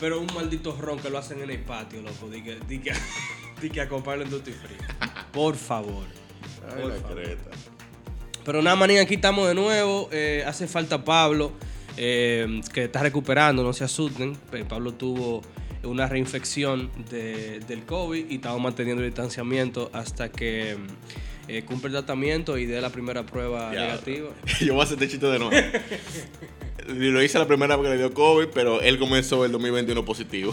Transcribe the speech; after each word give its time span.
Pero 0.00 0.18
un 0.20 0.26
maldito 0.34 0.76
ron 0.80 0.98
que 0.98 1.10
lo 1.10 1.18
hacen 1.18 1.40
en 1.42 1.50
el 1.50 1.58
patio, 1.60 2.00
loco. 2.02 2.28
Di 2.30 2.42
que, 2.42 2.58
di 2.66 2.78
que, 2.78 2.92
di 3.60 3.70
que 3.70 3.80
en 3.82 4.30
Duty 4.30 4.52
Free. 4.52 4.76
Por 5.32 5.54
favor. 5.56 6.06
Ay, 6.68 6.82
Por 6.82 6.90
la 6.92 6.96
favor. 7.00 7.16
creta. 7.22 7.50
Pero 8.44 8.62
nada, 8.62 8.76
manín, 8.76 8.98
aquí 8.98 9.14
estamos 9.14 9.46
de 9.46 9.54
nuevo. 9.54 10.08
Eh, 10.10 10.42
hace 10.46 10.66
falta 10.66 11.04
Pablo, 11.04 11.52
eh, 11.98 12.60
que 12.72 12.84
está 12.84 13.02
recuperando, 13.02 13.62
no 13.62 13.72
se 13.74 13.84
asusten. 13.84 14.34
Pablo 14.68 14.94
tuvo 14.94 15.42
una 15.82 16.06
reinfección 16.06 16.90
de- 17.10 17.60
del 17.60 17.84
COVID 17.84 18.30
y 18.30 18.36
estamos 18.36 18.60
manteniendo 18.60 19.02
el 19.02 19.10
distanciamiento 19.10 19.90
hasta 19.92 20.30
que 20.30 20.76
eh, 21.48 21.62
cumple 21.64 21.88
el 21.88 21.92
tratamiento 21.92 22.56
y 22.58 22.64
dé 22.66 22.80
la 22.80 22.90
primera 22.90 23.24
prueba 23.26 23.72
Ya. 23.74 23.80
negativa. 23.82 24.30
Yo 24.60 24.72
voy 24.74 24.80
a 24.80 24.84
hacer 24.84 24.94
este 25.02 25.08
chiste 25.08 25.26
de 25.26 25.38
nuevo. 25.38 25.52
Lo 26.88 27.22
hice 27.22 27.38
la 27.38 27.46
primera 27.46 27.76
vez 27.76 27.84
que 27.84 27.90
le 27.92 27.98
dio 27.98 28.14
COVID, 28.14 28.48
pero 28.52 28.80
él 28.80 28.98
comenzó 28.98 29.44
el 29.44 29.52
2021 29.52 30.04
positivo. 30.04 30.52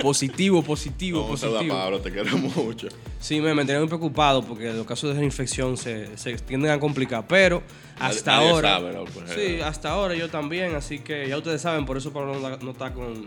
Positivo, 0.00 0.62
positivo, 0.62 1.24
a 1.24 1.28
positivo. 1.28 1.74
Pablo, 1.74 2.00
te 2.00 2.10
quiero 2.10 2.36
mucho. 2.36 2.88
Sí, 3.20 3.40
me, 3.40 3.54
me 3.54 3.64
tenía 3.64 3.78
muy 3.78 3.88
preocupado 3.88 4.42
porque 4.42 4.72
los 4.72 4.86
casos 4.86 5.14
de 5.14 5.20
reinfección 5.20 5.76
se, 5.76 6.16
se 6.16 6.34
tienden 6.38 6.72
a 6.72 6.80
complicar, 6.80 7.26
pero 7.28 7.62
hasta 7.98 8.36
nadie 8.36 8.50
ahora... 8.50 8.70
sabe, 8.70 8.92
¿no? 8.92 9.04
Pues, 9.04 9.30
sí, 9.30 9.40
eh. 9.40 9.62
hasta 9.62 9.90
ahora 9.90 10.14
yo 10.14 10.28
también, 10.28 10.74
así 10.74 10.98
que 10.98 11.28
ya 11.28 11.36
ustedes 11.36 11.62
saben, 11.62 11.86
por 11.86 11.96
eso 11.96 12.12
Pablo 12.12 12.34
no, 12.38 12.56
no 12.56 12.70
está 12.72 12.92
con, 12.92 13.26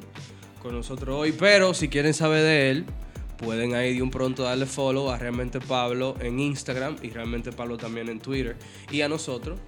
con 0.61 0.75
nosotros 0.75 1.15
hoy, 1.15 1.31
pero 1.31 1.73
si 1.73 1.87
quieren 1.87 2.13
saber 2.13 2.43
de 2.43 2.71
él, 2.71 2.85
pueden 3.37 3.75
ahí 3.75 3.95
de 3.95 4.01
un 4.01 4.11
pronto 4.11 4.43
darle 4.43 4.65
follow 4.65 5.11
a 5.11 5.17
Realmente 5.17 5.59
Pablo 5.59 6.15
en 6.19 6.39
Instagram 6.39 6.97
y 7.01 7.09
Realmente 7.09 7.51
Pablo 7.51 7.77
también 7.77 8.09
en 8.09 8.19
Twitter 8.19 8.57
y 8.91 9.01
a 9.01 9.07
nosotros. 9.07 9.59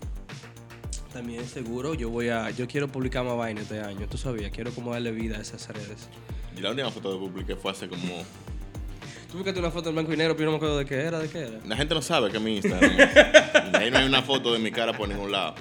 También 1.18 1.48
seguro, 1.48 1.96
yo 1.96 2.12
voy 2.12 2.30
a, 2.30 2.52
yo 2.52 2.68
quiero 2.68 2.90
publicar 2.90 3.26
más 3.26 3.36
vaina 3.36 3.62
este 3.62 3.80
año, 3.80 4.08
tú 4.08 4.20
sabías, 4.20 4.52
quiero 4.52 4.70
como 4.70 4.92
darle 4.92 5.10
vida 5.10 5.40
a 5.40 5.42
esas 5.42 5.68
redes. 5.68 6.10
Y 6.56 6.62
la 6.62 6.70
última 6.70 6.92
foto 6.92 7.12
que 7.12 7.18
publiqué 7.18 7.56
fue 7.56 7.72
hace 7.72 7.88
como. 7.88 8.24
Tú 9.32 9.38
buscaste 9.38 9.60
una 9.60 9.72
foto 9.72 9.90
en 9.90 9.96
blanco 9.96 10.14
y 10.14 10.18
negro, 10.18 10.36
pero 10.36 10.44
yo 10.44 10.46
no 10.46 10.52
me 10.52 10.58
acuerdo 10.58 10.78
de 10.78 10.86
qué 10.86 10.94
era, 10.94 11.18
de 11.18 11.28
qué 11.28 11.40
era. 11.40 11.60
La 11.66 11.76
gente 11.76 11.96
no 11.96 12.04
sabe 12.04 12.30
que 12.30 12.38
es 12.38 12.44
mi 12.44 12.58
Instagram. 12.58 12.92
Ahí 13.74 13.90
no 13.90 13.98
hay 13.98 14.06
una 14.06 14.22
foto 14.22 14.54
de 14.54 14.60
mi 14.60 14.70
cara 14.70 14.96
por 14.96 15.10
ningún 15.10 15.32
lado. 15.32 15.56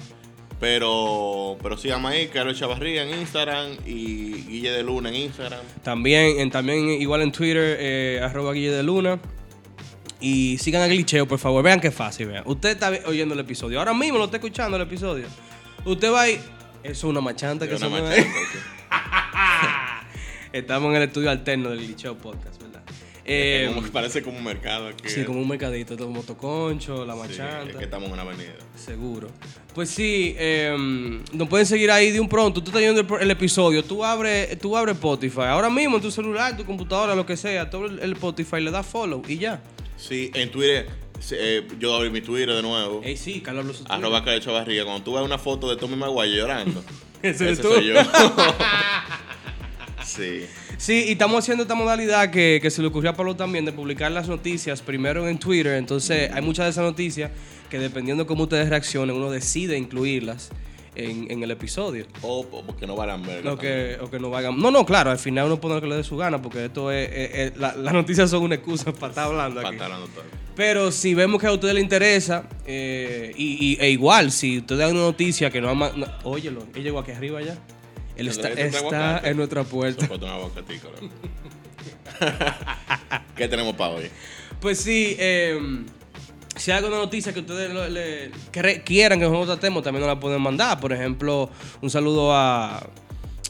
Pero, 0.59 1.57
pero 1.63 1.75
síganme 1.75 2.09
ahí, 2.09 2.27
Carlos 2.27 2.59
Chavarría 2.59 3.01
en 3.01 3.19
Instagram 3.19 3.77
y 3.83 4.33
Guille 4.43 4.69
de 4.69 4.83
Luna 4.83 5.09
en 5.09 5.15
Instagram. 5.15 5.61
También, 5.81 6.39
en, 6.39 6.51
también 6.51 6.87
igual 6.89 7.23
en 7.23 7.31
Twitter, 7.31 7.77
eh, 7.79 8.21
arroba 8.23 8.53
Guille 8.53 8.71
de 8.71 8.83
Luna. 8.83 9.19
Y 10.19 10.57
sigan 10.57 10.81
a 10.81 10.87
Glitcheo, 10.87 11.27
por 11.27 11.37
favor. 11.39 11.63
Vean 11.63 11.79
qué 11.79 11.91
fácil, 11.91 12.27
vean. 12.27 12.43
Usted 12.45 12.69
está 12.69 12.91
oyendo 13.05 13.33
el 13.33 13.39
episodio. 13.39 13.79
Ahora 13.79 13.93
mismo 13.93 14.17
lo 14.17 14.25
está 14.25 14.37
escuchando 14.37 14.75
el 14.77 14.83
episodio. 14.83 15.25
Usted 15.85 16.11
va 16.11 16.21
ahí. 16.21 16.39
Eso 16.83 16.91
es 16.91 17.03
una 17.03 17.21
machanta 17.21 17.67
que 17.67 17.75
Una 17.75 17.85
somos- 17.85 18.01
macheta, 18.01 18.29
Estamos 20.53 20.89
en 20.91 20.95
el 21.01 21.03
estudio 21.07 21.29
alterno 21.29 21.69
del 21.69 21.79
Glitcheo 21.79 22.15
Podcast, 22.17 22.61
¿verdad? 22.61 22.81
Eh, 23.25 23.65
Como 23.67 23.83
que 23.83 23.91
parece 23.91 24.21
como 24.23 24.37
un 24.37 24.43
mercado 24.43 24.87
aquí. 24.87 25.09
sí, 25.09 25.23
como 25.25 25.41
un 25.41 25.47
mercadito. 25.47 25.97
Todo 25.97 26.09
motoconcho, 26.09 27.05
la 27.05 27.13
Sí, 27.13 27.19
machanta. 27.19 27.69
es 27.71 27.75
que 27.75 27.83
estamos 27.83 28.07
en 28.07 28.13
una 28.13 28.21
avenida. 28.21 28.53
Seguro. 28.75 29.29
Pues 29.75 29.89
sí, 29.89 30.33
eh, 30.39 30.75
nos 31.33 31.47
pueden 31.49 31.65
seguir 31.65 31.91
ahí 31.91 32.11
de 32.11 32.19
un 32.21 32.29
pronto. 32.29 32.63
Tú 32.63 32.69
estás 32.69 32.81
viendo 32.81 33.17
el, 33.19 33.31
episodio, 33.31 33.83
tú 33.83 34.03
abres 34.05 34.57
tú 34.59 34.77
abre 34.77 34.93
Spotify. 34.93 35.41
Ahora 35.41 35.69
mismo 35.69 35.97
en 35.97 36.01
tu 36.01 36.09
celular, 36.09 36.55
tu 36.55 36.63
computadora, 36.65 37.13
lo 37.13 37.25
que 37.25 37.35
sea, 37.35 37.69
todo 37.69 37.85
el, 37.87 37.99
el 37.99 38.13
Spotify 38.13 38.61
le 38.61 38.71
da 38.71 38.81
follow 38.81 39.21
y 39.27 39.37
ya. 39.37 39.61
Sí, 39.97 40.31
en 40.33 40.51
Twitter, 40.51 40.87
eh, 41.31 41.67
yo 41.79 41.95
abrí 41.95 42.09
mi 42.09 42.21
Twitter 42.21 42.55
de 42.55 42.61
nuevo. 42.61 43.01
Ey, 43.03 43.17
sí, 43.17 43.41
Carlos 43.41 43.77
su 43.77 43.83
Arroba 43.89 44.23
Carlos 44.23 44.45
Chavarría. 44.45 44.85
Cuando 44.85 45.03
tú 45.03 45.13
ves 45.13 45.23
una 45.23 45.37
foto 45.37 45.69
de 45.69 45.75
Tommy 45.75 45.95
Maguire 45.95 46.37
llorando, 46.37 46.83
Ese 47.21 47.55
soy 47.55 47.87
yo. 47.87 47.95
sí. 50.05 50.45
Sí, 50.77 51.05
y 51.07 51.11
estamos 51.13 51.39
haciendo 51.39 51.63
esta 51.63 51.73
modalidad 51.73 52.29
que, 52.29 52.59
que 52.61 52.69
se 52.69 52.81
le 52.81 52.89
ocurrió 52.89 53.09
a 53.09 53.13
Pablo 53.13 53.35
también 53.35 53.65
de 53.65 53.71
publicar 53.71 54.11
las 54.11 54.27
noticias 54.27 54.83
primero 54.83 55.27
en 55.27 55.39
Twitter. 55.39 55.73
Entonces, 55.73 56.29
hay 56.31 56.43
muchas 56.43 56.67
de 56.67 56.69
esas 56.69 56.83
noticias 56.83 57.31
que 57.67 57.79
dependiendo 57.79 58.23
de 58.23 58.27
cómo 58.27 58.43
ustedes 58.43 58.69
reaccionen, 58.69 59.15
uno 59.15 59.31
decide 59.31 59.77
incluirlas 59.77 60.51
en, 60.97 61.31
en 61.31 61.43
el 61.43 61.51
episodio. 61.51 62.05
O 62.21 62.39
o 62.51 62.63
porque 62.65 62.85
no 62.87 62.95
van 62.95 63.09
a 63.09 63.17
ver. 63.17 63.47
O 63.47 63.57
que, 63.57 63.97
o 64.01 64.09
que 64.09 64.19
no 64.19 64.29
vayan. 64.29 64.57
No, 64.57 64.71
no, 64.71 64.85
claro, 64.85 65.11
al 65.11 65.19
final 65.19 65.45
uno 65.47 65.59
pone 65.61 65.75
lo 65.75 65.81
que 65.81 65.87
le 65.87 65.95
dé 65.97 66.03
su 66.03 66.17
gana, 66.17 66.41
porque 66.41 66.65
esto 66.65 66.91
es. 66.91 67.09
es- 67.11 67.35
es- 67.53 67.57
la- 67.57 67.75
las 67.75 67.93
noticias 67.93 68.29
son 68.29 68.43
una 68.43 68.55
excusa 68.55 68.91
para 68.93 69.07
estar 69.09 69.25
hablando 69.25 69.59
aquí. 69.59 69.77
todo. 69.77 70.07
Pero 70.55 70.91
si 70.91 71.13
vemos 71.13 71.39
que 71.39 71.47
a 71.47 71.51
ustedes 71.51 71.75
les 71.75 71.83
interesa, 71.83 72.49
eh, 72.65 73.31
y, 73.37 73.73
y- 73.73 73.77
e 73.79 73.89
igual, 73.91 74.31
si 74.31 74.57
ustedes 74.57 74.79
dan 74.79 74.91
una 74.91 75.01
noticia 75.01 75.49
que 75.51 75.61
no 75.61 75.69
ama. 75.69 75.91
No, 75.95 76.07
óyelo, 76.23 76.65
él 76.73 76.83
llegó 76.83 76.99
aquí 76.99 77.11
arriba 77.11 77.41
ya. 77.41 77.57
Él 78.15 78.25
¿Le 78.25 78.31
está, 78.31 78.49
está 78.49 79.19
en 79.29 79.37
nuestra 79.37 79.63
puerta. 79.63 80.07
¿Qué 83.35 83.47
tenemos 83.47 83.75
para 83.75 83.91
hoy? 83.93 84.09
Pues 84.59 84.79
sí, 84.79 85.15
eh, 85.19 85.59
si 86.57 86.71
hay 86.71 86.77
alguna 86.77 86.97
noticia 86.97 87.33
que 87.33 87.39
ustedes 87.41 87.73
lo- 87.73 87.87
le- 87.89 88.31
que 88.51 88.81
quieran 88.83 89.19
que 89.19 89.25
nosotros 89.25 89.47
tratemos, 89.59 89.83
también 89.83 90.05
nos 90.05 90.15
la 90.15 90.19
pueden 90.19 90.41
mandar. 90.41 90.79
Por 90.79 90.91
ejemplo, 90.93 91.49
un 91.81 91.89
saludo 91.89 92.33
a, 92.33 92.87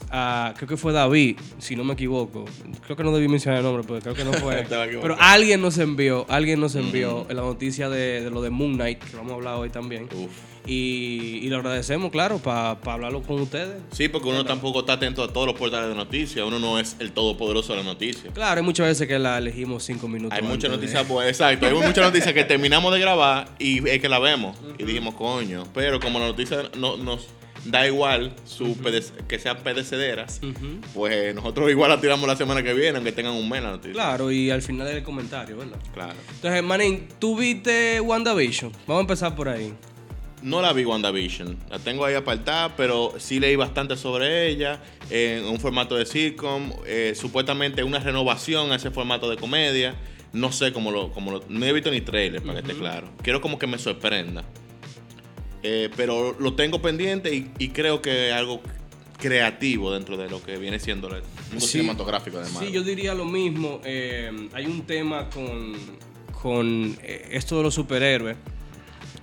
a- 0.09 0.53
creo 0.55 0.67
que 0.67 0.77
fue 0.77 0.93
David, 0.93 1.37
si 1.59 1.75
no 1.75 1.83
me 1.83 1.93
equivoco. 1.93 2.45
Creo 2.85 2.95
que 2.95 3.03
no 3.03 3.11
debí 3.11 3.27
mencionar 3.27 3.59
el 3.59 3.65
nombre, 3.65 3.83
porque 3.83 4.01
creo 4.03 4.15
que 4.15 4.23
no 4.23 4.33
fue. 4.33 4.65
Pero 5.01 5.15
alguien 5.19 5.61
nos 5.61 5.77
envió, 5.77 6.25
alguien 6.29 6.59
nos 6.59 6.75
envió 6.75 7.25
la 7.29 7.41
noticia 7.41 7.89
de, 7.89 8.23
de 8.23 8.29
lo 8.29 8.41
de 8.41 8.49
Moon 8.49 8.75
Knight, 8.75 8.99
que 8.99 9.15
vamos 9.17 9.31
a 9.33 9.35
hablar 9.35 9.55
hoy 9.55 9.69
también. 9.69 10.07
Uf. 10.13 10.31
Y, 10.67 11.39
y 11.43 11.47
lo 11.49 11.57
agradecemos, 11.57 12.11
claro, 12.11 12.39
para 12.39 12.71
hablarlo 12.71 13.21
con 13.23 13.41
ustedes. 13.41 13.81
Sí, 13.91 14.09
porque 14.09 14.27
uno 14.27 14.43
tampoco 14.45 14.81
está 14.81 14.93
atento 14.93 15.23
a 15.23 15.31
todos 15.31 15.47
los 15.47 15.55
portales 15.55 15.89
de 15.89 15.95
noticias. 15.95 16.45
Uno 16.45 16.59
no 16.59 16.77
es 16.79 16.95
el 16.99 17.11
todopoderoso 17.13 17.73
de 17.73 17.77
las 17.77 17.85
noticias. 17.85 18.33
Claro, 18.33 18.59
hay 18.59 18.65
muchas 18.65 18.87
veces 18.87 19.07
que 19.07 19.17
la 19.17 19.37
elegimos 19.37 19.83
cinco 19.83 20.07
minutos. 20.07 20.37
Hay 20.37 20.43
muchas 20.45 20.69
de- 20.69 20.77
noticias, 20.77 21.05
pues, 21.07 21.27
exacto. 21.29 21.65
Hay 21.67 21.73
muchas 21.73 21.97
noticias 22.05 22.33
que 22.33 22.43
terminamos 22.43 22.93
de 22.93 22.99
grabar 22.99 23.47
y 23.59 23.87
es 23.87 24.01
que 24.01 24.09
la 24.09 24.19
vemos. 24.19 24.57
Y 24.77 24.83
dijimos, 24.83 25.15
coño. 25.15 25.63
Pero 25.73 25.99
como 25.99 26.19
la 26.19 26.27
noticia 26.27 26.63
no, 26.77 26.97
nos 26.97 27.27
da 27.65 27.85
igual 27.87 28.33
su 28.45 28.77
que 29.27 29.39
sean 29.39 29.57
pedecederas, 29.57 30.39
pues 30.93 31.33
nosotros 31.35 31.69
igual 31.69 31.89
la 31.89 31.99
tiramos 31.99 32.27
la 32.27 32.35
semana 32.35 32.63
que 32.63 32.73
viene, 32.73 32.97
aunque 32.97 33.11
tengan 33.11 33.33
un 33.33 33.47
mes 33.49 33.61
la 33.63 33.71
noticia. 33.71 33.93
Claro, 33.93 34.31
y 34.31 34.49
al 34.51 34.61
final 34.61 34.87
del 34.87 35.03
comentario, 35.03 35.57
¿verdad? 35.57 35.77
Claro. 35.93 36.13
Entonces, 36.35 36.63
Manín, 36.63 37.07
¿tú 37.19 37.35
viste 37.37 37.99
WandaVision? 38.01 38.71
Vamos 38.85 38.99
a 38.99 39.01
empezar 39.01 39.35
por 39.35 39.49
ahí. 39.49 39.73
No 40.43 40.61
la 40.61 40.71
vi 40.73 40.85
WandaVision. 40.85 41.57
La 41.69 41.79
tengo 41.79 42.05
ahí 42.05 42.13
apartada, 42.15 42.75
pero 42.75 43.13
sí 43.17 43.39
leí 43.39 43.55
bastante 43.55 43.97
sobre 43.97 44.47
ella. 44.49 44.79
En 45.09 45.45
un 45.45 45.59
formato 45.59 45.95
de 45.95 46.05
sitcom. 46.05 46.71
eh, 46.85 47.13
supuestamente 47.15 47.83
una 47.83 47.99
renovación 47.99 48.71
a 48.71 48.75
ese 48.75 48.91
formato 48.91 49.29
de 49.29 49.37
comedia. 49.37 49.95
No 50.33 50.51
sé 50.51 50.71
cómo 50.73 50.91
lo. 50.91 51.11
Cómo 51.11 51.31
lo 51.31 51.43
no 51.49 51.65
he 51.65 51.73
visto 51.73 51.89
ni 51.89 52.01
trailer, 52.01 52.41
para 52.41 52.61
que 52.61 52.67
esté 52.71 52.79
claro. 52.79 53.09
Quiero 53.23 53.41
como 53.41 53.57
que 53.57 53.65
me 53.67 53.79
sorprenda. 53.79 54.43
Eh, 55.63 55.89
pero 55.97 56.35
lo 56.39 56.53
tengo 56.53 56.81
pendiente 56.81 57.33
y, 57.33 57.49
y 57.57 57.69
creo 57.69 58.01
que 58.01 58.29
es 58.29 58.33
algo 58.35 58.61
creativo 59.17 59.91
dentro 59.91 60.15
de 60.17 60.29
lo 60.29 60.41
que 60.43 60.57
viene 60.57 60.79
siendo 60.79 61.07
el 61.07 61.23
mundo 61.49 61.59
Sí. 61.65 61.79
cinematográfico 61.79 62.37
de 62.39 62.47
Marvel. 62.51 62.67
Sí, 62.69 62.73
yo 62.73 62.83
diría 62.83 63.15
lo 63.15 63.25
mismo. 63.25 63.81
Eh, 63.83 64.49
hay 64.53 64.65
un 64.67 64.83
tema 64.85 65.29
con, 65.31 65.73
con 66.43 66.95
esto 67.01 67.57
de 67.57 67.63
los 67.63 67.73
superhéroes 67.73 68.37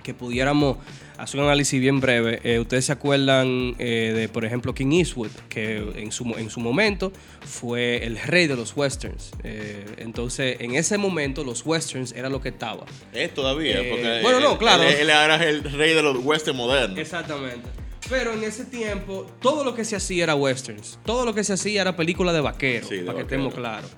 que 0.03 0.13
pudiéramos 0.13 0.79
hacer 1.19 1.41
un 1.41 1.47
análisis 1.47 1.81
bien 1.81 2.01
breve. 2.01 2.41
Eh, 2.45 2.59
Ustedes 2.59 2.85
se 2.87 2.93
acuerdan 2.93 3.75
eh, 3.79 4.13
de, 4.17 4.29
por 4.29 4.45
ejemplo, 4.45 4.75
King 4.75 4.93
Eastwood, 4.93 5.31
que 5.49 5.77
en 5.97 6.11
su, 6.13 6.25
en 6.37 6.51
su 6.51 6.61
momento 6.61 7.13
fue 7.45 8.05
el 8.05 8.19
rey 8.19 8.47
de 8.47 8.57
los 8.57 8.77
westerns. 8.77 9.31
Eh, 9.43 9.85
entonces, 9.99 10.57
en 10.61 10.75
ese 10.75 10.99
momento, 10.99 11.45
los 11.45 11.65
westerns 11.67 12.13
era 12.13 12.29
lo 12.29 12.41
que 12.41 12.51
estaba. 12.51 12.85
Es 13.13 13.33
todavía, 13.35 13.77
porque 13.89 14.21
bueno, 14.23 14.41
no, 14.41 14.53
él- 14.53 14.59
claro. 14.59 14.83
Él, 14.83 14.95
él 15.01 15.11
ahora 15.11 15.37
es 15.37 15.43
el 15.43 15.63
rey 15.73 15.95
de 15.95 16.03
los 16.03 16.17
western 16.25 16.57
modernos. 16.57 16.99
Exactamente. 16.99 17.69
Pero 18.11 18.35
en 18.35 18.45
ese 18.45 18.67
tiempo, 18.67 19.27
todo 19.41 19.65
lo 19.65 19.75
que 19.75 19.83
se 19.85 19.97
hacía 19.97 20.25
era 20.25 20.35
westerns. 20.35 20.99
Todo 21.07 21.25
lo 21.25 21.33
que 21.35 21.43
se 21.43 21.55
hacía 21.55 21.81
era 21.81 21.97
película 21.97 22.35
de 22.35 22.41
vaqueros, 22.43 22.89
Sí, 22.89 22.97
de 22.97 23.03
para 23.05 23.17
que 23.19 23.23
vaquero. 23.25 23.43
estemos 23.49 23.55
claros. 23.55 23.91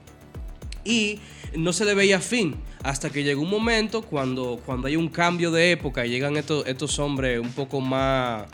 Y 0.87 1.19
no 1.57 1.73
se 1.73 1.85
le 1.85 1.95
veía 1.95 2.21
fin 2.21 2.55
hasta 2.83 3.11
que 3.11 3.23
llegó 3.25 3.43
un 3.43 3.51
momento 3.51 4.03
cuando, 4.03 4.61
cuando 4.65 4.87
hay 4.89 4.97
un 4.97 5.09
cambio 5.09 5.51
de 5.51 5.73
época 5.73 6.07
y 6.07 6.11
llegan 6.11 6.37
estos, 6.37 6.67
estos 6.67 6.99
hombres 7.01 7.41
un 7.41 7.51
poco 7.53 7.81
más, 7.81 8.45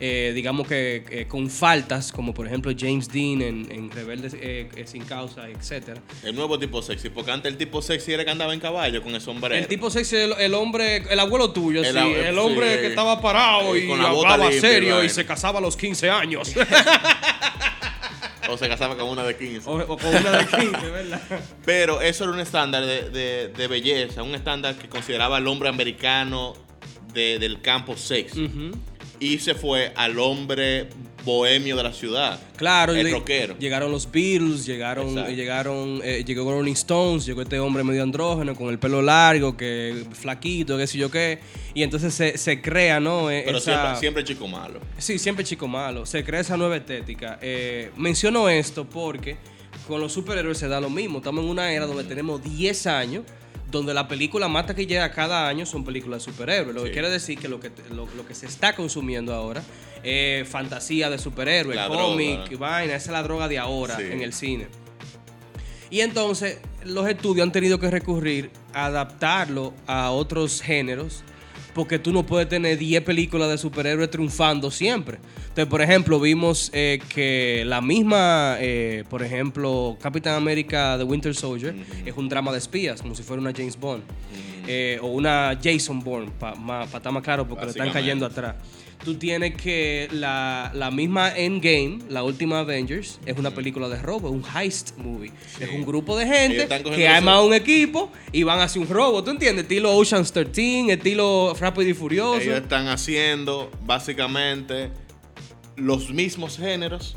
eh, 0.00 0.32
digamos 0.34 0.68
que 0.68 1.04
eh, 1.10 1.26
con 1.26 1.48
faltas, 1.50 2.12
como 2.12 2.34
por 2.34 2.46
ejemplo 2.46 2.70
James 2.78 3.08
Dean 3.08 3.40
en, 3.42 3.66
en 3.72 3.90
Rebeldes 3.90 4.36
eh, 4.38 4.68
sin 4.86 5.04
causa, 5.04 5.48
etcétera. 5.48 6.00
El 6.22 6.34
nuevo 6.36 6.58
tipo 6.58 6.82
sexy, 6.82 7.08
porque 7.08 7.30
antes 7.30 7.50
el 7.50 7.56
tipo 7.58 7.80
sexy 7.80 8.12
era 8.12 8.24
que 8.24 8.30
andaba 8.30 8.52
en 8.52 8.60
caballo 8.60 9.02
con 9.02 9.14
el 9.14 9.20
sombrero. 9.20 9.54
El 9.54 9.66
tipo 9.66 9.88
sexy, 9.90 10.16
el, 10.16 10.32
el 10.38 10.54
hombre, 10.54 11.04
el 11.10 11.18
abuelo 11.20 11.50
tuyo, 11.50 11.80
El 11.80 11.86
sí, 11.92 11.98
ab- 11.98 12.14
el 12.28 12.38
hombre 12.38 12.80
que 12.80 12.86
estaba 12.88 13.20
parado 13.22 13.74
y 13.76 13.86
bota 13.86 14.08
hablaba 14.08 14.36
limpia 14.50 14.56
y 14.58 14.60
serio 14.60 14.88
y 14.88 14.98
vaina. 14.98 15.08
se 15.14 15.24
casaba 15.24 15.58
a 15.58 15.62
los 15.62 15.76
15 15.76 16.10
años. 16.10 16.52
Se 18.58 18.68
casaba 18.68 18.96
con 18.96 19.08
una 19.08 19.22
de 19.24 19.36
15. 19.36 19.68
o, 19.68 19.74
o 19.76 19.96
con 19.98 20.08
una 20.14 20.30
de 20.38 20.46
15, 20.46 20.90
¿verdad? 20.90 21.20
Pero 21.64 22.00
eso 22.00 22.24
era 22.24 22.32
un 22.32 22.40
estándar 22.40 22.84
de, 22.84 23.10
de- 23.10 23.48
de 23.48 23.66
belleza, 23.68 24.22
un 24.22 24.34
estándar 24.34 24.74
que 24.76 24.88
consideraba 24.88 25.36
al 25.36 25.46
hombre 25.46 25.68
americano 25.68 26.54
de- 27.12 27.38
del 27.38 27.60
campo 27.60 27.96
sexy. 27.96 28.44
Ujú. 28.46 28.70
Y 29.20 29.38
se 29.38 29.54
fue 29.54 29.92
al 29.96 30.18
hombre 30.18 30.88
bohemio 31.28 31.76
de 31.76 31.82
la 31.84 31.92
ciudad. 31.92 32.40
Claro, 32.56 32.92
el 32.94 33.12
rockero. 33.12 33.56
Llegaron 33.58 33.92
los 33.92 34.10
Beatles, 34.10 34.66
llegaron, 34.66 35.10
Exacto. 35.10 35.30
llegaron, 35.32 36.00
eh, 36.02 36.24
llegó 36.26 36.50
Rolling 36.50 36.72
Stones, 36.72 37.24
llegó 37.26 37.42
este 37.42 37.60
hombre 37.60 37.84
medio 37.84 38.02
andrógeno 38.02 38.56
con 38.56 38.70
el 38.70 38.78
pelo 38.80 39.00
largo, 39.02 39.56
que 39.56 40.04
flaquito, 40.12 40.76
qué 40.76 40.86
sé 40.88 40.98
yo 40.98 41.10
qué. 41.10 41.38
Y 41.74 41.84
entonces 41.84 42.12
se, 42.14 42.36
se 42.36 42.60
crea, 42.60 42.98
¿no? 42.98 43.30
Eh, 43.30 43.42
Pero 43.44 43.58
esa- 43.58 43.72
siempre, 43.72 44.00
siempre 44.00 44.24
chico 44.24 44.48
malo. 44.48 44.80
Sí, 44.98 45.18
siempre 45.20 45.44
chico 45.44 45.68
malo. 45.68 46.04
Se 46.06 46.24
crea 46.24 46.40
esa 46.40 46.56
nueva 46.56 46.76
estética. 46.76 47.38
Eh, 47.42 47.92
menciono 47.96 48.48
esto 48.48 48.84
porque 48.84 49.36
con 49.86 50.00
los 50.00 50.12
superhéroes 50.12 50.58
se 50.58 50.66
da 50.66 50.80
lo 50.80 50.90
mismo. 50.90 51.18
Estamos 51.18 51.44
en 51.44 51.50
una 51.50 51.70
era 51.72 51.86
donde 51.86 52.02
tenemos 52.04 52.42
10 52.42 52.86
años 52.88 53.22
donde 53.70 53.92
la 53.92 54.08
película 54.08 54.48
más 54.48 54.64
que 54.64 54.86
llega 54.86 55.10
cada 55.12 55.46
año 55.46 55.66
son 55.66 55.84
películas 55.84 56.24
de 56.24 56.32
superhéroes. 56.32 56.74
Lo 56.74 56.84
que 56.84 56.90
quiere 56.90 57.10
decir 57.10 57.38
que 57.38 57.48
lo 57.48 57.60
que, 57.60 57.70
lo, 57.94 58.08
lo 58.16 58.26
que 58.26 58.34
se 58.34 58.46
está 58.46 58.74
consumiendo 58.74 59.34
ahora 59.34 59.62
es 60.08 60.48
fantasía 60.48 61.10
de 61.10 61.18
superhéroes, 61.18 61.78
cómic, 61.88 62.58
vaina. 62.58 62.94
Esa 62.94 63.10
es 63.10 63.12
la 63.12 63.22
droga 63.22 63.48
de 63.48 63.58
ahora 63.58 63.96
Sí. 63.96 64.02
en 64.10 64.22
el 64.22 64.32
cine. 64.32 64.66
Y 65.90 66.00
entonces 66.00 66.58
los 66.84 67.08
estudios 67.08 67.44
han 67.44 67.52
tenido 67.52 67.78
que 67.78 67.90
recurrir 67.90 68.50
a 68.74 68.86
adaptarlo 68.86 69.74
a 69.86 70.10
otros 70.10 70.60
géneros 70.60 71.22
porque 71.74 71.98
tú 71.98 72.12
no 72.12 72.24
puedes 72.26 72.48
tener 72.48 72.76
10 72.76 73.02
películas 73.02 73.48
de 73.48 73.56
superhéroes 73.56 74.10
triunfando 74.10 74.70
siempre. 74.70 75.18
Entonces, 75.42 75.66
por 75.66 75.80
ejemplo, 75.80 76.18
vimos 76.18 76.70
eh, 76.72 76.98
que 77.08 77.62
la 77.66 77.80
misma, 77.80 78.56
eh, 78.58 79.04
por 79.08 79.22
ejemplo, 79.22 79.96
Capitán 80.00 80.34
América 80.34 80.96
The 80.98 81.04
Winter 81.04 81.34
Soldier 81.34 81.74
es 82.04 82.16
un 82.16 82.28
drama 82.28 82.52
de 82.52 82.58
espías, 82.58 83.00
como 83.00 83.14
si 83.14 83.22
fuera 83.22 83.40
una 83.40 83.52
James 83.52 83.78
Bond. 83.78 84.02
Eh, 84.66 84.98
o 85.00 85.06
una 85.06 85.58
Jason 85.62 86.00
Bourne, 86.00 86.30
para 86.38 86.84
estar 86.84 87.10
más 87.10 87.22
claro, 87.22 87.48
porque 87.48 87.64
le 87.64 87.70
están 87.70 87.90
cayendo 87.90 88.26
atrás. 88.26 88.56
Tú 89.04 89.14
tienes 89.14 89.54
que 89.54 90.08
la, 90.12 90.70
la 90.74 90.90
misma 90.90 91.34
Endgame, 91.34 92.00
la 92.10 92.24
última 92.24 92.60
Avengers, 92.60 93.20
es 93.24 93.38
una 93.38 93.50
película 93.52 93.88
de 93.88 93.96
robo, 94.02 94.28
un 94.30 94.44
heist 94.54 94.96
movie. 94.98 95.32
Es 95.60 95.70
un 95.70 95.86
grupo 95.86 96.16
de 96.16 96.26
gente 96.26 96.68
que 96.94 97.04
eso- 97.06 97.14
arma 97.14 97.40
un 97.40 97.54
equipo 97.54 98.10
y 98.32 98.42
van 98.42 98.60
hacia 98.60 98.80
un 98.82 98.88
robo, 98.88 99.22
¿tú 99.22 99.30
entiendes? 99.30 99.62
Estilo 99.64 99.96
Ocean's 99.96 100.32
13, 100.32 100.92
estilo 100.92 101.54
Rápido 101.58 101.88
y 101.88 101.94
Furioso. 101.94 102.40
Ellos 102.40 102.60
están 102.60 102.88
haciendo 102.88 103.70
básicamente 103.86 104.90
los 105.76 106.10
mismos 106.10 106.58
géneros, 106.58 107.16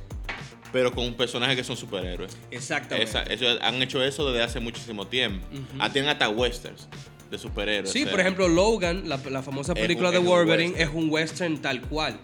pero 0.72 0.94
con 0.94 1.14
personajes 1.16 1.58
que 1.58 1.64
son 1.64 1.76
superhéroes. 1.76 2.38
Exactamente. 2.52 3.10
Esa- 3.10 3.24
ellos 3.24 3.58
han 3.62 3.82
hecho 3.82 4.04
eso 4.04 4.32
desde 4.32 4.44
hace 4.44 4.60
muchísimo 4.60 5.08
tiempo. 5.08 5.46
Ah, 5.80 5.92
Tienen 5.92 6.10
hasta 6.12 6.30
westerns 6.30 6.88
de 7.32 7.38
superhéroes. 7.40 7.92
Sí, 7.92 8.02
o 8.02 8.04
sea, 8.04 8.12
por 8.12 8.20
ejemplo, 8.20 8.48
Logan, 8.50 9.08
la, 9.10 9.18
la 9.30 9.42
famosa 9.42 9.74
película 9.74 10.10
un- 10.10 10.14
de 10.16 10.20
Wolverine, 10.20 10.74
es 10.78 10.90
un 10.94 11.10
western 11.10 11.62
tal 11.62 11.82
cual. 11.82 12.20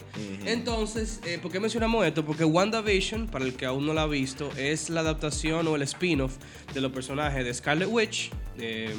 Entonces, 0.46 1.22
eh, 1.26 1.40
¿por 1.42 1.52
qué 1.52 1.60
mencionamos 1.60 2.06
esto? 2.06 2.26
Porque 2.26 2.44
WandaVision, 2.46 3.28
para 3.28 3.46
el 3.46 3.54
que 3.54 3.66
aún 3.66 3.86
no 3.88 3.94
la 3.94 4.04
ha 4.04 4.08
visto, 4.08 4.50
es 4.58 4.90
la 4.90 5.00
adaptación 5.02 5.66
o 5.68 5.76
el 5.76 5.82
spin-off 5.84 6.36
de 6.74 6.82
los 6.82 6.92
personajes 6.92 7.44
de 7.46 7.54
Scarlet 7.54 7.88
Witch, 7.90 8.32
de, 8.58 8.94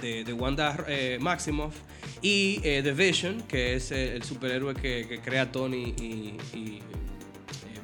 de, 0.00 0.24
de 0.24 0.32
Wanda 0.32 0.84
eh, 0.88 1.18
Maximoff, 1.20 1.74
y 2.22 2.60
eh, 2.64 2.80
The 2.82 2.92
Vision, 2.92 3.42
que 3.42 3.74
es 3.74 3.92
eh, 3.92 4.16
el 4.16 4.22
superhéroe 4.22 4.74
que, 4.74 5.06
que 5.08 5.20
crea 5.20 5.52
Tony 5.52 5.94
y, 6.00 6.36
y, 6.56 6.78
eh, 6.78 6.80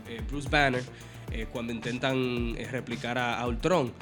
eh, 0.08 0.20
Bruce 0.31 0.49
Banner 0.49 0.82
eh, 1.31 1.47
cuando 1.53 1.73
intentan 1.73 2.55
eh, 2.56 2.67
replicar 2.70 3.19
a, 3.19 3.38
a 3.38 3.47
Ultron. 3.47 3.93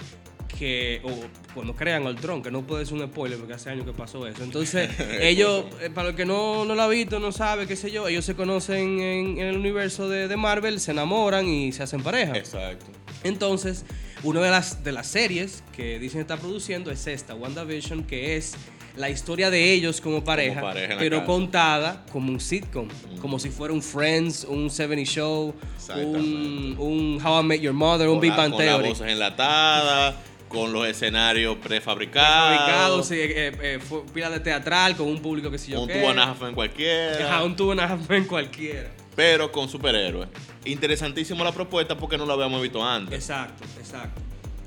Que, 0.61 1.01
o 1.05 1.11
cuando 1.55 1.75
crean 1.75 2.05
Ultron, 2.07 2.43
que 2.43 2.51
no 2.51 2.61
puede 2.67 2.85
ser 2.85 2.99
un 3.01 3.07
spoiler 3.09 3.39
porque 3.39 3.55
hace 3.55 3.71
años 3.71 3.87
que 3.87 3.95
pasó 3.95 4.27
eso. 4.27 4.45
Entonces, 4.45 4.91
ellos, 5.21 5.65
eh, 5.81 5.89
para 5.89 6.11
el 6.11 6.15
que 6.15 6.27
no, 6.27 6.67
no 6.67 6.75
lo 6.75 6.83
ha 6.83 6.89
visto, 6.89 7.19
no 7.19 7.33
sabe, 7.33 7.67
qué 7.67 7.77
sé 7.77 7.91
yo, 7.91 8.07
ellos 8.09 8.27
se 8.27 8.35
conocen 8.35 9.01
en, 9.01 9.39
en 9.39 9.47
el 9.47 9.57
universo 9.57 10.07
de, 10.11 10.29
de 10.29 10.37
Marvel, 10.37 10.79
se 10.79 10.91
enamoran 10.91 11.49
y 11.49 11.73
se 11.73 11.83
hacen 11.83 12.03
pareja. 12.03 12.37
Exacto. 12.37 12.85
Entonces, 13.25 13.87
una 14.23 14.43
de 14.43 14.51
las, 14.51 14.85
de 14.85 14.93
las 14.93 15.07
series 15.07 15.65
que 15.75 15.99
Disney 15.99 16.21
está 16.21 16.37
produciendo 16.37 16.91
es 16.91 17.07
esta, 17.07 17.35
WandaVision, 17.35 18.05
que 18.05 18.37
es 18.37 18.53
la 18.97 19.09
historia 19.09 19.49
de 19.51 19.73
ellos 19.73 20.03
como 20.03 20.23
pareja, 20.25 20.61
la 20.61 20.99
pero 20.99 21.21
casa. 21.21 21.27
contada 21.27 22.05
como 22.13 22.31
un 22.33 22.39
sitcom, 22.41 22.87
como 23.23 23.39
si 23.39 23.49
fuera 23.49 23.73
un 23.73 23.83
Friends, 23.83 24.45
un 24.45 24.69
70 24.69 25.11
Show, 25.11 25.55
un, 25.97 26.77
un 26.79 27.19
How 27.25 27.41
I 27.41 27.45
Met 27.45 27.61
Your 27.63 27.73
Mother, 27.73 28.09
un 28.09 28.17
Con 28.17 28.21
Big 28.21 28.31
la- 28.33 28.37
Bang 28.37 28.51
con 28.51 28.59
Theory. 28.61 28.89
voces 28.91 29.09
enlatadas, 29.11 30.17
con 30.51 30.73
los 30.73 30.87
escenarios 30.87 31.57
prefabricados, 31.59 32.59
Fabricado, 32.59 33.03
sí, 33.05 33.15
eh, 33.15 33.53
eh, 33.63 33.79
pila 34.13 34.29
de 34.29 34.41
teatral 34.41 34.97
con 34.97 35.07
un 35.07 35.23
público 35.23 35.51
que 35.51 35.57
si 35.59 35.71
yo 35.73 35.81
un 35.81 35.89
tubo 35.89 36.11
en 36.11 36.19
Ajá, 36.19 36.35
cualquiera, 36.55 37.43
un 37.45 37.55
tubo 37.57 37.73
en 37.73 38.25
cualquiera. 38.25 38.91
pero 39.15 39.51
con 39.53 39.69
superhéroes. 39.69 40.29
Interesantísimo 40.65 41.45
la 41.45 41.53
propuesta 41.53 41.97
porque 41.97 42.19
no 42.19 42.27
lo 42.27 42.33
habíamos 42.35 42.61
visto 42.63 42.85
antes. 42.85 43.15
Exacto, 43.15 43.65
exacto. 43.79 44.21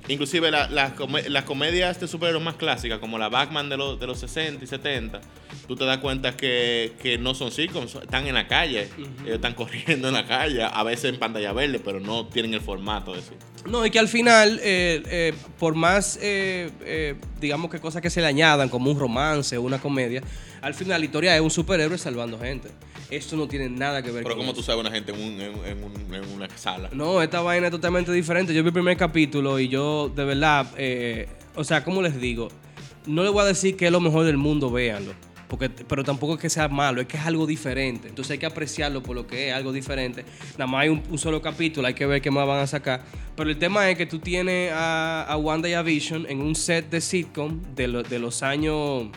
Inclusive 0.07 0.51
la- 0.51 0.67
las 0.69 0.93
come- 0.93 1.29
las 1.29 1.43
comedias 1.45 1.99
de 1.99 2.07
superhéroes 2.07 2.43
más 2.43 2.55
clásicas, 2.55 2.99
como 2.99 3.17
la 3.17 3.29
Batman 3.29 3.69
de 3.69 3.77
los, 3.77 3.99
de 3.99 4.05
los 4.07 4.19
60 4.19 4.63
y 4.63 4.67
70, 4.67 5.21
tú 5.67 5.75
te 5.77 5.85
das 5.85 5.99
cuenta 5.99 6.35
que, 6.35 6.93
que 7.01 7.17
no 7.17 7.33
son 7.35 7.51
sitcoms, 7.51 7.95
están 7.95 8.27
en 8.27 8.33
la 8.35 8.47
calle. 8.47 8.89
Ellos 9.23 9.35
están 9.35 9.53
corriendo 9.53 10.09
en 10.09 10.13
la 10.13 10.25
calle, 10.27 10.61
a 10.63 10.83
veces 10.83 11.05
en 11.13 11.19
pantalla 11.19 11.53
verde, 11.53 11.79
pero 11.79 11.99
no 12.01 12.25
tienen 12.27 12.53
el 12.53 12.59
formato 12.61 13.13
de 13.13 13.21
sitcom. 13.21 13.52
No, 13.65 13.85
y 13.85 13.91
que 13.91 13.99
al 13.99 14.09
final, 14.09 14.59
eh, 14.61 15.01
eh, 15.07 15.33
por 15.57 15.73
más, 15.75 16.19
eh, 16.21 16.69
eh, 16.81 17.15
digamos 17.39 17.71
que 17.71 17.79
cosas 17.79 18.01
que 18.01 18.09
se 18.09 18.19
le 18.19 18.27
añadan, 18.27 18.67
como 18.69 18.91
un 18.91 18.99
romance 18.99 19.55
o 19.57 19.61
una 19.61 19.79
comedia, 19.79 20.21
al 20.61 20.73
final 20.73 20.99
la 20.99 21.05
historia 21.05 21.35
es 21.35 21.41
un 21.41 21.49
superhéroe 21.49 21.97
salvando 21.97 22.37
gente. 22.39 22.69
Esto 23.09 23.35
no 23.37 23.47
tiene 23.47 23.69
nada 23.69 24.01
que 24.01 24.11
ver 24.11 24.23
Pero 24.23 24.35
con 24.35 24.45
como 24.45 24.53
tú 24.53 24.63
sabes 24.63 24.81
una 24.81 24.91
gente 24.91 25.13
en, 25.13 25.21
un- 25.21 25.41
en- 25.41 25.83
un- 25.83 26.13
en 26.13 26.29
una 26.33 26.49
sala. 26.57 26.89
No, 26.93 27.21
esta 27.21 27.41
vaina 27.41 27.67
es 27.67 27.71
totalmente 27.71 28.11
diferente. 28.11 28.53
Yo 28.53 28.63
vi 28.63 28.67
el 28.67 28.73
primer 28.73 28.97
capítulo 28.97 29.59
y 29.59 29.67
yo, 29.69 30.11
de 30.13 30.25
verdad, 30.25 30.67
eh, 30.77 31.27
o 31.55 31.63
sea, 31.63 31.83
¿cómo 31.83 32.01
les 32.01 32.19
digo? 32.19 32.49
No 33.05 33.23
les 33.23 33.31
voy 33.31 33.43
a 33.43 33.45
decir 33.45 33.77
que 33.77 33.85
es 33.85 33.91
lo 33.91 33.99
mejor 34.01 34.25
del 34.25 34.37
mundo, 34.37 34.71
véanlo. 34.71 35.13
Porque, 35.53 35.69
pero 35.69 36.03
tampoco 36.03 36.33
es 36.33 36.39
que 36.39 36.49
sea 36.49 36.67
malo, 36.67 36.99
es 36.99 37.05
que 37.05 37.15
es 37.15 37.23
algo 37.27 37.45
diferente. 37.45 38.07
Entonces 38.07 38.31
hay 38.31 38.37
que 38.39 38.47
apreciarlo 38.47 39.03
por 39.03 39.15
lo 39.15 39.27
que 39.27 39.49
es, 39.49 39.53
algo 39.53 39.71
diferente. 39.71 40.25
Nada 40.57 40.65
más 40.65 40.81
hay 40.81 40.89
un, 40.89 41.03
un 41.11 41.19
solo 41.19 41.43
capítulo, 41.43 41.85
hay 41.87 41.93
que 41.93 42.07
ver 42.07 42.23
qué 42.23 42.31
más 42.31 42.47
van 42.47 42.59
a 42.61 42.65
sacar. 42.65 43.03
Pero 43.35 43.51
el 43.51 43.59
tema 43.59 43.87
es 43.87 43.95
que 43.95 44.07
tú 44.07 44.17
tienes 44.17 44.71
a, 44.73 45.21
a 45.29 45.37
Wanda 45.37 45.69
y 45.69 45.73
a 45.73 45.83
Vision 45.83 46.25
en 46.27 46.41
un 46.41 46.55
set 46.55 46.89
de 46.89 46.99
sitcom 47.01 47.61
de, 47.75 47.87
lo- 47.87 48.01
de 48.01 48.17
los 48.17 48.41
años 48.41 49.09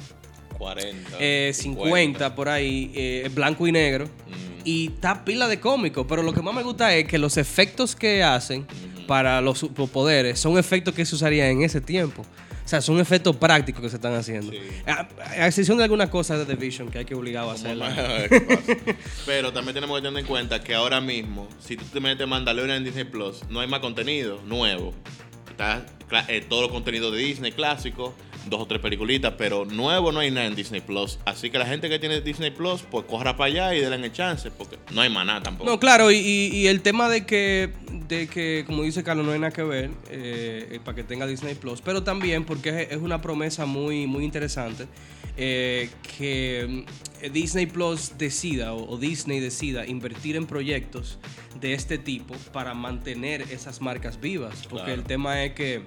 40. 0.58 1.16
eh, 1.20 1.52
50, 1.54 2.34
por 2.34 2.50
ahí, 2.50 2.92
eh, 2.94 3.30
blanco 3.34 3.66
y 3.66 3.72
negro. 3.72 4.04
Mm. 4.04 4.60
Y 4.66 4.88
está 4.88 5.24
pila 5.24 5.48
de 5.48 5.58
cómico, 5.58 6.06
pero 6.06 6.22
lo 6.22 6.34
que 6.34 6.42
más 6.42 6.54
me 6.54 6.62
gusta 6.62 6.94
es 6.94 7.06
que 7.08 7.16
los 7.16 7.38
efectos 7.38 7.96
que 7.96 8.22
hacen 8.22 8.66
para 9.06 9.40
los 9.40 9.58
superpoderes 9.60 10.38
son 10.38 10.58
efectos 10.58 10.92
que 10.92 11.06
se 11.06 11.14
usarían 11.14 11.48
en 11.48 11.62
ese 11.62 11.80
tiempo. 11.80 12.26
O 12.66 12.68
sea, 12.68 12.80
son 12.82 12.98
efectos 12.98 13.36
prácticos 13.36 13.80
que 13.80 13.88
se 13.88 13.94
están 13.96 14.12
haciendo. 14.14 14.50
Sí. 14.50 14.58
A, 14.86 15.08
a 15.42 15.46
excepción 15.46 15.78
de 15.78 15.84
algunas 15.84 16.10
cosas 16.10 16.40
de 16.40 16.46
The 16.46 16.56
Vision 16.60 16.90
que 16.90 16.98
hay 16.98 17.04
que 17.04 17.14
obligado 17.14 17.50
a 17.52 17.54
Como 17.54 17.64
hacerla. 17.64 17.88
más- 17.90 18.28
¿qué 18.28 18.40
pasa? 18.40 18.96
Pero 19.26 19.52
también 19.52 19.74
tenemos 19.74 19.96
que 20.00 20.06
tener 20.08 20.20
en 20.20 20.26
cuenta 20.26 20.60
que 20.62 20.74
ahora 20.74 21.00
mismo, 21.00 21.48
si 21.60 21.76
tú 21.76 21.84
te 21.84 22.00
metes 22.00 22.26
Mandalorian 22.26 22.78
en 22.78 22.84
Disney 22.84 23.04
Plus, 23.04 23.44
no 23.48 23.60
hay 23.60 23.68
más 23.68 23.78
contenido 23.80 24.40
nuevo. 24.44 24.92
Está 25.48 25.86
eh, 26.28 26.44
todo 26.48 26.62
los 26.62 26.70
contenido 26.72 27.10
de 27.12 27.18
Disney 27.20 27.52
clásico, 27.52 28.14
dos 28.48 28.60
o 28.62 28.66
tres 28.66 28.80
peliculitas, 28.80 29.34
pero 29.36 29.64
nuevo 29.64 30.12
no 30.12 30.20
hay 30.20 30.30
nada 30.30 30.46
en 30.46 30.54
Disney 30.54 30.80
Plus. 30.80 31.18
Así 31.24 31.50
que 31.50 31.58
la 31.58 31.66
gente 31.66 31.88
que 31.88 31.98
tiene 31.98 32.20
Disney 32.20 32.50
Plus, 32.50 32.82
pues 32.90 33.04
corra 33.06 33.36
para 33.36 33.48
allá 33.50 33.74
y 33.74 33.80
denle 33.80 34.06
el 34.06 34.12
chance, 34.12 34.50
porque 34.50 34.78
no 34.94 35.00
hay 35.00 35.10
nada 35.12 35.42
tampoco. 35.42 35.68
No, 35.70 35.78
claro, 35.80 36.10
y, 36.10 36.16
y- 36.16 36.56
y 36.56 36.66
el 36.68 36.80
tema 36.82 37.08
de 37.08 37.26
que, 37.26 37.72
de 38.08 38.28
que, 38.28 38.64
como 38.66 38.82
dice 38.84 39.02
Carlos, 39.02 39.26
no 39.26 39.32
hay 39.32 39.38
nada 39.40 39.52
que 39.52 39.62
ver 39.62 39.90
eh, 40.10 40.68
eh, 40.72 40.80
para 40.84 40.94
que 40.94 41.02
tenga 41.04 41.26
Disney 41.26 41.54
Plus, 41.54 41.80
pero 41.80 42.02
también 42.02 42.44
porque 42.44 42.68
es, 42.82 42.92
es 42.92 42.98
una 42.98 43.20
promesa 43.20 43.66
muy, 43.66 44.06
muy 44.06 44.24
interesante 44.24 44.86
eh, 45.36 45.90
que 46.16 46.86
mm, 47.24 47.32
Disney 47.32 47.66
Plus 47.66 48.12
decida 48.16 48.72
o, 48.74 48.92
o 48.94 48.96
Disney 48.98 49.40
decida 49.40 49.86
invertir 49.86 50.36
en 50.36 50.46
proyectos 50.46 51.18
de 51.60 51.72
este 51.74 51.98
tipo 51.98 52.34
para 52.52 52.74
mantener 52.74 53.42
esas 53.50 53.80
marcas 53.80 54.20
vivas. 54.20 54.66
Porque 54.68 54.84
Claro. 54.86 55.00
el 55.00 55.06
tema 55.06 55.42
es 55.44 55.52
que, 55.54 55.82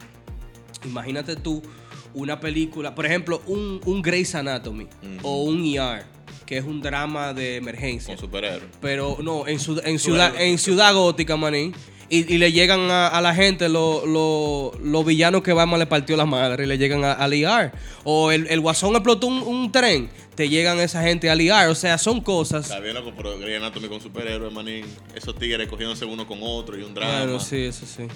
imagínate 0.86 1.36
tú, 1.36 1.62
una 2.13 2.39
película, 2.39 2.96
por 2.96 3.06
ejemplo, 3.06 3.42
un, 3.48 3.80
un 3.86 4.01
Grey's 4.01 4.34
Anatomy 4.36 4.88
o 5.22 5.44
un 5.44 5.63
ER, 5.66 6.04
que 6.46 6.58
es 6.58 6.63
un 6.66 6.82
drama 6.82 7.34
de 7.34 7.58
emergencia 7.58 8.16
Con 8.16 8.20
superhéroes. 8.25 8.63
pero 8.82 9.18
no, 9.22 9.48
en, 9.48 9.60
ciudad 9.60 9.88
en, 9.88 10.00
ciudad, 10.00 10.34
en 10.42 10.58
ciudad 10.58 10.94
gótica, 10.94 11.38
maní. 11.38 11.72
Y, 12.12 12.34
y 12.34 12.39
le 12.39 12.51
llegan 12.51 12.89
a, 12.89 13.08
a 13.08 13.22
la 13.22 13.36
gente 13.36 13.70
los 13.70 14.04
lo, 14.08 14.72
los 14.84 15.06
villanos 15.06 15.44
que 15.44 15.54
Batman 15.54 15.80
le 15.80 15.86
partió 15.86 16.18
la 16.18 16.25
madre 16.25 16.63
y 16.63 16.68
le 16.68 16.80
llegan 16.80 17.06
a, 17.06 17.12
a 17.13 17.28
liar. 17.28 17.72
O 18.04 18.32
el, 18.32 18.48
el 18.48 18.60
guasón 18.62 18.96
explotó 18.96 19.28
un, 19.28 19.44
un 19.44 19.72
tren, 19.72 20.10
te 20.34 20.50
llegan 20.50 20.80
esa 20.80 21.04
gente 21.04 21.30
a 21.30 21.36
liar. 21.36 21.70
O 21.70 21.75
sea, 21.75 22.00
son 22.00 22.22
cosas. 22.22 22.66
Está 22.66 22.80
bien 22.80 22.96
loco, 22.96 23.13
pero 23.16 23.38
Grey 23.38 23.54
Anatomy 23.58 23.89
con 23.89 24.01
superhéroes, 24.01 24.51
manín. 24.51 24.86
Esos 25.13 25.36
tigres 25.38 25.68
cogiéndose 25.68 26.04
uno 26.06 26.25
con 26.25 26.39
otro 26.42 26.75
y 26.80 26.82
un 26.82 26.96
drama. 26.96 27.20
Bueno, 27.25 27.39
sí, 27.39 27.58
eso 27.66 27.86
sí. 27.86 28.08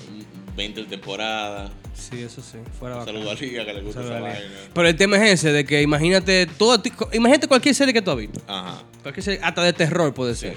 20 0.56 0.84
temporadas. 0.86 1.72
Sí, 1.94 2.22
eso 2.22 2.42
sí. 2.42 2.58
Fuera 2.80 2.98
Un 2.98 3.06
saludo 3.06 3.32
a 3.32 3.34
Liga 3.36 3.66
que 3.66 3.74
le 3.74 3.82
gusta 3.82 4.02
esa 4.04 4.20
vaina. 4.20 4.40
Pero 4.74 4.88
el 4.88 4.96
tema 4.96 5.18
es 5.18 5.34
ese, 5.34 5.52
de 5.52 5.66
que 5.66 5.82
imagínate 5.82 6.48
todo, 6.48 6.82
imagínate 7.14 7.48
cualquier 7.48 7.76
serie 7.76 7.94
que 7.94 8.02
tú 8.02 8.12
has 8.12 8.18
visto. 8.18 8.42
Ajá. 8.48 8.84
Cualquier 9.02 9.24
serie, 9.24 9.40
hasta 9.44 9.64
de 9.64 9.74
terror 9.74 10.14
puede 10.14 10.36
ser. 10.36 10.56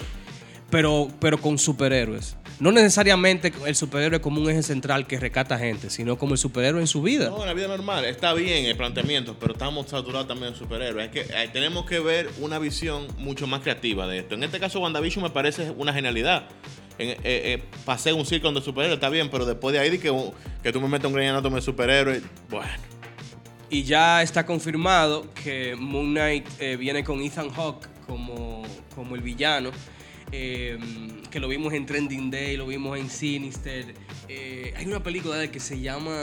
pero, 0.70 1.08
pero 1.20 1.38
con 1.38 1.58
superhéroes. 1.58 2.36
No 2.58 2.72
necesariamente 2.72 3.52
el 3.66 3.76
superhéroe 3.76 4.22
como 4.22 4.40
un 4.40 4.48
eje 4.48 4.62
central 4.62 5.06
que 5.06 5.20
recata 5.20 5.58
gente, 5.58 5.90
sino 5.90 6.16
como 6.16 6.32
el 6.32 6.38
superhéroe 6.38 6.80
en 6.80 6.86
su 6.86 7.02
vida. 7.02 7.28
No, 7.28 7.40
en 7.42 7.46
la 7.48 7.52
vida 7.52 7.68
normal. 7.68 8.06
Está 8.06 8.32
bien 8.32 8.64
el 8.64 8.74
planteamiento, 8.76 9.36
pero 9.38 9.52
estamos 9.52 9.90
saturados 9.90 10.26
también 10.26 10.52
de 10.52 10.58
superhéroes. 10.58 11.06
Es 11.06 11.12
que 11.12 11.20
eh, 11.20 11.50
tenemos 11.52 11.84
que 11.84 12.00
ver 12.00 12.30
una 12.40 12.58
visión 12.58 13.08
mucho 13.18 13.46
más 13.46 13.60
creativa 13.60 14.06
de 14.06 14.20
esto. 14.20 14.36
En 14.36 14.42
este 14.42 14.58
caso, 14.58 14.80
WandaVision 14.80 15.22
me 15.22 15.30
parece 15.30 15.70
una 15.76 15.92
genialidad. 15.92 16.48
En, 16.98 17.10
eh, 17.10 17.16
eh, 17.24 17.62
pasé 17.84 18.12
un 18.12 18.24
círculo 18.24 18.52
de 18.58 18.64
superhéroes, 18.64 18.96
está 18.96 19.08
bien, 19.10 19.28
pero 19.30 19.44
después 19.44 19.72
de 19.72 19.78
ahí 19.80 19.90
de 19.90 19.98
que, 20.00 20.12
que 20.62 20.72
tú 20.72 20.80
me 20.80 20.88
metes 20.88 21.06
un 21.06 21.12
gran 21.12 21.26
anatomy 21.28 21.56
de 21.56 21.62
superhéroes, 21.62 22.22
bueno. 22.48 22.68
Y 23.68 23.82
ya 23.82 24.22
está 24.22 24.46
confirmado 24.46 25.26
que 25.34 25.74
Moon 25.76 26.12
Knight 26.12 26.46
eh, 26.60 26.76
viene 26.76 27.02
con 27.04 27.20
Ethan 27.20 27.50
Hawke 27.50 27.88
como, 28.06 28.62
como 28.94 29.14
el 29.16 29.22
villano. 29.22 29.70
eh, 30.32 30.78
que 31.30 31.40
lo 31.40 31.48
vimos 31.48 31.72
en 31.74 31.84
Trending 31.84 32.30
Day, 32.30 32.56
lo 32.56 32.66
vimos 32.66 32.96
en 32.98 33.10
Sinister. 33.10 33.92
Eh, 34.28 34.72
hay 34.76 34.86
una 34.86 35.02
película 35.02 35.36
de 35.36 35.50
que 35.50 35.60
se 35.60 35.80
llama 35.80 36.16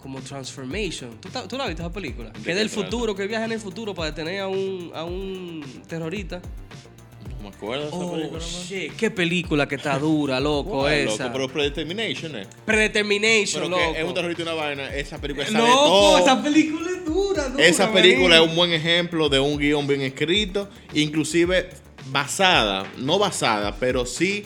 como 0.00 0.20
Transformation. 0.22 1.18
¿Tú, 1.20 1.28
tú 1.48 1.56
la 1.58 1.64
has 1.64 1.68
visto 1.70 1.82
esa 1.82 1.92
película? 1.92 2.30
¿De 2.30 2.40
Que 2.40 2.50
es 2.52 2.56
del 2.56 2.70
trata? 2.70 2.84
futuro, 2.84 3.14
que 3.14 3.26
viaja 3.26 3.44
en 3.44 3.52
el 3.52 3.60
futuro 3.60 3.94
para 3.94 4.10
detener 4.12 4.40
a 4.40 4.48
un, 4.48 4.90
a 4.94 5.04
un 5.04 5.64
terrorista. 5.88 6.40
Me 7.42 7.48
acuerdo 7.48 7.82
de 7.84 7.88
esa 7.88 7.96
Oh, 7.96 8.12
película. 8.12 8.40
shit, 8.40 8.92
qué 8.96 9.10
película 9.10 9.68
que 9.68 9.74
está 9.76 9.98
dura, 9.98 10.40
loco, 10.40 10.80
¿Cuál, 10.80 10.92
esa. 10.94 11.24
loco? 11.24 11.32
Pero 11.34 11.48
Predetermination, 11.52 12.36
¿eh? 12.36 12.46
Predetermination, 12.64 13.62
Pero 13.64 13.68
loco. 13.68 13.92
que 13.92 14.00
es 14.00 14.04
un 14.06 14.14
terrorista 14.14 14.42
y 14.42 14.44
una 14.44 14.54
vaina. 14.54 14.94
Esa 14.94 15.20
película 15.20 15.46
sale 15.46 15.58
Loco, 15.58 15.72
todo. 15.84 16.18
esa 16.18 16.42
película 16.42 16.90
es 16.90 17.04
dura, 17.04 17.48
dura. 17.48 17.64
Esa 17.64 17.92
película 17.92 18.36
es 18.36 18.42
un 18.48 18.56
buen 18.56 18.72
ejemplo 18.72 19.28
de 19.28 19.38
un 19.38 19.58
guion 19.58 19.86
bien 19.86 20.00
escrito, 20.02 20.68
inclusive 20.94 21.70
basada, 22.10 22.86
no 22.98 23.18
basada, 23.18 23.76
pero 23.78 24.06
sí 24.06 24.44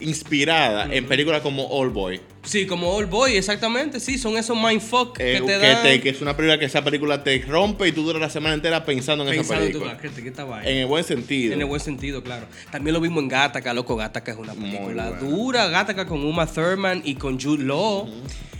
inspirada 0.00 0.92
en 0.94 1.06
películas 1.06 1.40
como 1.42 1.66
All 1.68 1.90
Boy. 1.90 2.20
Sí, 2.46 2.64
como 2.66 2.90
Old 2.90 3.10
Boy, 3.10 3.36
exactamente. 3.36 4.00
Sí, 4.00 4.18
son 4.18 4.38
esos 4.38 4.56
mindfuck 4.56 5.18
Eh, 5.20 5.34
que 5.34 5.40
te 5.40 5.46
que, 5.46 5.58
dan. 5.58 5.82
te- 5.82 6.00
que 6.00 6.08
es 6.10 6.20
una 6.22 6.36
película 6.36 6.58
que 6.58 6.64
esa 6.64 6.82
película 6.82 7.22
te 7.24 7.38
rompe 7.46 7.88
y 7.88 7.92
tú 7.92 8.02
duras 8.04 8.20
la 8.22 8.30
semana 8.30 8.54
entera 8.54 8.84
pensando 8.84 9.24
en 9.24 9.30
esa 9.30 9.38
pensando 9.40 9.64
en 9.66 9.72
tu 9.72 9.78
película. 9.80 9.98
que, 10.14 10.22
que 10.22 10.28
esta 10.28 10.44
vaina. 10.44 10.70
En 10.70 10.78
el 10.78 10.86
buen 10.86 11.02
sentido. 11.04 11.52
En 11.52 11.60
el 11.60 11.66
buen 11.66 11.80
sentido, 11.80 12.22
claro. 12.22 12.46
También 12.70 12.94
lo 12.94 13.00
vimos 13.00 13.22
en 13.22 13.28
Gattaca, 13.28 13.74
loco. 13.74 13.96
Gattaca 13.96 14.32
es 14.32 14.38
una 14.38 14.54
película 14.54 15.10
dura. 15.12 15.66
Gattaca 15.68 16.06
con 16.06 16.24
Uma 16.24 16.46
Thurman 16.46 17.02
y 17.04 17.16
con 17.16 17.38
Jude 17.40 17.64
Law. 17.64 18.08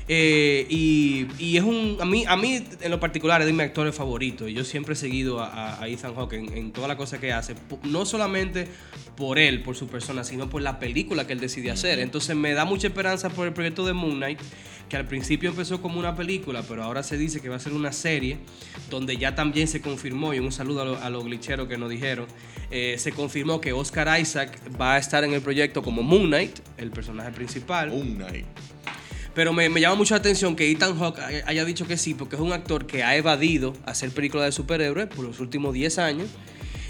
Eh, 0.08 0.66
y, 0.70 1.26
y 1.38 1.56
es 1.56 1.64
un. 1.64 1.96
A 2.00 2.04
mí, 2.04 2.24
a 2.28 2.36
mí, 2.36 2.62
en 2.80 2.90
lo 2.90 3.00
particular, 3.00 3.40
es 3.40 3.46
de 3.46 3.52
mis 3.52 3.62
actores 3.62 3.94
favoritos. 3.94 4.48
Yo 4.52 4.62
siempre 4.64 4.92
he 4.94 4.96
seguido 4.96 5.40
a, 5.40 5.80
Ethan 5.88 6.14
Hawke 6.14 6.34
en, 6.34 6.56
en 6.56 6.72
toda 6.72 6.86
la 6.86 6.96
cosa 6.96 7.18
que 7.18 7.32
hace. 7.32 7.54
No 7.82 8.06
solamente 8.06 8.68
por 9.16 9.38
él, 9.38 9.62
por 9.62 9.74
su 9.76 9.88
persona, 9.88 10.22
sino 10.22 10.48
por 10.48 10.62
la 10.62 10.78
película 10.78 11.26
que 11.26 11.32
él 11.32 11.40
decide 11.40 11.70
hacer. 11.72 11.98
Entonces 11.98 12.36
me 12.36 12.52
da 12.52 12.64
mucha 12.64 12.86
esperanza 12.86 13.30
por 13.30 13.46
el 13.48 13.52
proyecto 13.52 13.84
de 13.84 13.92
Moon 13.94 14.16
Knight. 14.16 14.38
Que 14.88 14.96
al 14.96 15.04
principio 15.08 15.50
empezó 15.50 15.82
como 15.82 15.98
una 15.98 16.14
película, 16.14 16.62
pero 16.62 16.84
ahora 16.84 17.02
se 17.02 17.18
dice 17.18 17.40
que 17.40 17.48
va 17.48 17.56
a 17.56 17.58
ser 17.58 17.72
una 17.72 17.90
serie, 17.90 18.38
donde 18.88 19.16
ya 19.16 19.34
también 19.34 19.66
se 19.66 19.80
confirmó, 19.80 20.32
y 20.32 20.38
un 20.38 20.52
saludo 20.52 20.82
a, 20.82 20.84
lo- 20.84 21.02
a 21.02 21.10
los 21.10 21.24
glitcheros 21.24 21.66
que 21.66 21.76
nos 21.76 21.90
dijeron, 21.90 22.26
eh, 22.70 22.94
se 22.96 23.10
confirmó 23.10 23.60
que 23.60 23.72
Oscar 23.72 24.20
Isaac 24.20 24.56
va 24.80 24.94
a 24.94 24.98
estar 24.98 25.24
en 25.24 25.32
el 25.32 25.40
proyecto 25.40 25.82
como 25.82 26.04
Moon 26.04 26.26
Knight, 26.28 26.60
el 26.78 26.92
personaje 26.92 27.32
principal. 27.32 27.90
Un 27.90 28.16
night. 28.18 28.46
Pero 29.36 29.52
me, 29.52 29.68
me 29.68 29.80
llama 29.82 29.94
mucho 29.96 30.14
la 30.14 30.18
atención 30.20 30.56
que 30.56 30.70
Ethan 30.70 30.98
Hawke 30.98 31.20
haya- 31.46 31.64
dicho 31.66 31.86
que 31.86 31.96
sí, 31.98 32.14
porque 32.14 32.36
es 32.36 32.42
un 32.42 32.52
actor 32.52 32.86
que 32.86 33.04
ha 33.04 33.14
evadido 33.16 33.74
hacer 33.84 34.10
películas 34.10 34.46
de 34.46 34.52
superhéroes 34.52 35.06
por 35.08 35.24
los 35.26 35.38
últimos 35.40 35.74
10 35.74 35.98
años. 35.98 36.28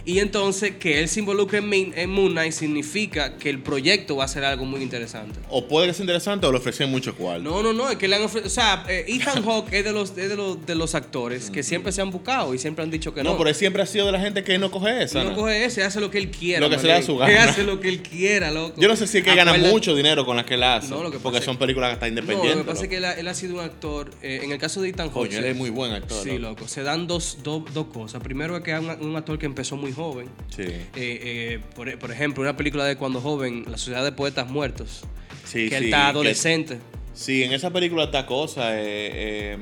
Y 0.06 0.20
entonces 0.20 0.72
que 0.78 1.00
él 1.00 1.08
se 1.08 1.18
involucre 1.20 1.58
en, 1.58 1.68
Min- 1.68 1.92
en 1.96 2.08
Moon 2.10 2.30
Knight 2.32 2.52
significa 2.52 3.36
que 3.36 3.50
el 3.50 3.60
proyecto 3.60 4.16
va 4.16 4.24
a 4.24 4.28
ser 4.28 4.44
algo 4.44 4.64
muy 4.64 4.80
interesante. 4.80 5.38
O 5.50 5.66
puede 5.66 5.88
que 5.88 5.94
sea 5.94 6.04
interesante 6.04 6.46
o 6.46 6.52
le 6.52 6.58
ofrecen 6.58 6.90
mucho 6.90 7.16
cual. 7.16 7.42
No, 7.42 7.62
no, 7.62 7.72
no, 7.72 7.90
es 7.90 7.96
que 7.96 8.06
le 8.06 8.14
han 8.16 8.22
ofrecido. 8.22 8.46
O 8.46 8.50
sea, 8.50 8.84
eh, 8.88 9.04
Ethan 9.08 9.42
Hawke 9.44 9.72
es 9.72 9.84
de 9.84 9.92
los, 9.92 10.10
es 10.16 10.28
de 10.28 10.36
los, 10.36 10.64
de 10.64 10.74
los 10.76 10.94
actores 10.94 11.50
que 11.50 11.62
siempre 11.64 11.90
se 11.90 12.02
han 12.02 12.10
buscado 12.12 12.54
y 12.54 12.58
siempre 12.58 12.84
han 12.84 12.90
dicho 12.90 13.12
que 13.12 13.22
no. 13.24 13.30
No, 13.32 13.36
pero 13.38 13.50
él 13.50 13.56
siempre 13.56 13.82
ha 13.82 13.86
sido 13.86 14.06
de 14.06 14.12
la 14.12 14.20
gente 14.20 14.44
que 14.44 14.58
no 14.58 14.70
coge 14.70 15.02
esa. 15.02 15.24
no 15.24 15.30
¿no? 15.30 15.36
coge 15.36 15.64
ese, 15.64 15.82
hace 15.82 16.00
lo 16.00 16.10
que 16.10 16.18
él 16.18 16.30
quiera. 16.30 16.60
Lo 16.60 16.70
que 16.70 16.78
se 16.78 16.86
le 16.86 16.92
da 16.92 17.02
su 17.02 17.16
gana. 17.16 17.32
Él 17.32 17.38
hace 17.48 17.64
lo 17.64 17.80
que 17.80 17.88
él 17.88 18.00
quiera, 18.02 18.50
loco. 18.52 18.80
Yo 18.80 18.86
no 18.88 18.94
sé 18.94 19.06
si 19.08 19.18
es 19.18 19.24
que 19.24 19.34
gana 19.34 19.50
Acuérdate- 19.52 19.72
mucho 19.72 19.94
dinero 19.96 20.24
con 20.24 20.36
las 20.36 20.46
que 20.46 20.54
él 20.54 20.62
hace. 20.62 20.88
No, 20.90 21.02
lo 21.02 21.10
que 21.10 21.18
porque 21.18 21.40
son 21.42 21.56
películas 21.56 21.88
que 21.90 21.94
están 21.94 22.14
No, 22.14 22.20
independientes. 22.20 22.56
lo 22.58 22.64
que 22.64 22.70
pasa 22.70 22.82
es 22.84 22.88
que 22.88 22.96
él 22.98 23.04
ha, 23.04 23.12
él 23.14 23.26
ha 23.26 23.34
sido 23.34 23.54
un 23.54 23.60
actor. 23.60 24.10
eh, 24.22 24.40
en 24.44 24.52
el 24.52 24.58
caso 24.58 24.80
de 24.82 24.90
Ethan 24.90 25.08
Hawke. 25.08 25.28
Coño, 25.30 25.38
él 25.38 25.46
es 25.46 25.56
muy 25.56 25.70
buen 25.70 25.92
actor. 25.92 26.22
Sí, 26.22 26.38
loco. 26.38 26.60
loco. 26.60 26.68
Se 26.68 26.84
dan 26.84 27.08
dos, 27.08 27.38
dos, 27.42 27.64
dos 27.74 27.86
cosas. 27.88 28.22
Primero 28.22 28.56
es 28.56 28.62
que 28.62 28.72
es 28.72 28.78
un, 28.78 28.90
un 29.04 29.16
actor 29.16 29.36
que 29.38 29.46
empezó 29.46 29.76
muy 29.76 29.92
joven. 29.96 30.28
Sí. 30.54 30.62
Eh, 30.62 30.84
eh, 30.94 31.60
por, 31.74 31.98
por 31.98 32.12
ejemplo, 32.12 32.42
una 32.42 32.56
película 32.56 32.84
de 32.84 32.96
cuando 32.96 33.20
joven, 33.20 33.64
La 33.68 33.76
Sociedad 33.78 34.04
de 34.04 34.12
Poetas 34.12 34.48
Muertos. 34.48 35.02
Sí, 35.44 35.68
que 35.68 35.76
él 35.76 35.82
sí, 35.84 35.84
está 35.86 35.96
que- 35.98 36.10
adolescente. 36.10 36.78
Sí, 37.14 37.42
en 37.42 37.52
esa 37.52 37.70
película 37.72 38.04
está 38.04 38.26
cosa. 38.26 38.70
eh, 38.74 39.56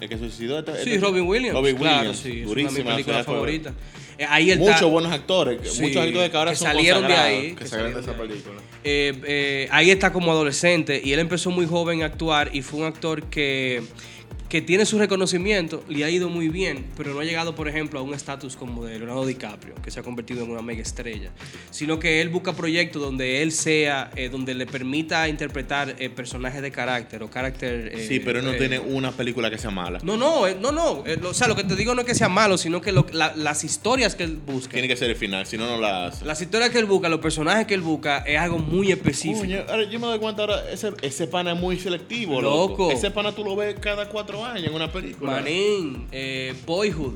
el 0.00 0.08
que 0.08 0.18
suicidó. 0.18 0.58
este- 0.60 0.84
Sí, 0.84 0.90
este- 0.92 1.00
Robin 1.00 1.24
Williams. 1.26 1.54
Robin 1.54 1.76
claro, 1.76 1.96
Williams. 1.98 2.18
sí. 2.18 2.28
Es 2.28 2.34
una 2.34 2.38
de 2.38 2.44
mis 2.44 2.48
Durísima. 2.54 2.90
películas 2.92 3.20
o 3.20 3.24
sea, 3.24 3.32
favoritas. 3.32 3.72
Eh, 4.18 4.26
ahí 4.28 4.50
él 4.50 4.58
está- 4.60 4.72
Muchos 4.74 4.90
buenos 4.90 5.12
actores. 5.12 5.58
Sí, 5.72 5.82
muchos 5.82 6.02
actores 6.04 6.30
que 6.30 6.36
ahora 6.36 6.50
que 6.50 6.56
son 6.56 6.68
salieron 6.68 7.06
de 7.06 7.14
ahí, 7.14 7.48
Que, 7.50 7.56
que 7.56 7.66
salieron 7.66 7.94
de 7.94 8.00
esa 8.00 8.12
película. 8.16 8.60
Ahí 9.70 9.90
está 9.90 10.12
como 10.12 10.30
adolescente 10.32 11.00
y 11.02 11.12
él 11.12 11.20
empezó 11.20 11.50
muy 11.50 11.66
joven 11.66 12.02
a 12.02 12.06
actuar 12.06 12.50
y 12.52 12.62
fue 12.62 12.80
un 12.80 12.86
actor 12.86 13.22
que, 13.24 13.82
que 14.48 14.62
tiene 14.62 14.86
su 14.86 14.98
reconocimiento, 14.98 15.84
le 15.88 16.04
ha 16.04 16.10
ido 16.10 16.30
muy 16.30 16.48
bien, 16.48 16.86
pero 16.96 17.12
no 17.12 17.20
ha 17.20 17.24
llegado, 17.24 17.54
por 17.54 17.68
ejemplo, 17.68 18.00
a 18.00 18.02
un 18.02 18.14
estatus 18.14 18.56
como 18.56 18.84
de 18.84 18.98
Leonardo 18.98 19.26
DiCaprio, 19.26 19.74
que 19.82 19.90
se 19.90 20.00
ha 20.00 20.02
convertido 20.02 20.42
en 20.42 20.50
una 20.50 20.62
mega 20.62 20.80
estrella, 20.80 21.30
sino 21.70 21.98
que 21.98 22.22
él 22.22 22.30
busca 22.30 22.54
proyectos 22.54 23.02
donde 23.02 23.42
él 23.42 23.52
sea, 23.52 24.10
eh, 24.16 24.30
donde 24.30 24.54
le 24.54 24.64
permita 24.66 25.28
interpretar 25.28 25.96
eh, 25.98 26.08
personajes 26.08 26.62
de 26.62 26.70
carácter 26.70 27.22
o 27.22 27.28
carácter... 27.30 27.90
eh, 27.94 28.06
Sí, 28.08 28.20
pero 28.20 28.38
él 28.38 28.44
no 28.46 28.52
tiene 28.54 28.78
una 28.78 29.12
película 29.12 29.50
que 29.50 29.58
sea 29.58 29.70
mala. 29.70 29.98
No, 30.02 30.16
no, 30.16 30.48
no, 30.54 30.72
no. 30.72 31.04
lo- 31.20 31.28
o 31.30 31.34
sea, 31.34 31.46
lo 31.46 31.54
que 31.54 31.64
te 31.64 31.76
digo 31.76 31.94
no 31.94 32.00
es 32.00 32.06
que 32.06 32.14
sea 32.14 32.30
malo, 32.30 32.56
sino 32.56 32.80
que 32.80 32.90
lo- 32.92 33.06
la- 33.12 33.34
las 33.36 33.64
historias 33.64 34.14
que 34.14 34.24
él 34.24 34.38
busca, 34.46 34.72
Tiene 34.72 34.88
que 34.88 34.96
ser 34.96 35.10
el 35.10 35.16
final, 35.16 35.44
si 35.46 35.58
no, 35.58 35.66
no 35.66 35.78
la 35.78 36.06
hace. 36.06 36.24
las 36.24 36.40
historias 36.40 36.70
que 36.70 36.78
él 36.78 36.86
busca, 36.86 37.10
los 37.10 37.20
personajes 37.20 37.66
que 37.66 37.74
él 37.74 37.82
busca, 37.82 38.18
es 38.18 38.38
algo 38.38 38.58
muy 38.58 38.90
específico. 38.92 39.44
Yo 39.44 40.00
me 40.00 40.06
doy 40.06 40.18
cuenta 40.18 40.42
ahora, 40.42 40.70
ese, 40.70 40.92
ese 41.02 41.26
pana 41.26 41.52
es 41.52 41.60
muy 41.60 41.78
selectivo, 41.78 42.40
loco. 42.40 42.68
Loco. 42.84 42.90
Ese 42.92 43.10
pana 43.10 43.32
tú 43.32 43.44
lo 43.44 43.54
ves 43.54 43.76
cada 43.78 44.08
cuatro 44.08 44.37
años 44.44 44.66
en 44.68 44.74
una 44.74 44.90
película. 44.92 45.32
Manín, 45.32 46.06
eh, 46.12 46.54
Boyhood. 46.66 47.14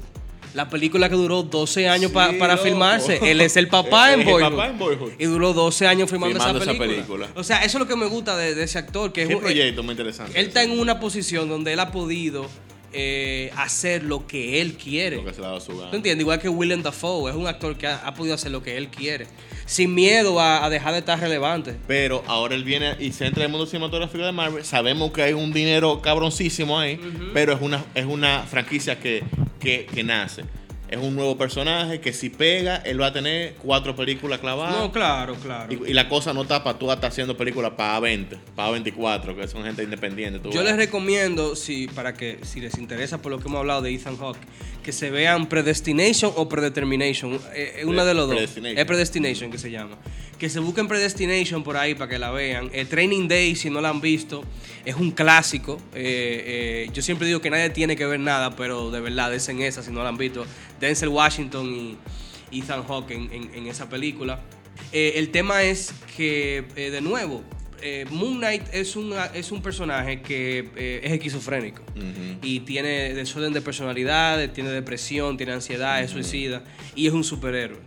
La 0.55 0.69
película 0.69 1.09
que 1.09 1.15
duró 1.15 1.43
12 1.43 1.89
años 1.89 2.11
Sí, 2.11 2.15
pa- 2.15 2.33
para 2.39 2.55
loco. 2.57 2.65
filmarse. 2.67 3.19
Él 3.31 3.41
es 3.41 3.57
el 3.57 3.69
papá 3.71 4.13
en 4.13 4.21
es 4.21 4.27
el 4.27 4.33
Boyhood. 4.35 4.51
papá 4.51 4.69
en 4.69 4.79
Boyhood. 4.79 5.13
Y 5.19 5.25
duró 5.25 5.55
12 5.55 5.87
años 5.87 6.11
filmando, 6.11 6.35
Filmando 6.39 6.63
esa, 6.63 6.71
esa 6.73 6.79
película. 6.79 7.07
película. 7.25 7.41
O 7.41 7.43
sea, 7.45 7.65
eso 7.65 7.79
es 7.79 7.81
lo 7.81 7.87
que 7.89 7.97
me 7.97 8.05
gusta 8.07 8.37
de, 8.37 8.55
de 8.55 8.65
ese 8.65 8.79
actor. 8.79 9.13
Que 9.15 9.23
es 9.23 9.29
Qué 9.29 9.35
un- 9.37 9.41
proyecto 9.41 9.83
muy 9.83 9.93
interesante. 9.93 10.39
Él 10.39 10.49
está 10.49 10.63
en 10.63 10.79
una 10.79 11.01
posición 11.01 11.49
donde 11.49 11.73
él 11.73 11.81
ha 11.81 11.91
podido 11.91 12.47
eh, 12.93 13.51
hacer 13.57 14.03
lo 14.03 14.27
que 14.27 14.61
él 14.61 14.75
quiere. 14.75 15.17
Lo 15.17 15.25
que 15.25 15.33
se 15.35 15.41
le 15.41 15.47
dado 15.47 15.61
su 15.61 15.77
gana. 15.77 15.91
¿Tú 15.91 15.97
entiendes? 15.97 16.23
Igual 16.23 16.39
que 16.41 16.49
Willem 16.49 16.83
Dafoe. 16.83 17.31
Es 17.31 17.37
un 17.37 17.47
actor 17.47 17.77
que 17.77 17.87
ha, 17.87 17.97
ha 18.07 18.15
podido 18.15 18.35
hacer 18.35 18.51
lo 18.51 18.63
que 18.63 18.77
él 18.77 18.89
quiere. 18.89 19.27
Sin 19.67 19.95
miedo 19.95 20.41
a, 20.41 20.65
a 20.65 20.71
dejar 20.71 20.93
de 20.93 20.99
estar 20.99 21.19
relevante. 21.19 21.77
Pero 21.87 22.23
ahora 22.27 22.55
él 22.55 22.65
viene 22.65 22.97
y 22.99 23.13
se 23.13 23.27
entra 23.27 23.43
en 23.43 23.47
el 23.47 23.53
mundo 23.53 23.67
cinematográfico 23.67 24.25
de 24.25 24.33
Marvel. 24.33 24.65
Sabemos 24.65 25.13
que 25.13 25.23
hay 25.23 25.33
un 25.33 25.53
dinero 25.53 26.01
cabroncísimo 26.03 26.79
ahí, 26.79 27.01
pero 27.33 27.53
es 27.55 27.61
una, 27.63 27.85
es 27.95 28.05
una 28.05 28.43
franquicia 28.43 28.99
que, 28.99 29.23
que, 29.61 29.87
que 29.87 30.03
nace. 30.03 30.43
Es 30.93 30.99
un 30.99 31.17
nuevo 31.17 31.39
personaje 31.39 32.01
que 32.01 32.13
si 32.13 32.29
pega, 32.29 32.77
él 32.85 33.01
va 33.01 33.07
a 33.07 33.13
tener 33.15 33.55
cuatro 33.55 33.97
películas 33.97 34.41
clavadas. 34.41 34.77
No, 34.77 34.93
claro, 34.93 35.35
claro. 35.37 35.73
y, 35.73 35.91
y 35.91 35.95
la 35.95 36.07
cosa 36.07 36.35
no 36.35 36.43
está 36.43 36.63
para 36.63 36.79
tú 36.79 36.93
estar 36.93 37.11
haciendo 37.11 37.35
películas 37.35 37.73
para 37.79 37.99
A20, 37.99 38.37
para 38.55 38.77
A24, 38.77 39.35
que 39.35 39.49
son 39.49 39.65
gente 39.65 39.83
independiente. 39.83 40.39
tú 40.39 40.51
Yo 40.51 40.63
les 40.63 40.77
recomiendo, 40.77 41.57
si, 41.57 41.89
para 41.89 42.13
que 42.13 42.41
si 42.43 42.61
les 42.61 42.77
interesa 42.77 43.23
por 43.23 43.33
lo 43.33 43.39
que 43.39 43.49
hemos 43.49 43.61
hablado 43.61 43.81
de 43.81 43.95
Ethan 43.95 44.19
Hawke, 44.19 44.37
que 44.83 44.93
se 44.93 45.11
vean 45.11 45.49
Predestination 45.49 46.31
o 46.37 46.47
Predetermination. 46.49 47.35
eh, 47.55 47.77
eh, 47.79 47.85
una 47.87 48.05
de 48.05 48.13
los 48.13 48.27
dos. 48.27 48.37
Predestination. 48.37 48.79
Es 48.79 48.85
Predestination 48.85 49.51
que 49.51 49.59
se 49.59 49.71
llama. 49.71 49.97
Que 50.39 50.51
se 50.51 50.59
busquen 50.59 50.89
Predestination 50.89 51.63
por 51.63 51.77
ahí 51.77 51.95
para 51.95 52.11
que 52.11 52.19
la 52.19 52.33
vean. 52.33 52.69
Eh, 52.75 52.85
Training 52.85 53.29
Day, 53.29 53.55
si 53.55 53.71
no 53.71 53.81
la 53.81 53.91
han 53.91 54.01
visto, 54.01 54.43
es 54.85 54.97
un 54.97 55.13
clásico. 55.13 55.79
Eh, 55.95 56.85
eh, 56.85 56.91
yo 56.93 57.01
siempre 57.01 57.29
digo 57.29 57.41
que 57.41 57.49
nadie 57.49 57.71
tiene 57.71 57.97
que 57.97 58.05
ver 58.05 58.21
nada, 58.21 58.57
pero 58.57 58.91
de 58.91 59.01
verdad, 59.01 59.33
es 59.33 59.49
en 59.49 59.63
esa 59.63 59.83
si 59.83 59.91
no 59.93 60.03
la 60.03 60.09
han 60.11 60.19
visto. 60.19 60.45
Denzel 60.83 61.09
Washington 61.09 61.73
y 61.75 61.97
Ethan 62.59 62.83
Hawke 62.87 63.13
en, 63.13 63.33
en- 63.33 63.51
en 63.55 63.67
esa 63.69 63.89
película. 63.89 64.41
Eh, 64.93 65.13
el 65.17 65.31
tema 65.31 65.63
es 65.63 65.95
que, 66.17 66.65
eh, 66.77 66.91
de 66.91 67.01
nuevo, 67.01 67.43
eh, 67.81 68.05
Moon 68.11 68.39
Knight 68.39 68.63
es, 68.73 68.97
una- 68.97 69.27
es 69.27 69.53
un 69.53 69.63
personaje 69.63 70.23
que 70.23 70.71
eh, 70.77 71.01
es 71.05 71.13
esquizofrénico 71.13 71.83
y 72.43 72.61
tiene 72.61 73.15
desorden 73.15 73.53
de 73.53 73.61
personalidad, 73.61 74.51
tiene 74.51 74.71
depresión, 74.71 75.37
tiene 75.37 75.53
ansiedad, 75.53 76.03
es 76.03 76.11
suicida 76.11 76.63
y 76.97 77.07
es 77.07 77.13
un 77.13 77.23
superhéroe. 77.25 77.79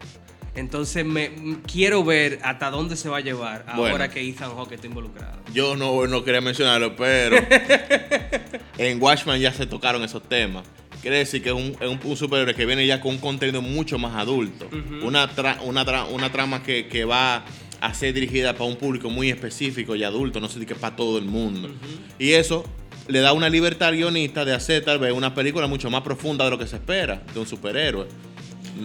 Entonces 0.55 1.03
me 1.05 1.31
quiero 1.69 2.03
ver 2.05 2.39
hasta 2.43 2.69
dónde 2.71 2.95
se 2.95 3.09
va 3.09 3.17
a 3.17 3.19
llevar 3.21 3.65
Bueno. 3.75 3.91
ahora 3.91 4.09
que 4.09 4.21
Ethan 4.21 4.51
Hawke 4.55 4.71
está 4.75 4.87
involucrado. 4.87 5.37
Yo 5.53 5.75
no, 5.75 6.07
no 6.07 6.23
quería 6.23 6.39
mencionarlo, 6.39 6.95
pero 6.95 7.35
en 8.77 9.01
Watchmen 9.01 9.39
ya 9.41 9.51
se 9.53 9.65
tocaron 9.65 10.01
esos 10.03 10.23
temas. 10.27 10.63
Quiere 11.05 11.19
decir 11.19 11.43
que 11.43 11.50
es 11.50 11.55
un, 11.55 11.77
es 11.79 11.88
un, 11.88 12.00
un 12.03 12.17
superhéroe 12.17 12.55
que 12.55 12.65
viene 12.65 12.88
ya 12.88 13.00
con 13.00 13.12
un 13.12 13.17
contenido 13.19 13.62
mucho 13.62 14.00
más 14.00 14.15
adulto. 14.15 14.67
una, 15.03 15.29
tra- 15.29 15.59
una, 15.63 15.85
tra- 15.85 16.07
una 16.12 16.31
trama 16.31 16.63
que, 16.63 16.88
que 16.88 17.05
va 17.05 17.45
a 17.79 17.93
ser 17.93 18.12
dirigida 18.12 18.53
para 18.53 18.65
un 18.65 18.75
público 18.75 19.12
muy 19.12 19.29
específico 19.29 19.95
y 19.95 20.03
adulto, 20.03 20.39
no 20.39 20.50
sé 20.50 20.59
si 20.59 20.65
que 20.65 20.74
para 20.74 20.95
todo 20.95 21.19
el 21.19 21.25
mundo. 21.25 21.69
Y 22.17 22.31
eso 22.31 22.63
le 23.07 23.19
da 23.19 23.33
una 23.33 23.50
libertad 23.50 23.89
al 23.89 23.97
guionista 23.97 24.45
de 24.45 24.55
hacer 24.55 24.83
tal 24.83 24.97
vez 24.97 25.13
una 25.13 25.35
película 25.35 25.67
mucho 25.67 25.91
más 25.91 26.01
profunda 26.01 26.43
de 26.45 26.50
lo 26.50 26.57
que 26.57 26.65
se 26.65 26.77
espera 26.77 27.21
de 27.35 27.39
un 27.39 27.45
superhéroe. 27.45 28.07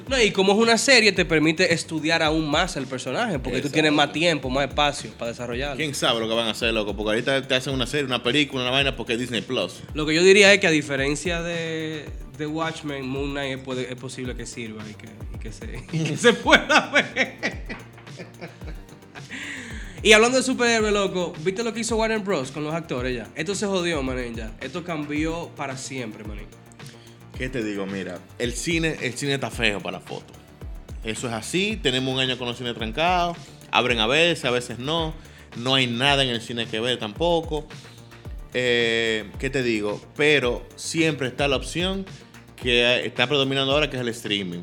No, 0.09 0.21
y 0.21 0.31
como 0.31 0.53
es 0.53 0.59
una 0.59 0.79
serie, 0.79 1.13
te 1.13 1.25
permite 1.25 1.73
estudiar 1.75 2.23
aún 2.23 2.49
más 2.49 2.77
el 2.77 2.87
personaje, 2.87 3.39
porque 3.39 3.61
tú 3.61 3.71
tienes 3.71 3.93
más 3.93 4.13
tiempo, 4.13 4.49
más 4.49 4.69
espacio 4.69 5.11
para 5.19 5.31
desarrollarlo. 5.33 5.77
¿Quién 5.77 5.95
sabe 5.95 6.21
lo 6.21 6.29
que 6.29 6.35
van 6.35 6.47
a 6.47 6.51
hacer, 6.51 6.73
loco? 6.73 6.95
Porque 6.95 7.11
ahorita 7.11 7.47
te 7.47 7.55
hacen 7.55 7.75
una 7.75 7.87
serie, 7.87 8.07
una 8.07 8.23
película, 8.23 8.63
una 8.63 8.71
vaina 8.71 8.97
porque 8.97 9.15
es 9.15 9.19
Disney 9.19 9.41
Plus. 9.41 9.81
Lo 9.95 10.07
que 10.07 10.15
yo 10.15 10.23
diría 10.23 10.53
es 10.53 10.61
que 10.61 10.67
a 10.67 10.71
diferencia 10.71 11.43
de, 11.43 12.05
de 12.39 12.47
Watchmen, 12.47 13.07
Moon 13.09 13.31
Knight 13.31 13.67
es, 13.69 13.97
posible 13.97 14.35
que 14.37 14.47
sirva 14.47 14.83
y 14.89 14.95
que, 14.95 15.09
y 15.35 15.39
que 15.39 15.53
se, 15.53 15.85
y 15.93 16.05
que 16.05 16.17
se 16.17 16.33
pueda 16.35 16.91
ver. 16.91 17.37
y 20.03 20.13
hablando 20.13 20.39
de 20.39 20.45
superhéroes, 20.45 20.93
loco, 20.93 21.33
¿viste 21.41 21.65
lo 21.65 21.73
que 21.73 21.81
hizo 21.81 21.97
Warner 21.97 22.21
Bros. 22.21 22.53
con 22.53 22.63
los 22.63 22.75
actores 22.75 23.17
ya? 23.17 23.29
Esto 23.35 23.55
se 23.55 23.67
jodió, 23.67 24.03
manín, 24.03 24.37
ya. 24.37 24.57
Esto 24.61 24.85
cambió 24.85 25.51
para 25.57 25.77
siempre, 25.77 26.23
manín. 26.25 26.60
¿Qué 27.37 27.49
te 27.49 27.63
digo? 27.63 27.87
Mira, 27.87 28.19
el 28.39 28.53
cine, 28.53 28.97
el 29.01 29.15
cine 29.15 29.35
está 29.35 29.51
feo 29.51 29.81
para 29.81 29.99
la 29.99 30.05
foto. 30.05 30.33
Eso 31.05 31.29
es 31.29 31.33
así, 31.33 31.79
tenemos 31.83 32.13
un 32.13 32.21
año 32.21 32.37
con 32.37 32.47
los 32.47 32.59
cines 32.59 32.75
trancados, 32.75 33.37
abren 33.71 34.01
a 34.01 34.07
veces, 34.07 34.45
a 34.45 34.51
veces 34.51 34.79
no. 34.79 35.15
No 35.57 35.75
hay 35.75 35.87
nada 35.87 36.23
en 36.23 36.29
el 36.29 36.41
cine 36.41 36.67
que 36.67 36.79
ver 36.79 36.99
tampoco. 36.99 37.67
Eh, 38.55 39.31
¿Qué 39.39 39.51
te 39.51 39.63
digo? 39.63 40.01
Pero 40.17 40.67
siempre 40.77 41.29
está 41.29 41.49
la 41.49 41.57
opción 41.57 42.05
que 42.57 43.07
está 43.07 43.27
predominando 43.27 43.73
ahora, 43.73 43.91
que 43.91 43.97
es 43.97 44.03
el 44.03 44.09
streaming. 44.09 44.63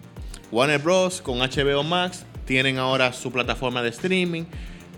Warner 0.52 0.80
Bros. 0.80 1.22
con 1.22 1.40
HBO 1.40 1.84
Max 1.84 2.26
tienen 2.46 2.78
ahora 2.78 3.12
su 3.12 3.32
plataforma 3.32 3.82
de 3.82 3.90
streaming, 3.90 4.46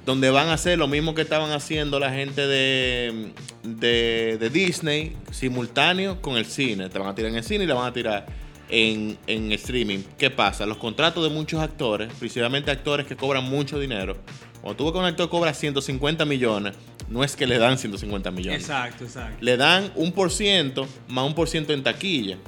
donde 0.10 0.32
van 0.32 0.48
a 0.48 0.54
hacer 0.54 0.80
lo 0.80 0.88
mismo 0.88 1.14
que 1.14 1.22
estaban 1.22 1.52
haciendo 1.52 2.00
la 2.00 2.10
gente 2.10 2.48
de, 2.48 3.32
de, 3.62 4.38
de 4.40 4.50
Disney, 4.50 5.16
simultáneo 5.30 6.20
con 6.20 6.36
el 6.36 6.48
cine. 6.48 6.90
Te 6.90 6.98
van 6.98 7.10
a 7.10 7.14
tirar 7.14 7.30
en 7.30 7.38
el 7.38 7.44
cine 7.44 7.66
y 7.66 7.68
la 7.68 7.76
van 7.76 7.86
a 7.86 7.94
tirar 7.94 8.26
en, 8.70 9.20
en 9.28 9.52
streaming. 9.52 10.00
¿Qué 10.18 10.32
pasa? 10.32 10.66
Los 10.66 10.78
contratos 10.78 11.24
de 11.24 11.30
muchos 11.30 11.62
actores, 11.62 12.12
principalmente 12.18 12.72
actores 12.72 13.06
que 13.06 13.16
cobran 13.16 13.44
mucho 13.44 13.80
dinero, 13.80 14.18
cuando 14.62 14.78
tú 14.78 14.86
ves 14.86 14.94
que 14.94 14.98
un 14.98 15.06
actor 15.06 15.30
cobra 15.30 15.54
150 15.54 16.26
millones, 16.26 16.76
no 17.08 17.24
es 17.24 17.36
que 17.36 17.46
le 17.46 17.60
dan 17.60 17.78
150 17.78 18.32
millones 18.32 18.62
Exacto, 18.62 19.04
exacto. 19.04 19.38
le 19.42 19.58
dan 19.58 19.92
un 19.94 20.12
por 20.12 20.32
ciento 20.32 20.88
más 21.08 21.24
un 21.24 21.36
por 21.36 21.48
ciento 21.48 21.72
en 21.72 21.84
taquilla. 21.84 22.40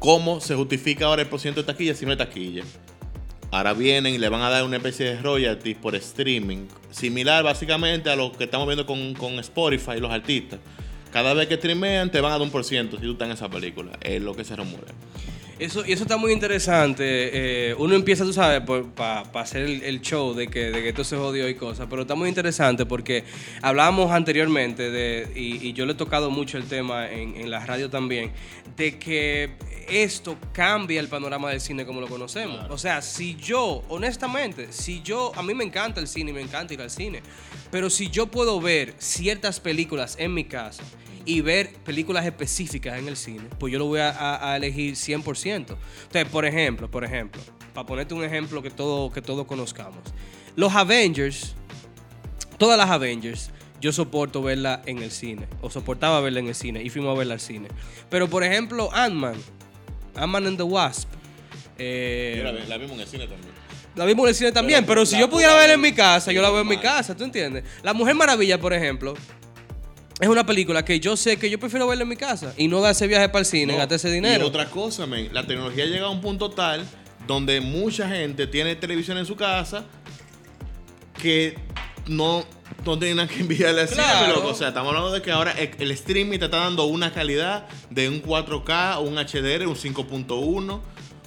¿Cómo 0.00 0.40
se 0.40 0.56
justifica 0.56 1.04
ahora 1.06 1.22
el 1.22 1.28
por 1.28 1.38
ciento 1.38 1.60
de 1.60 1.68
taquilla 1.68 1.94
si 1.94 2.04
no 2.04 2.10
hay 2.10 2.18
taquilla? 2.18 2.64
Ahora 3.52 3.74
vienen 3.74 4.14
y 4.14 4.18
le 4.18 4.30
van 4.30 4.40
a 4.40 4.48
dar 4.48 4.64
una 4.64 4.78
especie 4.78 5.04
de 5.04 5.20
royalties 5.20 5.76
por 5.76 5.94
streaming, 5.94 6.68
similar 6.90 7.44
básicamente 7.44 8.08
a 8.08 8.16
lo 8.16 8.32
que 8.32 8.44
estamos 8.44 8.66
viendo 8.66 8.86
con, 8.86 9.12
con 9.12 9.38
Spotify 9.40 9.92
y 9.98 10.00
los 10.00 10.10
artistas. 10.10 10.58
Cada 11.12 11.34
vez 11.34 11.48
que 11.48 11.56
streamean 11.56 12.10
te 12.10 12.22
van 12.22 12.32
a 12.32 12.36
dar 12.36 12.42
un 12.42 12.50
por 12.50 12.64
ciento 12.64 12.96
si 12.96 13.02
tú 13.02 13.12
estás 13.12 13.26
en 13.26 13.32
esa 13.32 13.50
película. 13.50 13.92
Es 14.00 14.22
lo 14.22 14.34
que 14.34 14.44
se 14.44 14.56
rumora. 14.56 14.94
Eso, 15.62 15.84
y 15.86 15.92
eso 15.92 16.02
está 16.02 16.16
muy 16.16 16.32
interesante. 16.32 17.04
Eh, 17.06 17.74
uno 17.78 17.94
empieza, 17.94 18.24
tú 18.24 18.32
sabes, 18.32 18.62
para 18.96 19.20
hacer 19.34 19.62
el, 19.62 19.82
el 19.84 20.00
show 20.00 20.34
de 20.34 20.48
que, 20.48 20.72
de 20.72 20.82
que 20.82 20.88
esto 20.88 21.04
se 21.04 21.16
jodió 21.16 21.48
y 21.48 21.54
cosas, 21.54 21.86
pero 21.88 22.02
está 22.02 22.16
muy 22.16 22.28
interesante 22.28 22.84
porque 22.84 23.22
hablábamos 23.60 24.10
anteriormente, 24.10 24.90
de, 24.90 25.30
y, 25.36 25.68
y 25.68 25.72
yo 25.72 25.86
le 25.86 25.92
he 25.92 25.94
tocado 25.94 26.30
mucho 26.30 26.58
el 26.58 26.64
tema 26.64 27.08
en, 27.08 27.36
en 27.36 27.48
la 27.48 27.64
radio 27.64 27.88
también, 27.88 28.32
de 28.76 28.98
que 28.98 29.50
esto 29.88 30.36
cambia 30.52 30.98
el 30.98 31.06
panorama 31.06 31.50
del 31.50 31.60
cine 31.60 31.86
como 31.86 32.00
lo 32.00 32.08
conocemos. 32.08 32.68
O 32.68 32.78
sea, 32.78 33.00
si 33.00 33.36
yo, 33.36 33.84
honestamente, 33.88 34.72
si 34.72 35.00
yo, 35.02 35.30
a 35.36 35.44
mí 35.44 35.54
me 35.54 35.62
encanta 35.62 36.00
el 36.00 36.08
cine 36.08 36.32
y 36.32 36.34
me 36.34 36.40
encanta 36.40 36.74
ir 36.74 36.80
al 36.80 36.90
cine, 36.90 37.22
pero 37.70 37.88
si 37.88 38.10
yo 38.10 38.26
puedo 38.26 38.60
ver 38.60 38.94
ciertas 38.98 39.60
películas 39.60 40.16
en 40.18 40.34
mi 40.34 40.42
casa, 40.42 40.82
y 41.24 41.40
ver 41.40 41.72
películas 41.84 42.24
específicas 42.26 42.98
en 42.98 43.08
el 43.08 43.16
cine, 43.16 43.44
pues 43.58 43.72
yo 43.72 43.78
lo 43.78 43.86
voy 43.86 44.00
a, 44.00 44.10
a- 44.10 44.52
a 44.52 44.56
elegir 44.56 44.94
100%. 44.94 45.54
Entonces, 45.54 46.28
por 46.30 46.44
ejemplo, 46.44 46.90
por 46.90 47.04
ejemplo, 47.04 47.40
para 47.74 47.86
ponerte 47.86 48.14
un 48.14 48.24
ejemplo 48.24 48.62
que, 48.62 48.70
todo, 48.70 49.10
que 49.10 49.22
todos 49.22 49.46
conozcamos. 49.46 50.00
Los 50.56 50.74
Avengers, 50.74 51.54
todas 52.58 52.76
las 52.78 52.90
Avengers, 52.90 53.50
yo 53.80 53.92
soporto 53.92 54.42
verla 54.42 54.82
en 54.86 54.98
el 54.98 55.10
cine, 55.10 55.46
o 55.60 55.70
soportaba 55.70 56.20
verla 56.20 56.40
en 56.40 56.48
el 56.48 56.54
cine, 56.54 56.82
y 56.82 56.90
fuimos 56.90 57.14
a 57.14 57.18
verla 57.18 57.34
al 57.34 57.40
cine. 57.40 57.68
Pero, 58.10 58.28
por 58.28 58.44
ejemplo, 58.44 58.90
Ant-Man, 58.92 59.34
Ant-Man 60.14 60.46
and 60.46 60.56
the 60.56 60.62
Wasp, 60.62 61.08
eh, 61.78 62.34
Yo 62.38 62.44
la, 62.44 62.52
vi- 62.52 62.66
la 62.68 62.76
vimos 62.76 62.92
en 62.94 63.00
el 63.00 63.06
cine 63.08 63.26
también. 63.26 63.50
la 63.96 64.04
vimos 64.04 64.24
en 64.24 64.28
el 64.28 64.34
cine 64.34 64.52
también, 64.52 64.80
Pero 64.84 65.00
pero 65.00 65.06
si 65.06 65.18
yo 65.18 65.28
pudiera 65.28 65.54
verla 65.54 65.74
en 65.74 65.80
mi 65.80 65.92
casa, 65.92 66.30
yo 66.32 66.42
la 66.42 66.50
veo 66.50 66.60
en 66.60 66.68
mi 66.68 66.76
casa, 66.78 67.16
¿tú 67.16 67.24
entiendes? 67.24 67.64
La 67.82 67.92
Mujer 67.94 68.14
Maravilla, 68.14 68.60
por 68.60 68.72
ejemplo, 68.72 69.14
es 70.20 70.28
una 70.28 70.44
película 70.46 70.84
que 70.84 71.00
yo 71.00 71.16
sé 71.16 71.36
que 71.38 71.50
yo 71.50 71.58
prefiero 71.58 71.86
verla 71.86 72.02
en 72.02 72.08
mi 72.08 72.16
casa 72.16 72.54
y 72.56 72.68
no 72.68 72.80
dar 72.80 72.92
ese 72.92 73.06
viaje 73.06 73.28
para 73.28 73.40
el 73.40 73.46
cine, 73.46 73.72
No, 73.72 73.78
gastar 73.78 73.96
ese 73.96 74.08
Y 74.10 74.12
dinero. 74.12 74.46
otra 74.46 74.66
cosa, 74.70 75.06
men, 75.06 75.28
la 75.32 75.46
tecnología 75.46 75.86
llega 75.86 76.06
a 76.06 76.10
un 76.10 76.20
punto 76.20 76.50
tal 76.50 76.86
donde 77.26 77.60
mucha 77.60 78.08
gente 78.08 78.46
tiene 78.46 78.74
televisión 78.76 79.16
en 79.18 79.26
su 79.26 79.36
casa 79.36 79.84
que 81.20 81.56
no, 82.06 82.44
no 82.84 82.98
tienen 82.98 83.18
nada 83.18 83.28
que 83.28 83.40
enviarle 83.40 83.82
al 83.82 83.88
cine, 83.88 84.02
Claro. 84.02 84.36
loco. 84.36 84.48
O 84.48 84.54
sea, 84.54 84.68
estamos 84.68 84.88
hablando 84.88 85.12
de 85.12 85.22
que 85.22 85.30
ahora 85.30 85.52
el, 85.52 85.90
streaming 85.92 86.38
te 86.38 86.46
está 86.46 86.58
dando 86.58 86.84
una 86.86 87.12
calidad 87.12 87.66
de 87.90 88.08
un 88.08 88.22
4K, 88.22 88.98
un 89.00 89.14
HDR, 89.16 89.66
un 89.68 89.76
5.1, 89.76 90.80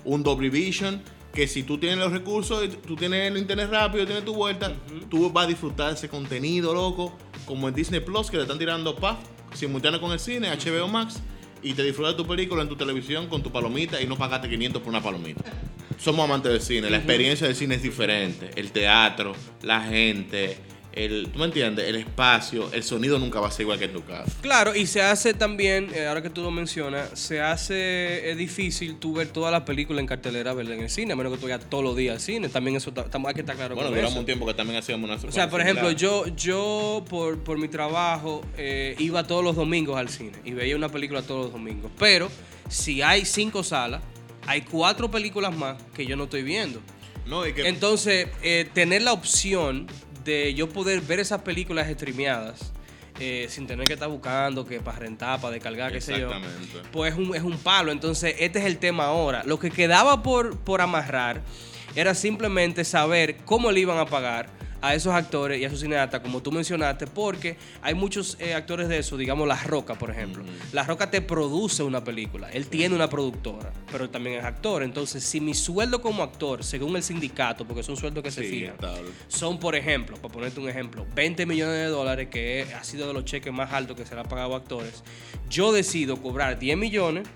un 0.03 0.23
Dolby 0.23 0.49
Vision. 0.49 1.01
Que 1.33 1.47
si 1.47 1.63
tú 1.63 1.77
tienes 1.77 1.97
los 1.97 2.13
recursos, 2.13 2.63
y 2.63 2.69
tú 2.69 2.95
tienes 2.95 3.29
el 3.29 3.37
internet 3.37 3.69
rápido, 3.69 4.05
tienes 4.05 4.23
tu 4.23 4.33
vuelta, 4.33 4.71
tú 5.09 5.29
vas 5.31 5.45
a 5.45 5.47
disfrutar 5.49 5.93
ese 5.93 6.07
contenido, 6.07 6.73
loco. 6.73 7.17
Como 7.45 7.67
en 7.67 7.75
Disney 7.75 7.99
Plus, 7.99 8.29
que 8.29 8.37
le 8.37 8.43
están 8.43 8.57
tirando 8.57 8.95
PAF, 8.95 9.17
simultáneo 9.53 10.01
con 10.01 10.11
el 10.11 10.19
cine, 10.19 10.49
HBO 10.49 10.87
Max, 10.87 11.21
y 11.61 11.73
te 11.73 11.83
disfrutas 11.83 12.15
tu 12.15 12.25
película 12.25 12.61
en 12.61 12.69
tu 12.69 12.75
televisión 12.75 13.27
con 13.27 13.41
tu 13.41 13.51
palomita 13.51 14.01
y 14.01 14.05
no 14.05 14.15
pagaste 14.15 14.49
500 14.49 14.81
por 14.81 14.89
una 14.89 15.01
palomita. 15.01 15.43
Somos 15.97 16.25
amantes 16.25 16.51
del 16.51 16.61
cine, 16.61 16.89
la 16.89 16.97
experiencia 16.97 17.47
del 17.47 17.55
cine 17.55 17.75
es 17.75 17.81
diferente. 17.81 18.51
El 18.55 18.71
teatro, 18.71 19.35
la 19.61 19.81
gente, 19.81 20.57
el, 20.95 21.29
¿tú 21.31 21.39
me 21.39 21.45
entiendes? 21.45 21.87
El 21.87 21.97
espacio, 21.97 22.71
el 22.73 22.83
sonido 22.83 23.19
nunca 23.19 23.39
va 23.39 23.49
a 23.49 23.51
ser 23.51 23.61
igual 23.63 23.77
que 23.77 23.85
en 23.85 23.93
tu 23.93 24.03
casa. 24.03 24.31
Claro, 24.41 24.73
y 24.75 24.85
se 24.87 25.01
hace 25.01 25.33
también, 25.33 25.89
eh, 25.93 26.07
ahora 26.07 26.21
que 26.21 26.29
tú 26.29 26.41
lo 26.41 26.51
mencionas, 26.51 27.09
se 27.19 27.41
hace 27.41 28.33
difícil 28.37 28.97
tú 28.97 29.13
ver 29.13 29.27
todas 29.27 29.51
las 29.51 29.63
películas 29.63 29.99
en 29.99 30.07
cartelera, 30.07 30.53
verla 30.53 30.75
en 30.75 30.81
el 30.83 30.89
cine, 30.89 31.13
a 31.13 31.15
menos 31.15 31.33
que 31.33 31.39
tú 31.39 31.45
vayas 31.47 31.69
todos 31.69 31.83
los 31.83 31.95
días 31.95 32.15
al 32.15 32.21
cine. 32.21 32.49
También 32.49 32.77
eso 32.77 32.93
hay 32.95 33.33
que 33.33 33.41
estar 33.41 33.55
claro 33.55 33.75
Bueno, 33.75 33.89
con 33.89 33.95
duramos 33.95 34.11
eso. 34.11 34.19
un 34.19 34.25
tiempo 34.25 34.45
que 34.45 34.53
también 34.53 34.79
hacíamos 34.79 35.09
una 35.09 35.19
O 35.27 35.31
sea, 35.31 35.49
por 35.49 35.61
ejemplo, 35.61 35.91
yo, 35.91 36.27
yo 36.35 37.03
por, 37.09 37.39
por 37.43 37.57
mi 37.57 37.67
trabajo 37.67 38.41
eh, 38.57 38.95
iba 38.99 39.25
todos 39.25 39.43
los 39.43 39.55
domingos 39.55 39.97
al 39.97 40.09
cine 40.09 40.37
y 40.45 40.51
veía 40.51 40.75
una 40.75 40.89
película 40.89 41.21
todos 41.21 41.45
los 41.45 41.51
domingos. 41.51 41.91
Pero 41.99 42.29
si 42.69 43.01
hay 43.01 43.25
cinco 43.25 43.63
salas, 43.63 44.01
hay 44.47 44.61
cuatro 44.61 45.11
películas 45.11 45.55
más 45.55 45.81
que 45.93 46.05
yo 46.05 46.15
no 46.15 46.25
estoy 46.25 46.43
viendo. 46.43 46.81
No, 47.25 47.45
y 47.47 47.53
que 47.53 47.67
Entonces, 47.67 48.27
eh, 48.43 48.69
tener 48.73 49.01
la 49.01 49.13
opción 49.13 49.87
de 50.25 50.53
yo 50.53 50.67
poder 50.67 50.99
ver 51.01 51.19
esas 51.19 51.41
películas 51.41 51.87
streameadas 51.89 52.73
eh, 53.19 53.47
sin 53.49 53.65
tener 53.65 53.87
que 53.87 53.93
estar 53.93 54.09
buscando 54.09 54.65
que 54.65 54.81
para 54.81 54.99
rentar, 54.99 55.39
para 55.39 55.53
descargar, 55.53 55.93
qué 55.93 56.01
sé 56.01 56.19
yo. 56.19 56.29
Pues 56.91 57.13
es 57.13 57.17
un, 57.17 57.33
es 57.33 57.43
un 57.43 57.57
palo. 57.57 57.93
Entonces, 57.93 58.35
este 58.39 58.59
es 58.59 58.65
el 58.65 58.77
tema 58.77 59.05
ahora. 59.05 59.43
Lo 59.45 59.57
que 59.57 59.71
quedaba 59.71 60.21
por, 60.21 60.57
por 60.57 60.81
amarrar 60.81 61.41
era 61.95 62.13
simplemente 62.13 62.83
saber 62.83 63.37
cómo 63.45 63.71
le 63.71 63.79
iban 63.79 63.99
a 63.99 64.05
pagar 64.05 64.49
a 64.85 64.93
esos 64.95 65.13
actores 65.13 65.59
y 65.59 65.63
a 65.63 65.67
esos 65.67 65.79
cineastas, 65.79 66.21
como 66.21 66.41
tú 66.41 66.51
mencionaste, 66.51 67.07
porque 67.07 67.57
hay 67.81 67.93
muchos 67.93 68.37
eh, 68.39 68.53
actores 68.53 68.87
de 68.87 68.99
eso, 68.99 69.17
digamos 69.17 69.47
La 69.47 69.61
Roca, 69.63 69.95
por 69.95 70.11
ejemplo. 70.11 70.43
La 70.73 70.83
Roca 70.83 71.09
te 71.09 71.21
produce 71.21 71.83
una 71.83 72.03
película, 72.03 72.49
él 72.51 72.67
tiene 72.67 72.93
una 72.95 73.09
productora, 73.09 73.71
pero 73.91 74.09
también 74.09 74.37
es 74.39 74.45
actor. 74.45 74.83
Entonces, 74.83 75.23
si 75.23 75.41
mi 75.41 75.53
sueldo 75.53 76.01
como 76.01 76.23
actor, 76.23 76.63
según 76.63 76.95
el 76.95 77.03
sindicato, 77.03 77.65
porque 77.65 77.81
es 77.81 77.89
un 77.89 77.97
sueldo 77.97 78.21
que 78.21 78.31
se 78.31 78.43
Sí, 78.43 78.49
fija, 78.49 78.71
estable. 78.73 79.09
son, 79.27 79.59
por 79.59 79.75
ejemplo, 79.75 80.17
para 80.17 80.33
ponerte 80.33 80.59
un 80.59 80.69
ejemplo, 80.69 81.05
20 81.15 81.45
millones 81.45 81.75
de 81.77 81.85
dólares, 81.87 82.27
que 82.29 82.67
ha 82.79 82.83
sido 82.83 83.07
de 83.07 83.13
los 83.13 83.25
cheques 83.25 83.51
más 83.51 83.73
altos 83.73 83.97
que 83.97 84.05
se 84.05 84.13
le 84.15 84.21
ha 84.21 84.25
pagado 84.25 84.53
a 84.53 84.57
actores, 84.57 85.03
yo 85.49 85.71
decido 85.71 86.17
cobrar 86.21 86.59
10 86.59 86.77
millones 86.77 87.27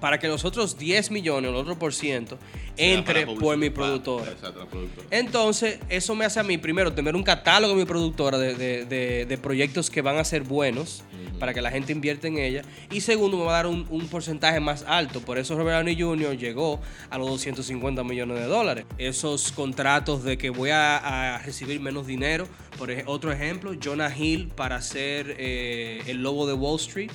para 0.00 0.18
que 0.18 0.28
los 0.28 0.44
otros 0.44 0.78
10 0.78 1.10
millones, 1.10 1.50
el 1.50 1.56
otro 1.56 1.78
por 1.78 1.92
ciento, 1.94 2.38
entre 2.76 3.26
Para 3.26 3.38
por 3.38 3.56
mi 3.56 3.68
productora. 3.70 4.30
Exacto, 4.32 4.60
la 4.60 4.66
productora. 4.66 5.06
Entonces, 5.10 5.78
eso 5.88 6.14
me 6.14 6.24
hace 6.24 6.40
a 6.40 6.42
mí, 6.42 6.56
primero, 6.58 6.92
tener 6.92 7.14
un 7.16 7.22
catálogo 7.22 7.74
de 7.74 7.80
mi 7.80 7.86
productora 7.86 8.38
de, 8.38 8.54
de- 8.54 8.84
de- 8.86 9.26
de 9.26 9.38
proyectos 9.38 9.90
que 9.90 10.00
van 10.02 10.16
a 10.16 10.24
ser 10.24 10.42
buenos 10.42 11.02
para 11.38 11.52
que 11.54 11.60
la 11.62 11.70
gente 11.70 11.92
invierta 11.92 12.28
en 12.28 12.38
ella. 12.38 12.62
Y 12.90 13.00
segundo, 13.00 13.36
me 13.38 13.44
va 13.44 13.52
a 13.52 13.56
dar 13.56 13.66
un, 13.66 13.86
un 13.90 14.08
porcentaje 14.08 14.60
más 14.60 14.84
alto. 14.86 15.20
Por 15.20 15.38
eso 15.38 15.56
Robert 15.56 15.76
Downey 15.78 16.00
Jr. 16.00 16.36
llegó 16.36 16.80
a 17.10 17.18
los 17.18 17.28
250 17.28 18.02
millones 18.04 18.38
de 18.38 18.44
dólares. 18.46 18.84
Esos 18.98 19.52
contratos 19.52 20.22
de 20.24 20.36
que 20.38 20.50
voy 20.50 20.70
a, 20.70 21.34
a 21.34 21.38
recibir 21.38 21.80
menos 21.80 22.06
dinero. 22.06 22.46
Por 22.78 22.90
otro 23.06 23.32
ejemplo, 23.32 23.72
Jonah 23.82 24.14
Hill 24.16 24.48
para 24.54 24.76
hacer 24.76 25.36
eh, 25.38 26.02
el 26.06 26.22
lobo 26.22 26.46
de 26.46 26.54
Wall 26.54 26.76
Street 26.76 27.10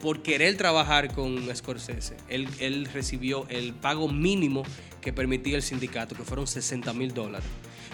por 0.00 0.22
querer 0.22 0.56
trabajar 0.56 1.12
con 1.14 1.48
Scorsese. 1.54 2.16
Él, 2.28 2.48
él 2.58 2.88
recibió 2.92 3.46
el 3.48 3.72
pago 3.74 4.08
mínimo 4.08 4.62
que 5.00 5.12
permitía 5.12 5.56
el 5.56 5.62
sindicato, 5.62 6.14
que 6.14 6.22
fueron 6.24 6.46
60 6.46 6.92
mil 6.92 7.12
dólares. 7.14 7.46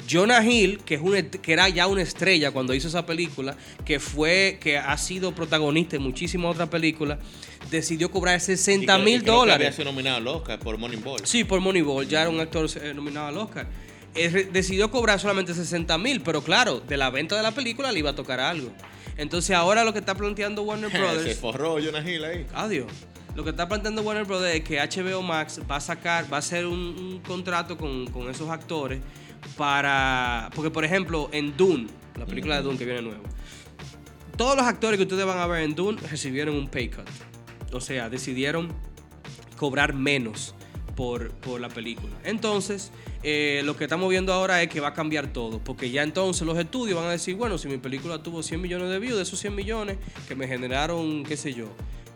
Jonah 0.09 0.45
Hill, 0.45 0.79
que, 0.85 0.95
es 0.95 1.39
que 1.41 1.53
era 1.53 1.69
ya 1.69 1.89
una 1.89 2.03
estrella 2.03 2.53
cuando 2.53 2.75
hizo 2.75 2.87
esa 2.87 3.07
película, 3.07 3.57
que 3.85 3.99
fue, 3.99 4.59
que 4.61 4.79
ha 4.79 4.97
sido 4.99 5.35
protagonista 5.35 5.97
en 5.97 6.03
muchísimas 6.03 6.53
otras 6.53 6.69
películas, 6.69 7.19
decidió 7.73 8.09
cobrar 8.11 8.41
60 8.41 8.85
Y 8.85 8.87
que- 8.97 9.03
y 9.03 9.05
mil 9.05 9.23
creo 9.23 9.35
que 9.35 9.41
Había 9.41 9.55
dólares. 9.57 9.75
sido 9.75 9.87
nominado 9.87 10.17
al 10.19 10.29
Oscar 10.29 10.59
por 10.61 10.79
Moneyball. 10.79 11.27
Sí, 11.27 11.43
por 11.43 11.61
Moneyball, 11.61 12.07
ya 12.07 12.21
era 12.23 12.31
un 12.31 12.39
actor 12.39 12.69
eh, 12.81 12.93
nominado 12.95 13.27
al 13.27 13.39
Oscar. 13.39 13.67
Eh, 14.15 14.49
decidió 14.53 14.91
cobrar 14.93 15.19
solamente 15.19 15.53
60 15.55 15.99
mil, 15.99 16.21
pero 16.21 16.41
claro, 16.43 16.79
de 16.81 16.97
la 16.97 17.11
venta 17.11 17.37
de 17.37 17.43
la 17.43 17.51
película 17.53 17.91
le 17.91 17.99
iba 17.99 18.11
a 18.11 18.15
tocar 18.15 18.39
algo. 18.39 18.71
Entonces 19.17 19.57
ahora 19.57 19.85
lo 19.85 19.93
que 19.93 19.99
está 19.99 20.15
planteando 20.15 20.63
Warner 20.63 20.91
Se 20.93 20.99
Brothers... 20.99 21.39
forró 21.39 21.79
Jonah 21.83 22.09
Hill 22.09 22.25
ahí. 22.25 22.47
Adiós. 22.55 22.87
Lo 23.35 23.45
que 23.45 23.51
está 23.51 23.69
planteando 23.69 24.03
Warner 24.03 24.25
Brothers 24.25 24.57
es 24.57 24.65
que 24.65 24.79
HBO 24.81 25.23
Max 25.23 25.61
va 25.71 25.77
a 25.77 25.81
sacar, 25.81 26.31
va 26.33 26.37
a 26.37 26.41
hacer 26.41 26.67
un, 26.67 26.79
un 26.79 27.21
contrato 27.21 27.77
con, 27.77 28.07
con 28.07 28.31
esos 28.31 28.49
actores 28.49 29.01
para. 29.57 30.51
Porque, 30.55 30.71
por 30.71 30.85
ejemplo, 30.85 31.29
en 31.33 31.57
Dune, 31.57 31.89
la 32.19 32.27
película 32.27 32.57
de 32.57 32.63
Dune 32.63 32.79
que 32.79 32.85
viene 32.85 33.03
nuevo, 33.03 33.23
todos 34.37 34.57
los 34.57 34.67
actores 34.67 34.97
que 34.97 35.05
ustedes 35.05 35.25
van 35.25 35.39
a 35.39 35.47
ver 35.47 35.63
en 35.63 35.75
Dune 35.75 36.01
recibieron 36.11 36.57
un 36.57 36.69
pay 36.69 36.89
cut. 36.89 37.09
O 37.73 37.81
sea, 37.81 38.09
decidieron 38.09 38.73
cobrar 39.57 39.95
menos 39.95 40.55
por, 40.95 41.31
por 41.33 41.61
la 41.61 41.69
película. 41.69 42.13
Entonces, 42.25 42.91
eh, 43.29 43.63
lo 43.65 43.77
que 43.77 43.83
estamos 43.83 44.09
viendo 44.09 44.33
ahora 44.33 44.63
es 44.63 44.69
que 44.69 44.79
va 44.79 44.89
a 44.89 44.95
cambiar 44.95 45.33
todo. 45.33 45.59
Porque 45.59 45.91
ya 45.91 46.05
entonces 46.05 46.47
los 46.47 46.57
estudios 46.57 46.97
van 46.97 47.09
a 47.09 47.11
decir, 47.11 47.35
bueno, 47.35 47.59
si 47.59 47.67
mi 47.67 47.77
película 47.77 48.23
tuvo 48.23 48.41
100 48.41 48.61
millones 48.61 48.89
de 48.89 49.01
views, 49.01 49.17
de 49.17 49.23
esos 49.25 49.41
100 49.41 49.53
millones 49.53 49.99
que 50.29 50.37
me 50.37 50.47
generaron, 50.47 51.25
qué 51.25 51.37
sé 51.37 51.53
yo, 51.53 51.67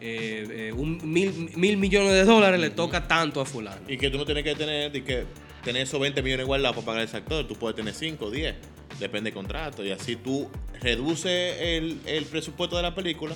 eh, 0.00 0.68
eh, 0.68 0.72
un 0.72 1.00
mil, 1.02 1.50
mil 1.56 1.76
millones 1.78 2.12
de 2.12 2.24
dólares, 2.24 2.60
le 2.60 2.70
toca 2.70 3.08
tanto 3.08 3.40
a 3.40 3.44
fulano. 3.44 3.80
Y 3.88 3.98
que 3.98 4.08
tú 4.08 4.18
no 4.18 4.24
tienes 4.24 4.44
que 4.44 4.54
tener, 4.54 4.92
que 4.92 5.24
tener 5.64 5.82
esos 5.82 6.00
20 6.00 6.22
millones 6.22 6.46
guardados 6.46 6.76
para 6.76 6.86
pagar 6.86 7.02
ese 7.02 7.16
actor. 7.16 7.44
Tú 7.44 7.56
puedes 7.56 7.74
tener 7.74 7.92
5 7.92 8.24
o 8.24 8.30
10. 8.30 8.54
Depende 9.00 9.30
del 9.30 9.34
contrato. 9.34 9.84
Y 9.84 9.90
así 9.90 10.14
tú 10.14 10.48
reduces 10.80 11.56
el, 11.60 11.98
el 12.06 12.24
presupuesto 12.26 12.76
de 12.76 12.82
la 12.82 12.94
película 12.94 13.34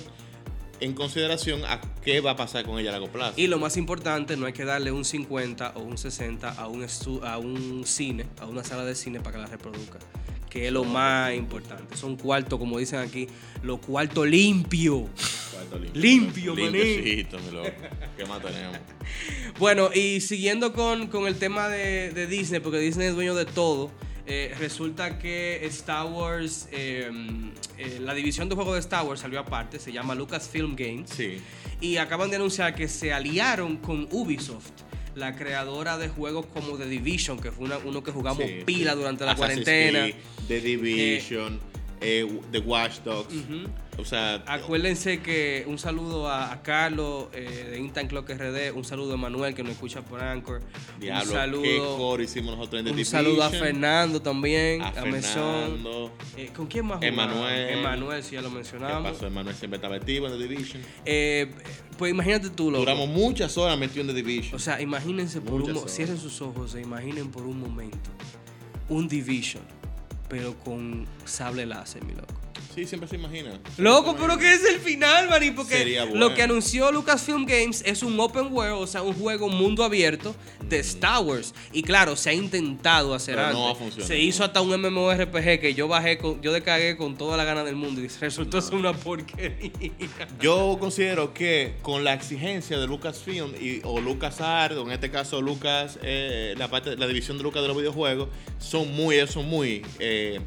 en 0.79 0.93
consideración 0.93 1.63
a 1.65 1.81
qué 2.03 2.21
va 2.21 2.31
a 2.31 2.35
pasar 2.35 2.65
con 2.65 2.79
ella 2.79 2.89
a 2.89 2.93
largo 2.93 3.09
plazo. 3.09 3.33
Y 3.37 3.47
lo 3.47 3.59
más 3.59 3.77
importante, 3.77 4.37
no 4.37 4.45
hay 4.45 4.53
que 4.53 4.65
darle 4.65 4.91
un 4.91 5.05
50 5.05 5.73
o 5.75 5.81
un 5.81 5.97
60 5.97 6.49
a 6.49 6.67
un, 6.67 6.85
a 7.23 7.37
un 7.37 7.83
cine, 7.85 8.25
a 8.39 8.45
una 8.45 8.63
sala 8.63 8.85
de 8.85 8.95
cine 8.95 9.19
para 9.19 9.37
que 9.37 9.41
la 9.41 9.47
reproduzca. 9.47 9.99
Que 10.49 10.67
es 10.67 10.73
lo 10.73 10.85
más 10.85 11.33
importante. 11.33 11.97
Son 11.97 12.15
cuartos, 12.15 12.57
como 12.57 12.77
dicen 12.77 12.99
aquí, 12.99 13.27
los 13.61 13.79
cuartos 13.79 14.25
limpios. 14.25 15.03
Cuarto 15.51 15.79
Limpio, 15.93 16.55
mi 16.55 16.65
loco. 16.65 17.71
¿Qué 18.17 18.25
más 18.25 18.41
tenemos? 18.41 18.77
Bueno, 19.57 19.89
y 19.93 20.19
siguiendo 20.19 20.73
con, 20.73 21.07
con 21.07 21.27
el 21.27 21.37
tema 21.37 21.69
de, 21.69 22.11
de 22.11 22.27
Disney, 22.27 22.59
porque 22.59 22.79
Disney 22.79 23.07
es 23.07 23.15
dueño 23.15 23.35
de 23.35 23.45
todo, 23.45 23.89
eh, 24.27 24.53
resulta 24.59 25.19
que 25.19 25.65
Star 25.67 26.05
Wars, 26.07 26.67
eh, 26.71 27.09
eh, 27.77 27.99
la 28.01 28.13
división 28.13 28.49
de 28.49 28.55
juegos 28.55 28.73
de 28.73 28.79
Star 28.79 29.05
Wars 29.05 29.19
salió 29.21 29.39
aparte, 29.39 29.79
se 29.79 29.91
llama 29.91 30.15
Lucasfilm 30.15 30.75
Games. 30.75 31.09
Sí. 31.11 31.37
Y 31.81 31.97
acaban 31.97 32.29
de 32.29 32.37
anunciar 32.37 32.73
que 32.75 32.87
se 32.87 33.13
aliaron 33.13 33.77
con 33.77 34.07
Ubisoft, 34.11 34.71
la 35.15 35.35
creadora 35.35 35.97
de 35.97 36.09
juegos 36.09 36.45
como 36.47 36.77
The 36.77 36.87
Division, 36.87 37.39
que 37.39 37.51
fue 37.51 37.65
una- 37.65 37.77
uno 37.77 38.03
que 38.03 38.11
jugamos 38.11 38.43
sí, 38.45 38.63
pila 38.65 38.91
sí. 38.93 38.97
durante 38.97 39.25
la 39.25 39.31
Assassin's 39.31 39.63
cuarentena. 39.63 39.99
Creed, 40.01 40.15
The 40.47 40.59
Division, 40.61 41.59
eh, 42.07 42.39
The 42.51 42.59
Watch 42.59 42.99
Dogs. 43.03 43.33
O 43.97 44.03
sea, 44.03 44.43
Acuérdense 44.45 45.21
que 45.21 45.63
un 45.67 45.79
saludo 45.79 46.27
a, 46.27 46.51
a 46.51 46.61
Carlos 46.61 47.27
eh, 47.33 47.67
de 47.71 47.79
Intan 47.79 48.07
Clock 48.07 48.29
RD, 48.29 48.73
un 48.75 48.83
saludo 48.83 49.13
a 49.13 49.17
Manuel 49.17 49.55
que 49.55 49.63
nos 49.63 49.71
escucha 49.71 50.01
por 50.03 50.21
Anchor, 50.21 50.61
diablo, 50.99 51.23
un 51.23 51.29
qué 51.63 51.77
saludo, 51.77 51.97
core 51.97 52.23
hicimos 52.25 52.57
nosotros 52.57 52.79
en 52.81 52.85
The 52.85 52.91
un 52.91 52.97
Division. 52.97 53.23
saludo 53.23 53.43
a 53.43 53.49
Fernando 53.49 54.21
también, 54.21 54.81
A 54.81 54.89
a, 54.89 55.05
Mesón. 55.05 55.61
Fernando. 55.61 56.11
Eh, 56.35 56.49
¿Con 56.55 56.67
quién 56.67 56.85
más? 56.87 57.01
Emanuel. 57.01 57.69
Emanuel, 57.69 58.21
si 58.21 58.35
ya 58.35 58.41
lo 58.41 58.49
¿Qué 58.49 58.55
mencionamos. 58.55 59.11
pasó, 59.13 59.27
Emanuel? 59.27 59.55
Siempre 59.55 59.77
estaba 59.77 59.95
activo 59.95 60.27
en 60.27 60.33
The 60.37 60.47
Division. 60.47 60.81
Eh, 61.05 61.51
pues 61.97 62.11
imagínate 62.11 62.49
tú, 62.49 62.69
loco. 62.71 62.81
Duramos 62.81 63.07
muchas 63.07 63.57
horas 63.57 63.79
metidos 63.79 64.09
en 64.09 64.13
The 64.13 64.21
Division. 64.21 64.55
O 64.55 64.59
sea, 64.59 64.81
imagínense 64.81 65.39
por 65.39 65.53
un 65.53 65.59
Muchas 65.61 65.73
mo- 65.75 65.81
horas. 65.83 65.95
cierren 65.95 66.17
sus 66.17 66.41
ojos 66.41 66.75
e 66.75 66.81
imaginen 66.81 67.31
por 67.31 67.43
un 67.43 67.57
momento 67.61 68.09
un 68.89 69.07
Division, 69.07 69.63
pero 70.29 70.53
con 70.55 71.05
sable 71.25 71.65
láser, 71.65 72.03
mi 72.03 72.13
loco. 72.13 72.44
Sí, 72.73 72.85
siempre 72.85 73.07
se 73.09 73.15
imagina. 73.15 73.59
Loco, 73.77 74.15
pero 74.19 74.37
que 74.37 74.53
es 74.53 74.63
el 74.65 74.79
final, 74.79 75.29
Mari, 75.29 75.51
porque 75.51 75.77
Sería 75.77 76.05
bueno. 76.05 76.19
lo 76.19 76.35
que 76.35 76.43
anunció 76.43 76.91
Lucasfilm 76.91 77.45
Games 77.45 77.83
es 77.85 78.03
un 78.03 78.19
open 78.19 78.51
world, 78.51 78.81
o 78.81 78.87
sea, 78.87 79.01
un 79.01 79.13
juego 79.13 79.49
mundo 79.49 79.83
abierto 79.83 80.35
de 80.67 80.79
Star 80.79 81.23
Wars. 81.23 81.53
Y 81.71 81.83
claro, 81.83 82.15
se 82.15 82.29
ha 82.29 82.33
intentado 82.33 83.13
hacer 83.13 83.35
Pero 83.35 83.53
no 83.53 83.65
va 83.65 83.71
a 83.71 83.75
funcionar. 83.75 84.07
Se 84.07 84.19
hizo 84.19 84.43
hasta 84.43 84.61
un 84.61 84.79
MMORPG 84.79 85.59
que 85.59 85.73
yo 85.73 85.87
bajé, 85.87 86.17
con, 86.17 86.41
yo 86.41 86.51
descargué 86.51 86.97
con 86.97 87.17
toda 87.17 87.37
la 87.37 87.43
gana 87.43 87.63
del 87.63 87.75
mundo 87.75 88.01
y 88.01 88.07
resultó 88.19 88.61
ser 88.61 88.75
una 88.75 88.93
porquería. 88.93 89.71
Yo 90.39 90.77
considero 90.79 91.33
que 91.33 91.75
con 91.81 92.03
la 92.03 92.13
exigencia 92.13 92.77
de 92.77 92.87
Lucasfilm 92.87 93.53
y, 93.59 93.81
o 93.83 93.99
LucasArts, 93.99 94.77
o 94.77 94.83
en 94.83 94.91
este 94.91 95.11
caso 95.11 95.41
Lucas, 95.41 95.99
eh, 96.01 96.55
la 96.57 96.69
parte, 96.69 96.95
la 96.97 97.07
división 97.07 97.37
de 97.37 97.43
Lucas 97.43 97.61
de 97.61 97.67
los 97.67 97.77
videojuegos, 97.77 98.29
son 98.59 98.93
muy, 98.93 99.25
son 99.27 99.47
muy 99.47 99.85
eh, 99.99 100.39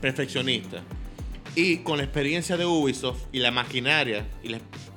perfeccionistas. 0.00 0.82
Y 1.54 1.78
con 1.78 1.98
la 1.98 2.04
experiencia 2.04 2.56
de 2.56 2.64
Ubisoft 2.64 3.24
y 3.32 3.40
la 3.40 3.50
maquinaria 3.50 4.26
y 4.42 4.54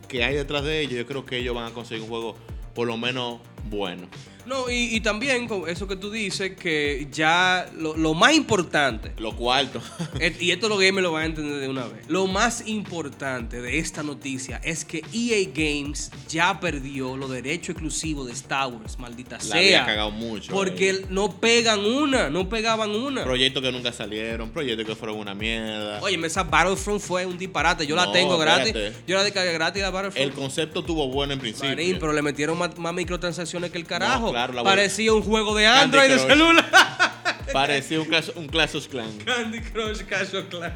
que 0.07 0.23
hay 0.23 0.35
detrás 0.35 0.63
de 0.63 0.81
ellos, 0.81 0.93
yo 0.93 1.05
creo 1.05 1.25
que 1.25 1.37
ellos 1.37 1.55
van 1.55 1.65
a 1.65 1.71
conseguir 1.71 2.03
un 2.03 2.09
juego 2.09 2.35
por 2.75 2.87
lo 2.87 2.97
menos 2.97 3.39
bueno. 3.69 4.07
No, 4.45 4.69
y, 4.69 4.95
y 4.95 4.99
también 5.01 5.47
con 5.47 5.67
eso 5.69 5.87
que 5.87 5.95
tú 5.95 6.11
dices, 6.11 6.55
que 6.57 7.07
ya 7.11 7.69
lo, 7.77 7.95
lo 7.95 8.13
más 8.13 8.33
importante, 8.33 9.11
Lo 9.17 9.35
cuarto. 9.35 9.81
et- 10.19 10.41
y 10.41 10.51
esto 10.51 10.69
los 10.69 10.79
gamers 10.79 11.03
lo 11.03 11.11
van 11.11 11.23
a 11.23 11.25
entender 11.27 11.59
de 11.59 11.67
una 11.69 11.85
vez, 11.85 12.05
lo 12.09 12.27
más 12.27 12.67
importante 12.67 13.61
de 13.61 13.79
esta 13.79 14.03
noticia 14.03 14.59
es 14.63 14.83
que 14.85 15.03
EA 15.13 15.49
Games 15.53 16.11
ya 16.27 16.59
perdió 16.59 17.15
los 17.17 17.29
derechos 17.29 17.69
exclusivos 17.69 18.27
de 18.27 18.33
Star 18.33 18.67
Wars, 18.67 18.99
maldita 18.99 19.37
La 19.49 19.55
había 19.55 19.69
sea. 19.69 19.85
cagado 19.85 20.11
mucho. 20.11 20.51
Porque 20.51 20.89
eh. 20.89 21.05
no 21.09 21.31
pegan 21.39 21.79
una, 21.85 22.29
no 22.29 22.49
pegaban 22.49 22.91
una. 22.91 23.23
Proyectos 23.23 23.61
que 23.63 23.71
nunca 23.71 23.91
salieron, 23.93 24.49
proyectos 24.49 24.85
que 24.85 24.95
fueron 24.95 25.17
una 25.17 25.33
mierda. 25.33 26.01
Oye, 26.01 26.19
esa 26.25 26.43
Battlefront 26.43 27.01
fue 27.01 27.25
un 27.25 27.37
disparate. 27.37 27.85
Yo 27.87 27.95
la 27.95 28.11
tengo 28.11 28.37
gratis. 28.37 28.73
Yo 29.07 29.15
la 29.15 29.23
descargué 29.23 29.53
gratis 29.53 29.81
la 29.81 29.89
Battlefront. 29.89 30.25
El 30.27 30.33
concepto 30.33 30.83
tuvo 30.83 31.07
bueno 31.07 31.33
en 31.33 31.39
principio. 31.39 31.69
Marín, 31.69 31.97
pero 31.99 32.13
le 32.13 32.21
metieron 32.21 32.57
más, 32.57 32.77
más 32.77 32.93
microtransacciones 32.93 33.71
que 33.71 33.77
el 33.77 33.85
carajo. 33.85 34.32
Claro, 34.33 34.53
la 34.53 34.63
Parecía 34.63 35.13
un 35.13 35.21
juego 35.21 35.55
de 35.55 35.67
Android 35.67 36.09
de 36.09 36.19
celular. 36.19 36.65
Parecía 37.53 38.01
un, 38.01 38.07
Clash- 38.07 38.31
un 38.35 38.47
Clash 38.47 38.75
of 38.75 38.87
Clans. 38.87 39.23
Candy 39.23 39.59
Crush 39.61 39.99
Clash 40.03 40.33
of 40.35 40.45
Clans. 40.49 40.73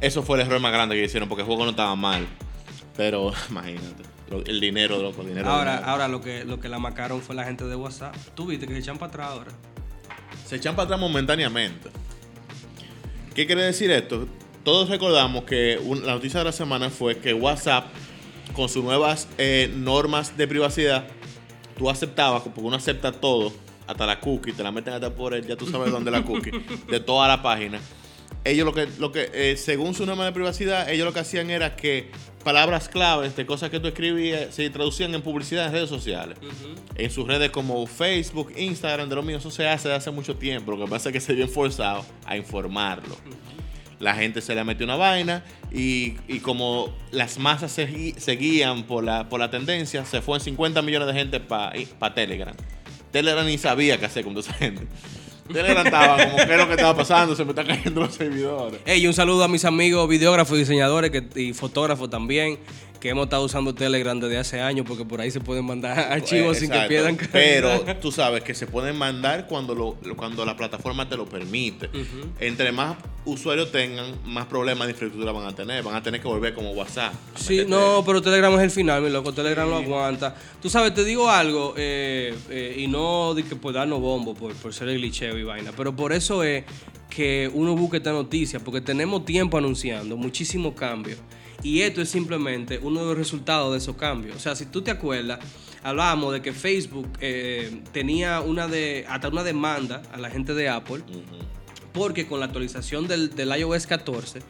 Eso 0.00 0.22
fue 0.22 0.38
el 0.40 0.46
error 0.46 0.60
más 0.60 0.72
grande 0.72 0.94
que 0.96 1.04
hicieron 1.04 1.28
porque 1.28 1.42
el 1.42 1.46
juego 1.46 1.64
no 1.64 1.70
estaba 1.70 1.94
mal. 1.96 2.26
Pero 2.96 3.32
imagínate, 3.50 4.02
el 4.46 4.60
dinero, 4.60 5.00
loco, 5.00 5.22
el 5.22 5.28
dinero. 5.28 5.48
Ahora, 5.48 5.72
dinero. 5.76 5.90
ahora 5.90 6.08
lo 6.08 6.20
que, 6.20 6.44
lo 6.44 6.60
que 6.60 6.68
la 6.68 6.78
macaron 6.78 7.22
fue 7.22 7.34
la 7.34 7.44
gente 7.44 7.64
de 7.64 7.74
WhatsApp. 7.74 8.14
Tú 8.34 8.46
viste 8.46 8.66
que 8.66 8.74
se 8.74 8.80
echan 8.80 8.98
para 8.98 9.08
atrás 9.10 9.28
ahora. 9.30 9.50
Se 10.46 10.56
echan 10.56 10.74
para 10.76 10.84
atrás 10.84 11.00
momentáneamente. 11.00 11.88
¿Qué 13.34 13.46
quiere 13.46 13.62
decir 13.62 13.90
esto? 13.90 14.28
Todos 14.64 14.88
recordamos 14.90 15.44
que 15.44 15.78
un- 15.82 16.04
la 16.04 16.12
noticia 16.12 16.40
de 16.40 16.44
la 16.44 16.52
semana 16.52 16.90
fue 16.90 17.16
que 17.18 17.32
WhatsApp, 17.32 17.86
con 18.54 18.68
sus 18.68 18.84
nuevas 18.84 19.26
eh, 19.38 19.72
normas 19.74 20.36
de 20.36 20.46
privacidad, 20.46 21.06
tú 21.76 21.90
aceptabas, 21.90 22.42
porque 22.42 22.60
uno 22.60 22.76
acepta 22.76 23.12
todo, 23.12 23.52
hasta 23.86 24.06
la 24.06 24.20
cookie, 24.20 24.52
te 24.52 24.62
la 24.62 24.72
meten 24.72 24.94
hasta 24.94 25.14
por 25.14 25.34
el, 25.34 25.46
ya 25.46 25.56
tú 25.56 25.66
sabes 25.66 25.90
dónde 25.90 26.10
la 26.10 26.22
cookie, 26.22 26.52
de 26.88 27.00
toda 27.00 27.28
la 27.28 27.42
página. 27.42 27.80
Ellos 28.44 28.66
lo 28.66 28.72
que, 28.72 28.88
lo 28.98 29.12
que 29.12 29.30
eh, 29.32 29.56
según 29.56 29.94
su 29.94 30.04
norma 30.04 30.24
de 30.24 30.32
privacidad, 30.32 30.90
ellos 30.90 31.04
lo 31.04 31.12
que 31.12 31.20
hacían 31.20 31.50
era 31.50 31.76
que 31.76 32.10
palabras 32.42 32.88
claves 32.88 33.36
de 33.36 33.46
cosas 33.46 33.70
que 33.70 33.78
tú 33.78 33.86
escribías 33.86 34.52
se 34.52 34.68
traducían 34.70 35.14
en 35.14 35.22
publicidad 35.22 35.66
en 35.66 35.72
redes 35.72 35.88
sociales. 35.88 36.38
En 36.96 37.10
sus 37.10 37.26
redes 37.26 37.50
como 37.50 37.86
Facebook, 37.86 38.52
Instagram, 38.56 39.08
de 39.08 39.14
lo 39.14 39.22
mío, 39.22 39.38
eso 39.38 39.50
se 39.50 39.68
hace 39.68 39.88
de 39.88 39.94
hace 39.94 40.10
mucho 40.10 40.36
tiempo. 40.36 40.72
Lo 40.72 40.84
que 40.84 40.90
pasa 40.90 41.10
es 41.10 41.12
que 41.12 41.20
se 41.20 41.34
vio 41.34 41.46
forzado 41.46 42.04
a 42.26 42.36
informarlo. 42.36 43.16
La 44.02 44.14
gente 44.16 44.40
se 44.40 44.54
le 44.54 44.64
metió 44.64 44.84
una 44.84 44.96
vaina 44.96 45.44
y, 45.72 46.14
y 46.26 46.40
como 46.40 46.92
las 47.12 47.38
masas 47.38 47.70
se, 47.72 47.88
gui- 47.88 48.16
se 48.18 48.32
guían 48.36 48.82
por 48.82 49.04
la, 49.04 49.28
por 49.28 49.38
la 49.40 49.48
tendencia, 49.50 50.04
se 50.04 50.20
fue 50.20 50.38
en 50.38 50.40
50 50.44 50.82
millones 50.82 51.06
de 51.08 51.14
gente 51.14 51.38
para 51.40 52.14
Telegram. 52.14 52.54
Telegram 53.12 53.46
ni 53.46 53.58
sabía 53.58 53.98
qué 53.98 54.06
hacer 54.06 54.24
con 54.24 54.34
toda 54.34 54.48
esa 54.48 54.58
gente. 54.58 54.86
Telegram 55.52 55.84
estaba 55.86 56.16
como, 56.24 56.36
¿qué 56.36 56.42
es 56.52 56.56
lo 56.58 56.66
que 56.66 56.74
estaba 56.74 56.96
pasando? 56.96 57.36
Se 57.36 57.44
me 57.44 57.50
están 57.50 57.66
cayendo 57.66 58.00
los 58.00 58.14
servidores. 58.14 58.80
Ey, 58.86 59.06
un 59.06 59.12
saludo 59.14 59.44
a 59.44 59.48
mis 59.48 59.64
amigos 59.64 60.08
videógrafos 60.08 60.58
diseñadores 60.58 61.10
y 61.36 61.52
fotógrafos 61.52 62.08
también, 62.10 62.58
que 63.02 63.08
hemos 63.08 63.24
estado 63.24 63.42
usando 63.42 63.74
Telegram 63.74 64.20
desde 64.20 64.38
hace 64.38 64.60
años 64.60 64.86
porque 64.86 65.04
por 65.04 65.20
ahí 65.20 65.28
se 65.32 65.40
pueden 65.40 65.64
mandar 65.64 65.98
archivos 66.12 66.56
Eh, 66.56 66.60
sin 66.60 66.70
que 66.70 66.78
pierdan 66.82 67.16
Pero 67.32 67.68
calidad. 67.70 67.98
tú 67.98 68.12
sabes 68.12 68.44
que 68.44 68.54
se 68.54 68.68
pueden 68.68 68.94
mandar 68.96 69.48
cuando, 69.48 69.74
lo, 69.74 69.96
cuando 70.14 70.44
la 70.44 70.56
plataforma 70.56 71.08
te 71.08 71.16
lo 71.16 71.26
permite. 71.26 71.90
Entre 72.38 72.70
más 72.70 72.96
usuarios 73.24 73.72
tengan, 73.72 74.14
más 74.24 74.46
problemas 74.46 74.86
de 74.86 74.92
infraestructura 74.92 75.32
van 75.32 75.48
a 75.48 75.52
tener. 75.52 75.82
Van 75.82 75.96
a 75.96 76.02
tener 76.04 76.20
que 76.20 76.28
volver 76.28 76.54
como 76.54 76.70
WhatsApp. 76.70 77.12
Sí, 77.34 77.64
no, 77.66 78.04
pero 78.06 78.22
Telegram 78.22 78.54
es 78.54 78.60
el 78.62 78.70
final, 78.70 79.02
mi 79.02 79.10
loco. 79.10 79.32
Telegram 79.32 79.68
lo 79.68 79.78
aguanta. 79.78 80.36
Tú 80.62 80.70
sabes, 80.70 80.94
te 80.94 81.04
digo 81.04 81.28
algo, 81.28 81.74
eh, 81.76 82.32
eh, 82.50 82.76
y 82.78 82.86
no 82.86 83.34
de 83.34 83.42
que 83.42 83.56
por 83.56 83.72
darnos 83.72 84.00
bombo, 84.00 84.32
por, 84.34 84.54
por 84.54 84.72
ser 84.72 84.88
el 84.88 84.98
glitcheo 84.98 85.36
y 85.36 85.42
vaina, 85.42 85.72
pero 85.76 85.96
por 85.96 86.12
eso 86.12 86.44
es 86.44 86.62
que 87.10 87.50
uno 87.52 87.74
busca 87.74 87.96
esta 87.96 88.12
noticia, 88.12 88.60
porque 88.60 88.80
tenemos 88.80 89.24
tiempo 89.24 89.58
anunciando 89.58 90.16
muchísimos 90.16 90.74
cambios. 90.74 91.18
Y 91.62 91.82
esto 91.82 92.02
es 92.02 92.08
simplemente 92.08 92.78
uno 92.82 93.00
de 93.00 93.06
los 93.06 93.16
resultados 93.16 93.72
de 93.72 93.78
esos 93.78 93.96
cambios. 93.96 94.36
O 94.36 94.40
sea, 94.40 94.56
si 94.56 94.66
tú 94.66 94.82
te 94.82 94.90
acuerdas, 94.90 95.38
hablábamos 95.82 96.32
de 96.32 96.42
que 96.42 96.52
Facebook 96.52 97.08
eh, 97.20 97.82
tenía 97.92 98.40
una 98.40 98.66
de, 98.66 99.04
hasta 99.08 99.28
una 99.28 99.44
demanda 99.44 100.02
a 100.12 100.18
la 100.18 100.30
gente 100.30 100.54
de 100.54 100.68
Apple 100.68 101.02
porque 101.92 102.26
con 102.26 102.40
la 102.40 102.46
actualización 102.46 103.06
del, 103.06 103.34
del 103.34 103.56
iOS 103.58 103.86
14 103.86 104.40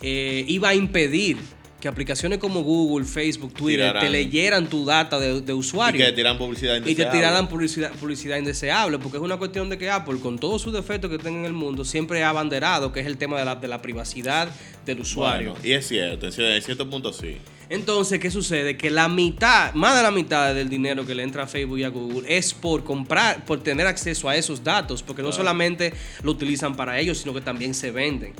eh, 0.00 0.44
iba 0.48 0.70
a 0.70 0.74
impedir 0.74 1.38
que 1.80 1.86
aplicaciones 1.86 2.38
como 2.38 2.62
Google, 2.62 3.04
Facebook, 3.06 3.54
Twitter 3.54 3.86
Tiraran. 3.86 4.02
te 4.02 4.10
leyeran 4.10 4.66
tu 4.68 4.84
data 4.84 5.18
de, 5.20 5.40
de 5.40 5.52
Y 5.52 5.56
usuario. 5.56 5.98
que 6.04 6.10
te 6.10 6.12
tiran 6.16 6.36
publicidad 6.36 6.76
Y 6.76 6.80
te 6.82 6.90
indeseable. 6.90 7.18
tiraran 7.18 7.48
publicidad, 7.48 7.92
publicidad 7.92 8.36
indeseable, 8.36 8.98
porque 8.98 9.18
es 9.18 9.22
una 9.22 9.36
cuestión 9.36 9.68
de 9.68 9.78
que 9.78 9.88
Apple, 9.88 10.18
con 10.20 10.38
todos 10.40 10.60
sus 10.60 10.72
defectos 10.72 11.08
que 11.10 11.18
tiene 11.18 11.38
en 11.38 11.44
el 11.44 11.52
mundo, 11.52 11.84
siempre 11.84 12.24
ha 12.24 12.30
abanderado 12.30 12.92
que 12.92 12.98
es 13.00 13.06
el 13.06 13.16
tema 13.16 13.38
de 13.38 13.44
la, 13.44 13.54
de 13.54 13.68
la 13.68 13.80
privacidad 13.80 14.48
del 14.84 15.00
usuario. 15.00 15.52
Bueno, 15.52 15.64
y 15.66 15.72
es 15.72 15.86
cierto, 15.86 16.26
en 16.26 16.32
cier- 16.32 16.56
en 16.56 16.62
cierto 16.62 16.90
punto 16.90 17.12
sí. 17.12 17.36
Entonces, 17.70 18.18
¿qué 18.18 18.30
sucede? 18.30 18.78
Que 18.78 18.90
la 18.90 19.08
mitad, 19.08 19.74
más 19.74 19.94
de 19.94 20.02
la 20.02 20.10
mitad 20.10 20.54
del 20.54 20.70
dinero 20.70 21.04
que 21.06 21.14
le 21.14 21.22
entra 21.22 21.42
a 21.42 21.46
Facebook 21.46 21.78
y 21.78 21.84
a 21.84 21.90
Google 21.90 22.22
es 22.26 22.54
por 22.54 22.82
comprar, 22.82 23.44
por 23.44 23.62
tener 23.62 23.86
acceso 23.86 24.26
a 24.28 24.34
esos 24.36 24.64
datos, 24.64 25.02
porque 25.02 25.22
no 25.22 25.30
solamente 25.32 25.92
lo 26.22 26.30
utilizan 26.32 26.74
para 26.74 26.98
ellos, 26.98 27.18
sino 27.18 27.34
que 27.34 27.42
también 27.42 27.74
se 27.74 27.90
venden. 27.90 28.32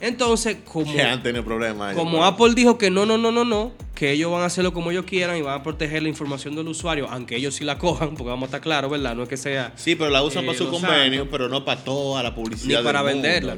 Entonces, 0.00 0.56
como, 0.64 0.92
Que 0.92 1.02
han 1.02 1.22
tenido 1.22 1.44
problemas. 1.44 1.94
como 1.96 2.24
Apple 2.24 2.52
dijo 2.54 2.78
que 2.78 2.90
no, 2.90 3.06
no, 3.06 3.16
no, 3.18 3.30
no, 3.32 3.44
no, 3.44 3.72
que 3.94 4.10
ellos 4.12 4.30
van 4.32 4.42
a 4.42 4.46
hacerlo 4.46 4.72
como 4.72 4.90
ellos 4.90 5.04
quieran 5.04 5.36
y 5.36 5.42
van 5.42 5.60
a 5.60 5.62
proteger 5.62 6.02
la 6.02 6.08
información 6.08 6.56
del 6.56 6.66
usuario, 6.68 7.06
aunque 7.10 7.36
ellos 7.36 7.54
sí 7.54 7.64
la 7.64 7.78
cojan, 7.78 8.10
porque 8.14 8.24
vamos 8.30 8.44
a 8.44 8.46
estar 8.46 8.60
claros, 8.60 8.90
¿verdad? 8.90 9.14
No 9.14 9.22
es 9.22 9.28
que 9.28 9.36
sea 9.36 9.72
Sí, 9.76 9.94
pero 9.94 10.10
la 10.10 10.22
usan 10.22 10.42
Eh, 10.44 10.46
para 10.48 10.58
su 10.58 10.64
lo 10.64 10.70
convenio, 10.72 11.30
pero 11.30 11.48
no 11.48 11.64
para 11.64 11.82
toda 11.84 12.22
la 12.22 12.30
ni 12.30 12.34
publicidad. 12.36 12.82
para 12.82 13.02
del 13.02 13.14
mundo, 13.14 13.28
venderla. 13.28 13.56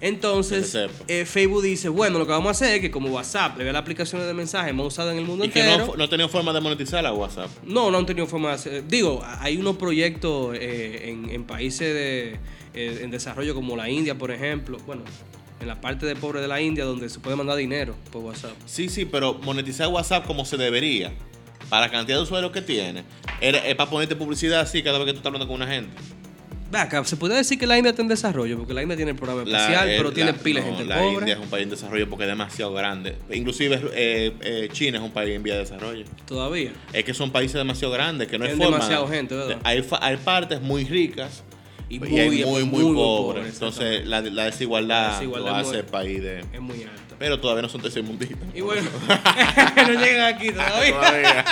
Entonces, 0.00 0.76
Que 1.06 1.20
eh, 1.20 1.24
Facebook 1.26 1.62
dice, 1.62 1.88
bueno, 1.88 2.18
lo 2.18 2.26
que 2.26 2.32
vamos 2.32 2.48
a 2.48 2.50
hacer 2.50 2.74
es 2.74 2.80
que 2.80 2.90
como 2.90 3.08
WhatsApp 3.10 3.56
le 3.58 3.64
ve 3.64 3.72
las 3.72 3.80
aplicaciones 3.82 4.26
de 4.26 4.34
mensaje 4.34 4.72
más 4.72 4.86
usadas 4.86 5.12
en 5.12 5.18
el 5.20 5.24
mundo 5.24 5.44
Y 5.44 5.48
que 5.48 5.60
entero. 5.60 5.86
no, 5.86 5.96
no 5.96 6.04
ha 6.04 6.08
tenido 6.08 6.28
forma 6.28 6.52
de 6.52 6.60
monetizar 6.60 7.02
la 7.02 7.12
WhatsApp. 7.12 7.48
No, 7.64 7.90
no 7.90 7.98
han 7.98 8.06
tenido 8.06 8.26
forma 8.26 8.48
de 8.50 8.54
hacer. 8.54 8.86
Digo, 8.88 9.22
hay 9.40 9.56
unos 9.56 9.76
proyectos 9.76 10.56
eh, 10.60 11.10
en, 11.10 11.30
en 11.30 11.44
países 11.44 11.94
de, 11.94 12.38
eh, 12.74 13.00
en 13.02 13.10
desarrollo 13.10 13.54
como 13.54 13.76
la 13.76 13.88
India, 13.88 14.16
por 14.16 14.30
ejemplo. 14.30 14.78
Bueno, 14.86 15.02
en 15.64 15.68
la 15.68 15.80
parte 15.80 16.06
de 16.06 16.14
pobre 16.14 16.40
de 16.40 16.48
la 16.48 16.60
India 16.60 16.84
donde 16.84 17.08
se 17.08 17.18
puede 17.18 17.36
mandar 17.36 17.56
dinero 17.56 17.94
por 18.12 18.22
WhatsApp. 18.22 18.52
Sí, 18.66 18.88
sí, 18.88 19.04
pero 19.04 19.34
monetizar 19.42 19.88
WhatsApp 19.88 20.26
como 20.26 20.44
se 20.44 20.56
debería, 20.56 21.12
para 21.68 21.86
la 21.86 21.92
cantidad 21.92 22.18
de 22.18 22.22
usuarios 22.22 22.52
que 22.52 22.62
tiene, 22.62 23.02
es 23.40 23.74
para 23.74 23.90
ponerte 23.90 24.14
publicidad 24.16 24.60
así 24.60 24.82
cada 24.82 24.98
vez 24.98 25.06
que 25.06 25.12
tú 25.12 25.18
estás 25.18 25.26
hablando 25.28 25.46
con 25.48 25.56
una 25.56 25.66
gente. 25.66 25.90
Acá, 26.72 27.04
se 27.04 27.16
puede 27.16 27.36
decir 27.36 27.56
que 27.56 27.68
la 27.68 27.78
India 27.78 27.90
está 27.90 28.02
en 28.02 28.08
desarrollo, 28.08 28.56
porque 28.58 28.74
la 28.74 28.82
India 28.82 28.96
tiene 28.96 29.12
el 29.12 29.16
programa 29.16 29.44
La- 29.44 29.58
especial, 29.60 29.88
pero 29.96 30.12
tiene 30.12 30.32
la- 30.32 30.38
pila 30.38 30.60
de 30.60 30.70
no, 30.70 30.76
gente 30.76 30.88
La 30.88 30.98
pobre. 30.98 31.12
India 31.20 31.34
es 31.34 31.40
un 31.40 31.48
país 31.48 31.62
en 31.64 31.70
desarrollo 31.70 32.10
porque 32.10 32.24
es 32.24 32.28
demasiado 32.30 32.72
grande. 32.74 33.16
Inclusive 33.32 33.80
eh, 33.94 34.32
eh, 34.40 34.68
China 34.72 34.98
es 34.98 35.04
un 35.04 35.12
país 35.12 35.36
en 35.36 35.42
vía 35.44 35.54
de 35.54 35.60
desarrollo. 35.60 36.04
Todavía. 36.26 36.72
Es 36.92 37.04
que 37.04 37.14
son 37.14 37.30
países 37.30 37.54
demasiado 37.54 37.92
grandes, 37.94 38.26
que 38.26 38.38
no 38.38 38.44
hay 38.44 38.50
Tienen 38.50 38.64
forma. 38.66 38.78
demasiado 38.78 39.06
gente, 39.06 39.36
¿verdad? 39.36 39.58
Hay, 39.62 39.84
hay 40.00 40.16
partes 40.16 40.60
muy 40.60 40.84
ricas 40.84 41.44
Y 41.88 41.98
muy- 41.98 42.08
muy, 42.08 42.44
muy, 42.44 42.64
muy, 42.64 42.64
muy 42.84 42.94
pobres. 42.94 43.42
pobres, 43.42 43.54
Entonces 43.54 44.06
la, 44.06 44.20
la 44.22 44.44
desigualdad, 44.46 45.08
La 45.08 45.12
desigualdad 45.18 45.50
lo 45.50 45.56
hace 45.56 45.68
muy- 45.70 45.76
el 45.78 45.84
país 45.84 46.22
de... 46.22 46.40
Es 46.52 46.60
muy 46.60 46.82
alta. 46.82 47.14
Pero 47.18 47.38
todavía 47.40 47.62
no 47.62 47.68
son 47.68 47.80
tercermundistas. 47.82 48.38
Y 48.54 48.60
bueno, 48.60 48.88
no 49.76 49.92
llegan 50.00 50.34
aquí 50.34 50.50
todavía. 50.50 50.90
Todavía. 50.94 51.44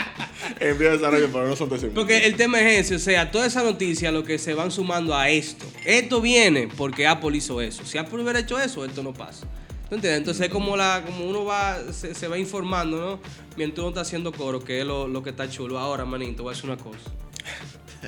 en 0.60 0.78
vía 0.78 0.88
de 0.90 0.96
desarrollo, 0.98 1.28
pero 1.32 1.46
no 1.48 1.54
son 1.56 1.68
tercermundistas. 1.68 1.94
Porque 1.94 2.26
el 2.26 2.34
tema 2.36 2.60
es 2.60 2.86
ese, 2.86 2.96
o 2.96 2.98
sea, 2.98 3.30
toda 3.30 3.46
esa 3.46 3.62
noticia 3.62 4.10
lo 4.10 4.24
que 4.24 4.38
se 4.38 4.54
van 4.54 4.70
sumando 4.72 5.14
a 5.14 5.28
esto. 5.28 5.66
Esto 5.84 6.20
viene 6.20 6.68
porque 6.76 7.06
Apple 7.06 7.36
hizo 7.36 7.60
eso. 7.60 7.84
Si 7.84 7.96
Apple 7.98 8.22
hubiera 8.22 8.40
hecho 8.40 8.58
eso, 8.58 8.84
esto 8.84 9.02
no 9.02 9.12
pasa. 9.12 9.46
¿Tú 9.88 9.94
entiendes? 9.96 10.18
Entonces 10.18 10.46
es 10.46 10.52
como, 10.52 10.76
la, 10.76 11.02
como 11.06 11.26
uno 11.26 11.44
va, 11.44 11.78
se, 11.92 12.14
se 12.14 12.26
va 12.26 12.36
informando, 12.38 12.98
¿no? 12.98 13.20
Mientras 13.56 13.80
uno 13.80 13.90
está 13.90 14.00
haciendo 14.00 14.32
coro, 14.32 14.64
que 14.64 14.80
es 14.80 14.86
lo, 14.86 15.06
lo 15.06 15.22
que 15.22 15.30
está 15.30 15.48
chulo. 15.48 15.78
Ahora, 15.78 16.04
manito, 16.04 16.42
voy 16.42 16.52
a 16.52 16.56
decir 16.56 16.68
una 16.68 16.82
cosa. 16.82 16.98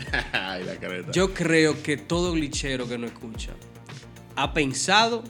Ay, 0.33 0.65
la 0.65 0.77
careta. 0.77 1.13
Yo 1.13 1.33
creo 1.35 1.83
que 1.83 1.97
todo 1.97 2.33
glitchero 2.33 2.89
que 2.89 2.99
no 2.99 3.07
escucha 3.07 3.53
ha 4.37 4.53
pensado 4.53 5.23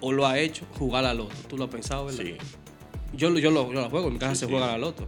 o 0.00 0.12
lo 0.12 0.26
ha 0.26 0.38
hecho 0.38 0.64
jugar 0.78 1.04
a 1.04 1.14
loto. 1.14 1.34
¿Tú 1.48 1.56
lo 1.56 1.64
has 1.64 1.70
pensado, 1.70 2.06
verdad? 2.06 2.22
Sí. 2.24 2.36
Yo, 3.12 3.30
lo- 3.30 3.38
yo, 3.38 3.50
lo, 3.50 3.66
yo 3.72 3.80
lo 3.80 3.90
juego, 3.90 4.06
en 4.08 4.14
mi 4.14 4.18
casa 4.18 4.34
Sí, 4.34 4.40
se 4.40 4.46
sí. 4.46 4.52
juega 4.52 4.68
a 4.68 4.72
la 4.72 4.78
loto. 4.78 5.06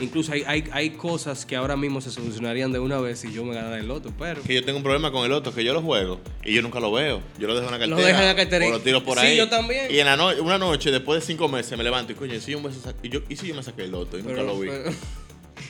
Incluso 0.00 0.32
hay, 0.32 0.42
hay, 0.46 0.64
hay 0.72 0.90
cosas 0.90 1.44
que 1.46 1.54
ahora 1.54 1.76
mismo 1.76 2.00
se 2.00 2.10
solucionarían 2.10 2.72
de 2.72 2.78
una 2.80 2.98
vez 2.98 3.20
si 3.20 3.30
yo 3.32 3.44
me 3.44 3.54
ganara 3.54 3.78
el 3.78 3.86
loto, 3.86 4.12
pero... 4.18 4.42
Que 4.42 4.54
yo 4.54 4.64
tengo 4.64 4.78
un 4.78 4.82
problema 4.82 5.12
con 5.12 5.24
el 5.24 5.32
otro, 5.32 5.54
que 5.54 5.62
yo 5.62 5.72
lo 5.74 5.82
juego 5.82 6.18
y 6.44 6.54
yo 6.54 6.62
nunca 6.62 6.80
lo 6.80 6.90
veo. 6.90 7.20
Yo 7.38 7.46
lo 7.46 7.54
dejo 7.54 7.66
en 7.72 7.78
la 7.78 7.86
Lo 7.86 7.94
cartera. 7.96 8.08
dejas 8.08 8.22
en 8.22 8.28
la 8.28 8.34
cartera 8.36 8.66
O 8.66 8.70
lo 8.70 8.80
tiro 8.80 9.04
por 9.04 9.18
Sí, 9.18 9.26
ahí. 9.26 9.36
yo 9.36 9.48
también. 9.48 9.86
Y 9.90 9.98
en 10.00 10.06
la 10.06 10.16
no- 10.16 10.30
una 10.42 10.58
noche, 10.58 10.90
después 10.90 11.20
de 11.20 11.26
cinco 11.26 11.46
meses, 11.48 11.76
me 11.78 11.84
levanto 11.84 12.10
y 12.12 12.14
coño, 12.16 12.34
¿y 12.34 12.40
si 12.40 12.50
yo, 12.52 12.60
me 12.60 12.70
y 13.02 13.08
yo, 13.10 13.20
¿y 13.28 13.36
si 13.36 13.46
yo 13.46 13.54
me 13.54 13.62
saqué 13.62 13.84
el 13.84 13.92
loto 13.92 14.18
y 14.18 14.22
nunca 14.22 14.42
lo 14.42 14.58
vi? 14.58 14.68
pero- 14.70 14.90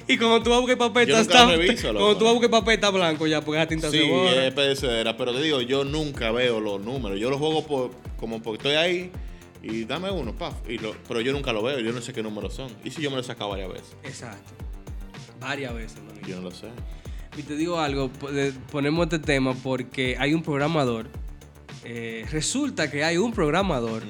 y 0.09 0.17
cuando 0.19 0.43
tú 0.43 0.51
vas 0.51 0.59
a 0.59 0.61
buscar 0.61 0.79
papel, 0.79 1.09
Yo 1.09 1.19
está, 1.19 1.47
reviso, 1.47 1.93
cuando 1.93 2.17
tú 2.17 2.25
vas 2.25 2.31
a 2.31 2.33
buscar 2.35 2.51
papel 2.51 2.75
está 2.75 2.91
blanco 2.91 3.27
ya, 3.27 3.41
porque 3.41 3.61
esa 3.61 3.69
tinta 3.69 3.91
Sí, 3.91 3.99
se 3.99 4.09
borra. 4.11 4.47
es 4.47 4.55
pedacera, 4.55 5.17
pero 5.17 5.33
te 5.33 5.43
digo, 5.43 5.61
yo 5.61 5.85
nunca 5.85 6.31
veo 6.33 6.61
los 6.61 6.81
números. 6.83 7.19
Yo 7.21 7.31
los 7.31 7.39
juego 7.39 7.67
por, 7.67 7.91
como 8.17 8.41
porque 8.43 8.59
estoy 8.69 8.75
ahí 8.77 9.11
y 9.63 9.85
dame 9.85 10.11
uno, 10.11 10.35
paf. 10.35 10.55
Y 10.69 10.79
lo, 10.79 10.95
pero 11.09 11.21
yo 11.21 11.33
nunca 11.33 11.53
lo 11.53 11.63
veo, 11.63 11.79
yo 11.81 11.93
no 11.93 12.01
sé 12.01 12.13
qué 12.13 12.23
números 12.23 12.55
son. 12.55 12.71
¿Y 12.85 12.91
si 12.91 13.03
yo 13.03 13.11
me 13.11 13.17
lo 13.17 13.23
he 13.23 13.25
sacado 13.25 13.51
varias 13.51 13.69
veces? 13.73 13.97
Exacto. 14.05 14.53
Varias 15.41 15.75
veces, 15.75 16.01
manito. 16.07 16.29
Yo 16.29 16.37
no 16.37 16.43
lo 16.43 16.51
sé. 16.51 16.69
Y 17.37 17.43
te 17.43 17.57
digo 17.57 17.79
algo, 17.81 18.11
ponemos 18.71 19.05
este 19.05 19.19
tema 19.19 19.55
porque 19.55 20.17
hay 20.19 20.35
un 20.35 20.43
programador. 20.43 21.07
eh, 21.85 22.25
resulta 22.31 22.91
que 22.91 23.03
hay 23.05 23.17
un 23.17 23.33
programador 23.33 24.03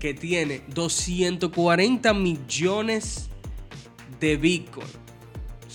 que 0.00 0.14
tiene 0.14 0.62
240 0.74 2.12
millones 2.14 3.28
de 4.18 4.36
Bitcoin. 4.36 4.86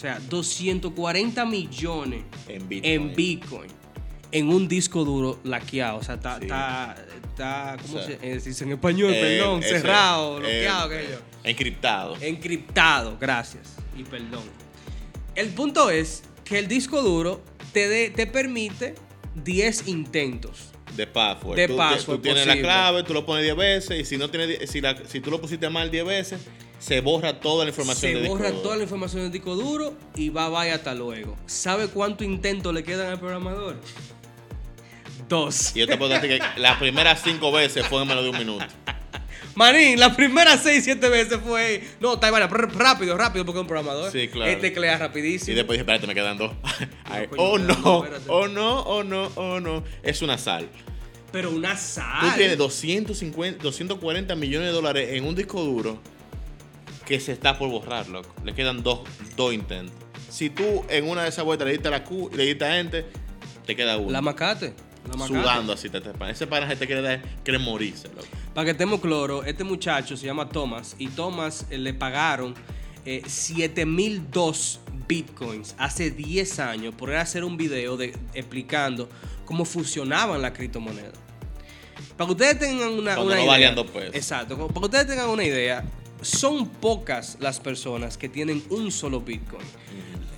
O 0.05 0.07
sea, 0.07 0.19
240 0.29 1.45
millones 1.45 2.23
En 2.47 2.69
Bitcoin. 2.69 2.93
en 2.93 3.15
Bitcoin. 3.15 3.71
En 4.31 4.49
un 4.49 4.67
disco 4.67 5.03
duro 5.03 5.39
laqueado. 5.43 5.97
O 5.97 6.03
sea, 6.03 6.15
está, 6.15 6.35
Sí. 6.37 6.43
está, 6.43 6.95
está 7.23 7.77
¿cómo 7.81 7.97
O 7.97 7.97
sea, 8.03 8.19
se, 8.19 8.19
eh, 8.21 8.39
dice 8.39 8.63
en 8.65 8.71
español? 8.73 9.11
Eh, 9.11 9.37
perdón, 9.39 9.63
ese, 9.63 9.69
cerrado, 9.81 10.37
eh, 10.37 10.39
bloqueado, 10.41 10.89
qué 10.89 10.95
sé 11.01 11.07
yo. 11.11 11.17
Encriptado. 11.43 12.17
Encriptado, 12.21 13.17
gracias. 13.19 13.77
Y 13.97 14.03
perdón. 14.03 14.43
El 15.33 15.47
punto 15.49 15.89
es 15.89 16.21
que 16.43 16.59
el 16.59 16.67
disco 16.67 17.01
duro 17.01 17.41
te, 17.73 17.87
de- 17.87 18.11
te 18.11 18.27
permite 18.27 18.93
10 19.43 19.87
intentos. 19.87 20.69
De 20.95 21.07
password. 21.07 21.55
De 21.55 21.67
tú, 21.67 21.77
password 21.77 22.17
Tú 22.17 22.21
tienes 22.21 22.43
posible. 22.43 22.61
la 22.61 22.67
clave, 22.67 23.03
tú 23.03 23.13
lo 23.15 23.25
pones 23.25 23.43
10 23.43 23.55
veces 23.55 23.99
y 24.01 24.05
si 24.05 24.17
no 24.17 24.29
tienes, 24.29 24.69
si, 24.69 24.81
la- 24.81 25.03
si 25.07 25.19
tú 25.19 25.31
lo 25.31 25.41
pusiste 25.41 25.67
mal 25.69 25.89
10 25.89 26.05
veces, 26.05 26.41
se 26.79 27.01
borra 27.01 27.39
toda 27.39 27.65
la 27.65 27.69
información 27.69 28.11
Se 28.11 28.19
del 28.19 28.27
borra 28.27 28.49
disco 28.49 28.61
toda 28.61 28.77
la 28.77 28.83
información 28.83 29.23
del 29.23 29.31
disco 29.31 29.55
duro 29.55 29.95
y 30.15 30.29
va, 30.29 30.49
vaya 30.49 30.75
hasta 30.75 30.93
luego. 30.93 31.35
¿Sabe 31.45 31.87
cuánto 31.87 32.23
intento 32.23 32.71
le 32.71 32.83
quedan 32.83 33.11
al 33.11 33.19
programador? 33.19 33.77
Dos. 35.27 35.75
Y 35.75 35.79
yo 35.79 35.87
te 35.87 35.97
puedo 35.97 36.13
decir 36.13 36.29
que 36.29 36.39
las 36.61 36.77
primeras 36.77 37.21
5 37.23 37.51
veces 37.51 37.85
fue 37.87 38.01
en 38.01 38.07
menos 38.07 38.23
de 38.23 38.29
un 38.29 38.37
minuto. 38.37 38.65
Manín, 39.55 39.99
las 39.99 40.15
primeras 40.15 40.61
6, 40.63 40.83
7 40.83 41.09
veces 41.09 41.39
fue. 41.43 41.81
No, 42.01 42.19
prr, 42.19 42.77
rápido, 42.77 43.17
rápido, 43.17 43.45
porque 43.45 43.59
es 43.59 43.61
un 43.61 43.67
programador. 43.67 44.11
Sí, 44.11 44.27
claro. 44.27 44.51
Este 44.51 44.69
teclea 44.69 44.97
rapidísimo. 44.97 45.53
Y 45.53 45.55
después 45.55 45.77
dije, 45.77 45.81
espérate, 45.81 46.07
me 46.07 46.13
quedan 46.13 46.37
dos. 46.37 46.51
Ay, 47.05 47.27
coño, 47.27 47.41
oh 47.41 47.57
no, 47.57 48.05
oh 48.27 48.47
no, 48.47 48.79
oh 48.81 49.03
no, 49.03 49.31
oh 49.35 49.59
no. 49.61 49.83
Es 50.03 50.21
una 50.21 50.37
sal. 50.37 50.69
Pero 51.31 51.51
una 51.51 51.77
sal. 51.77 52.19
Tú 52.29 52.37
tienes 52.37 52.57
250, 52.57 53.63
240 53.63 54.35
millones 54.35 54.67
de 54.67 54.73
dólares 54.73 55.09
en 55.13 55.25
un 55.25 55.33
disco 55.35 55.63
duro 55.63 55.99
que 57.05 57.19
se 57.19 57.31
está 57.31 57.57
por 57.57 57.69
borrar, 57.69 58.07
loco. 58.07 58.33
Le 58.43 58.53
quedan 58.53 58.83
dos, 58.83 59.01
dos 59.35 59.53
intentos. 59.53 59.93
Si 60.29 60.49
tú 60.49 60.83
en 60.89 61.07
una 61.07 61.23
de 61.23 61.29
esas 61.29 61.45
vueltas 61.45 61.65
le 61.67 61.73
diste 61.73 61.87
a 61.87 61.91
la 61.91 62.03
Q 62.03 62.29
y 62.33 62.37
le 62.37 62.45
diste 62.45 62.65
a 62.65 62.79
Enter, 62.79 63.05
te 63.65 63.75
queda 63.75 63.97
uno. 63.97 64.11
La 64.11 64.21
macate. 64.21 64.73
La 65.09 65.15
macate. 65.17 65.39
Sudando 65.39 65.73
así, 65.73 65.89
te, 65.89 66.01
te, 66.01 66.11
ese 66.29 66.47
paraje 66.47 66.75
te 66.75 66.87
quiere, 66.87 67.01
dar- 67.01 67.21
quiere 67.43 67.59
morirse, 67.59 68.07
loco. 68.09 68.25
Para 68.53 68.65
que 68.65 68.71
estemos 68.71 68.99
claro, 69.01 69.43
este 69.43 69.63
muchacho 69.63 70.17
se 70.17 70.25
llama 70.25 70.49
Thomas 70.49 70.95
y 70.97 71.07
Thomas 71.09 71.67
eh, 71.69 71.77
le 71.77 71.93
pagaron 71.93 72.55
eh, 73.05 73.21
7002 73.27 74.79
bitcoins 75.07 75.75
hace 75.77 76.09
10 76.11 76.59
años 76.59 76.95
por 76.95 77.11
él 77.11 77.17
hacer 77.17 77.43
un 77.43 77.57
video 77.57 77.97
de, 77.97 78.15
explicando 78.33 79.07
cómo 79.45 79.65
funcionaban 79.65 80.41
las 80.41 80.51
criptomonedas. 80.51 81.13
Para 82.17 82.27
que 82.27 82.31
ustedes 82.31 82.59
tengan 82.59 82.89
una, 82.89 83.19
una 83.19 83.35
no 83.35 83.41
idea. 83.41 83.45
valían 83.45 83.75
dos 83.75 83.87
pesos. 83.91 84.15
Exacto. 84.15 84.57
Para 84.67 84.79
que 84.79 84.85
ustedes 84.85 85.07
tengan 85.07 85.29
una 85.29 85.43
idea, 85.43 85.83
son 86.25 86.67
pocas 86.67 87.37
las 87.39 87.59
personas 87.59 88.17
que 88.17 88.29
tienen 88.29 88.63
un 88.71 88.91
solo 88.91 89.21
bitcoin. 89.21 89.61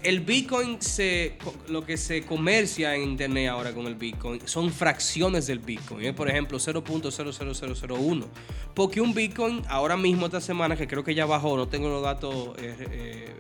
el 0.04 0.20
Bitcoin 0.20 0.82
se 0.82 1.38
lo 1.70 1.86
que 1.86 1.96
se 1.96 2.24
comercia 2.24 2.94
en 2.96 3.04
internet 3.04 3.50
ahora 3.50 3.74
con 3.74 3.88
el 3.88 3.96
Bitcoin 3.96 4.42
son 4.46 4.72
fracciones 4.72 5.48
del 5.48 5.60
Bitcoin. 5.60 6.06
¿eh? 6.06 6.14
Por 6.14 6.30
ejemplo, 6.30 6.60
0.00001. 6.60 8.26
Porque 8.74 9.00
un 9.02 9.14
Bitcoin 9.14 9.62
ahora 9.70 9.96
mismo 9.96 10.26
esta 10.26 10.42
semana, 10.42 10.76
que 10.76 10.88
creo 10.88 11.04
que 11.04 11.16
ya 11.16 11.26
bajó, 11.26 11.56
no 11.56 11.68
tengo 11.68 11.88
los 11.88 12.04
datos 12.04 12.58
eh, 12.58 12.76
eh, 12.92 13.36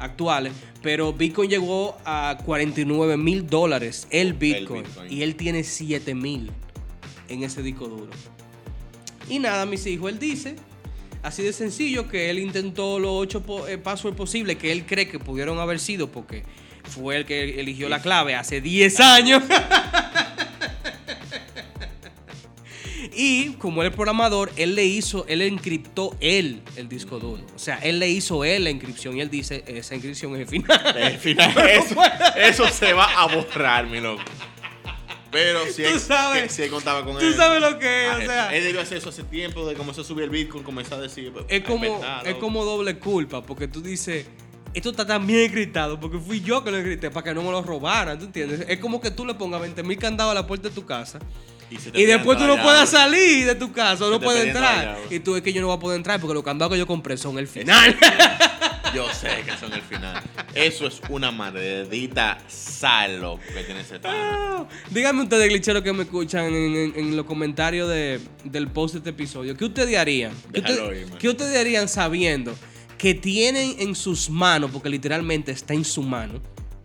actuales, 0.00 0.52
pero 0.82 1.12
Bitcoin 1.12 1.48
llegó 1.48 1.96
a 2.04 2.36
49 2.44 3.16
mil 3.16 3.46
dólares 3.46 4.08
el 4.10 4.34
Bitcoin, 4.34 4.84
y 5.08 5.22
él 5.22 5.36
tiene 5.36 5.62
7 5.62 6.14
mil 6.14 6.50
en 7.28 7.44
ese 7.44 7.62
disco 7.62 7.86
duro. 7.86 8.10
Y 9.28 9.38
nada, 9.38 9.66
mis 9.66 9.86
hijos, 9.86 10.10
él 10.10 10.18
dice 10.18 10.56
Así 11.22 11.42
de 11.42 11.52
sencillo 11.52 12.08
que 12.08 12.30
él 12.30 12.38
intentó 12.38 12.98
los 12.98 13.10
ocho 13.12 13.42
eh, 13.68 13.78
pasos 13.78 14.14
posibles 14.14 14.56
que 14.56 14.72
él 14.72 14.86
cree 14.86 15.08
que 15.08 15.18
pudieron 15.18 15.58
haber 15.58 15.78
sido 15.80 16.10
porque 16.10 16.44
fue 16.84 17.16
el 17.16 17.26
que 17.26 17.60
eligió 17.60 17.88
la 17.88 18.00
clave 18.00 18.34
hace 18.34 18.60
10 18.60 19.00
años. 19.00 19.42
y 23.16 23.54
como 23.54 23.82
es 23.82 23.90
programador, 23.90 24.52
él 24.56 24.74
le 24.74 24.84
hizo, 24.84 25.26
él 25.28 25.42
encriptó 25.42 26.16
él 26.20 26.62
el 26.76 26.88
disco 26.88 27.18
duro. 27.18 27.42
O 27.54 27.58
sea, 27.58 27.78
él 27.78 27.98
le 27.98 28.08
hizo 28.08 28.44
él 28.44 28.64
la 28.64 28.70
inscripción 28.70 29.16
y 29.16 29.20
él 29.20 29.30
dice, 29.30 29.64
esa 29.66 29.94
inscripción 29.94 30.34
es 30.34 30.42
el 30.42 30.46
final. 30.46 30.96
El 30.96 31.18
final. 31.18 31.52
eso, 31.68 31.96
eso 32.36 32.68
se 32.68 32.92
va 32.92 33.06
a 33.20 33.26
borrar, 33.34 33.86
mi 33.86 34.00
loco. 34.00 34.22
Pero 35.30 35.66
si 35.66 35.84
él, 35.84 36.00
si 36.48 36.62
él 36.62 36.70
contaba 36.70 37.04
con 37.04 37.16
él. 37.16 37.18
Tú 37.18 37.36
sabes 37.36 37.60
lo 37.60 37.78
que 37.78 38.06
es, 38.06 38.10
ah, 38.10 38.18
o 38.18 38.26
sea. 38.26 38.56
Él 38.56 38.64
debió 38.64 38.80
hacer 38.80 38.98
eso 38.98 39.08
hace 39.08 39.24
tiempo, 39.24 39.66
de 39.66 39.74
comenzó 39.74 40.02
a 40.02 40.04
subir 40.04 40.24
el 40.24 40.30
Bitcoin, 40.30 40.62
comenzó 40.62 40.94
a 40.94 41.00
decir. 41.00 41.32
Pues, 41.32 41.44
es 41.48 41.64
como, 41.64 42.00
es 42.24 42.34
como 42.36 42.64
doble 42.64 42.98
culpa, 42.98 43.42
porque 43.42 43.68
tú 43.68 43.80
dices. 43.82 44.26
Esto 44.74 44.90
está 44.90 45.06
tan 45.06 45.26
bien 45.26 45.50
gritado 45.50 45.98
porque 45.98 46.18
fui 46.18 46.42
yo 46.42 46.62
que 46.62 46.70
lo 46.70 46.76
grité 46.76 47.10
para 47.10 47.24
que 47.24 47.32
no 47.32 47.42
me 47.42 47.50
lo 47.50 47.62
robaran, 47.62 48.18
¿tú 48.18 48.26
entiendes? 48.26 48.66
Es 48.68 48.78
como 48.78 49.00
que 49.00 49.10
tú 49.10 49.24
le 49.24 49.32
pongas 49.32 49.58
20 49.62 49.82
mil 49.82 49.96
candados 49.96 50.32
a 50.32 50.34
la 50.34 50.46
puerta 50.46 50.68
de 50.68 50.74
tu 50.74 50.84
casa 50.84 51.18
y, 51.70 52.04
después 52.04 52.38
tú 52.38 52.46
no 52.46 52.60
puedes 52.62 52.88
salir 52.88 53.46
de 53.46 53.54
tu 53.54 53.72
casa, 53.72 54.08
no 54.08 54.20
puedes 54.20 54.46
entrar. 54.46 54.98
Y 55.10 55.18
tú 55.20 55.36
es 55.36 55.42
que 55.42 55.52
yo 55.52 55.60
no 55.60 55.66
voy 55.68 55.76
a 55.76 55.80
poder 55.80 55.96
entrar 55.96 56.20
porque 56.20 56.34
los 56.34 56.44
candados 56.44 56.72
que 56.72 56.78
yo 56.78 56.86
compré 56.86 57.16
son 57.16 57.38
el 57.38 57.48
final. 57.48 57.96
Yo 58.96 59.12
sé 59.12 59.44
que 59.44 59.54
son 59.58 59.74
el 59.74 59.82
final. 59.82 60.22
Eso 60.54 60.86
es 60.86 61.02
una 61.10 61.30
maldita 61.30 62.38
salo 62.48 63.38
que 63.54 63.62
tiene 63.62 63.82
ese 63.82 64.00
ah, 64.04 64.66
Díganme 64.90 65.24
ustedes, 65.24 65.50
glitcheros 65.50 65.82
que 65.82 65.92
me 65.92 66.04
escuchan 66.04 66.46
en, 66.46 67.14
los 67.14 67.26
comentarios 67.26 67.90
del 67.90 68.68
post 68.68 68.94
de 68.94 69.00
este 69.00 69.10
episodio. 69.10 69.54
¿Qué 69.54 69.66
ustedes 69.66 69.98
harían? 69.98 70.32
¿Qué, 71.18 71.28
ustedes 71.28 71.58
harían 71.58 71.88
sabiendo 71.88 72.54
que 72.96 73.12
tienen 73.12 73.76
en 73.80 73.94
sus 73.94 74.30
manos, 74.30 74.70
porque 74.70 74.88
literalmente 74.88 75.52
está 75.52 75.74
en 75.74 75.84
su 75.84 76.02
mano, 76.02 76.40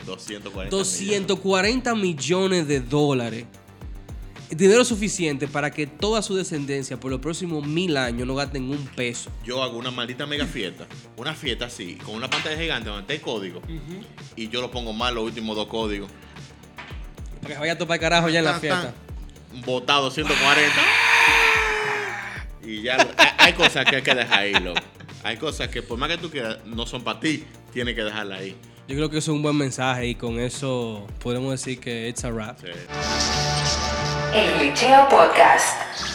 240, 0.06 0.70
240 0.70 1.96
millones 1.96 2.68
de 2.68 2.82
dólares? 2.82 3.46
Dinero 4.52 4.84
suficiente 4.84 5.48
para 5.48 5.72
que 5.72 5.88
toda 5.88 6.22
su 6.22 6.36
descendencia 6.36 7.00
por 7.00 7.12
los 7.12 7.20
próximos 7.20 7.66
mil 7.66 7.98
años 7.98 8.28
no 8.28 8.36
gasten 8.36 8.70
un 8.70 8.86
peso. 8.96 9.32
Yo 9.44 9.64
hago 9.64 9.78
una 9.78 9.92
maldita 9.92 10.26
mega 10.26 10.46
fiesta, 10.46 10.88
una 11.18 11.34
fiesta 11.34 11.66
así, 11.66 11.96
con 11.96 12.16
una 12.16 12.30
pantalla 12.30 12.58
gigante 12.58 12.90
donde 12.90 13.02
está 13.02 13.14
el 13.14 13.22
código, 13.22 13.62
y 14.36 14.50
yo 14.50 14.62
lo 14.62 14.72
pongo 14.72 14.94
mal 14.94 15.16
los 15.16 15.24
últimos 15.24 15.56
dos 15.56 15.68
códigos. 15.68 16.10
Para 17.42 17.56
que 17.56 17.60
vaya 17.60 17.74
a 17.74 17.78
topar 17.78 18.00
carajo 18.00 18.30
ya 18.30 18.40
en 18.40 18.46
la 18.46 18.60
fiesta. 18.60 18.94
Votado 19.66 20.12
140. 20.12 20.74
y 22.64 22.82
ya 22.84 22.98
hay 23.38 23.54
cosas 23.54 23.86
que 23.86 23.98
hay 23.98 24.02
que 24.02 24.16
dejar 24.16 24.40
ahí, 24.40 24.54
loco. 24.54 24.80
Hay 25.24 25.38
cosas 25.38 25.68
que 25.68 25.82
por 25.82 25.98
más 25.98 26.10
que 26.10 26.18
tú 26.18 26.30
quieras, 26.30 26.60
no 26.66 26.86
son 26.86 27.04
para 27.04 27.20
ti, 27.20 27.44
tienes 27.74 27.96
que 27.96 28.04
dejarla 28.04 28.36
ahí. 28.36 28.56
Yo 28.88 28.96
creo 28.96 29.10
que 29.10 29.20
eso 29.20 29.32
es 29.32 29.36
un 29.36 29.44
buen 29.44 29.56
mensaje 29.56 30.08
y 30.08 30.16
con 30.16 30.40
eso 30.40 31.08
podemos 31.20 31.52
decir 31.52 31.80
que 31.80 32.10
it's 32.10 32.26
a 32.26 32.30
wrap. 32.30 32.60
El 34.34 34.54
Glitcheo 34.60 35.10
Podcast. 35.10 36.11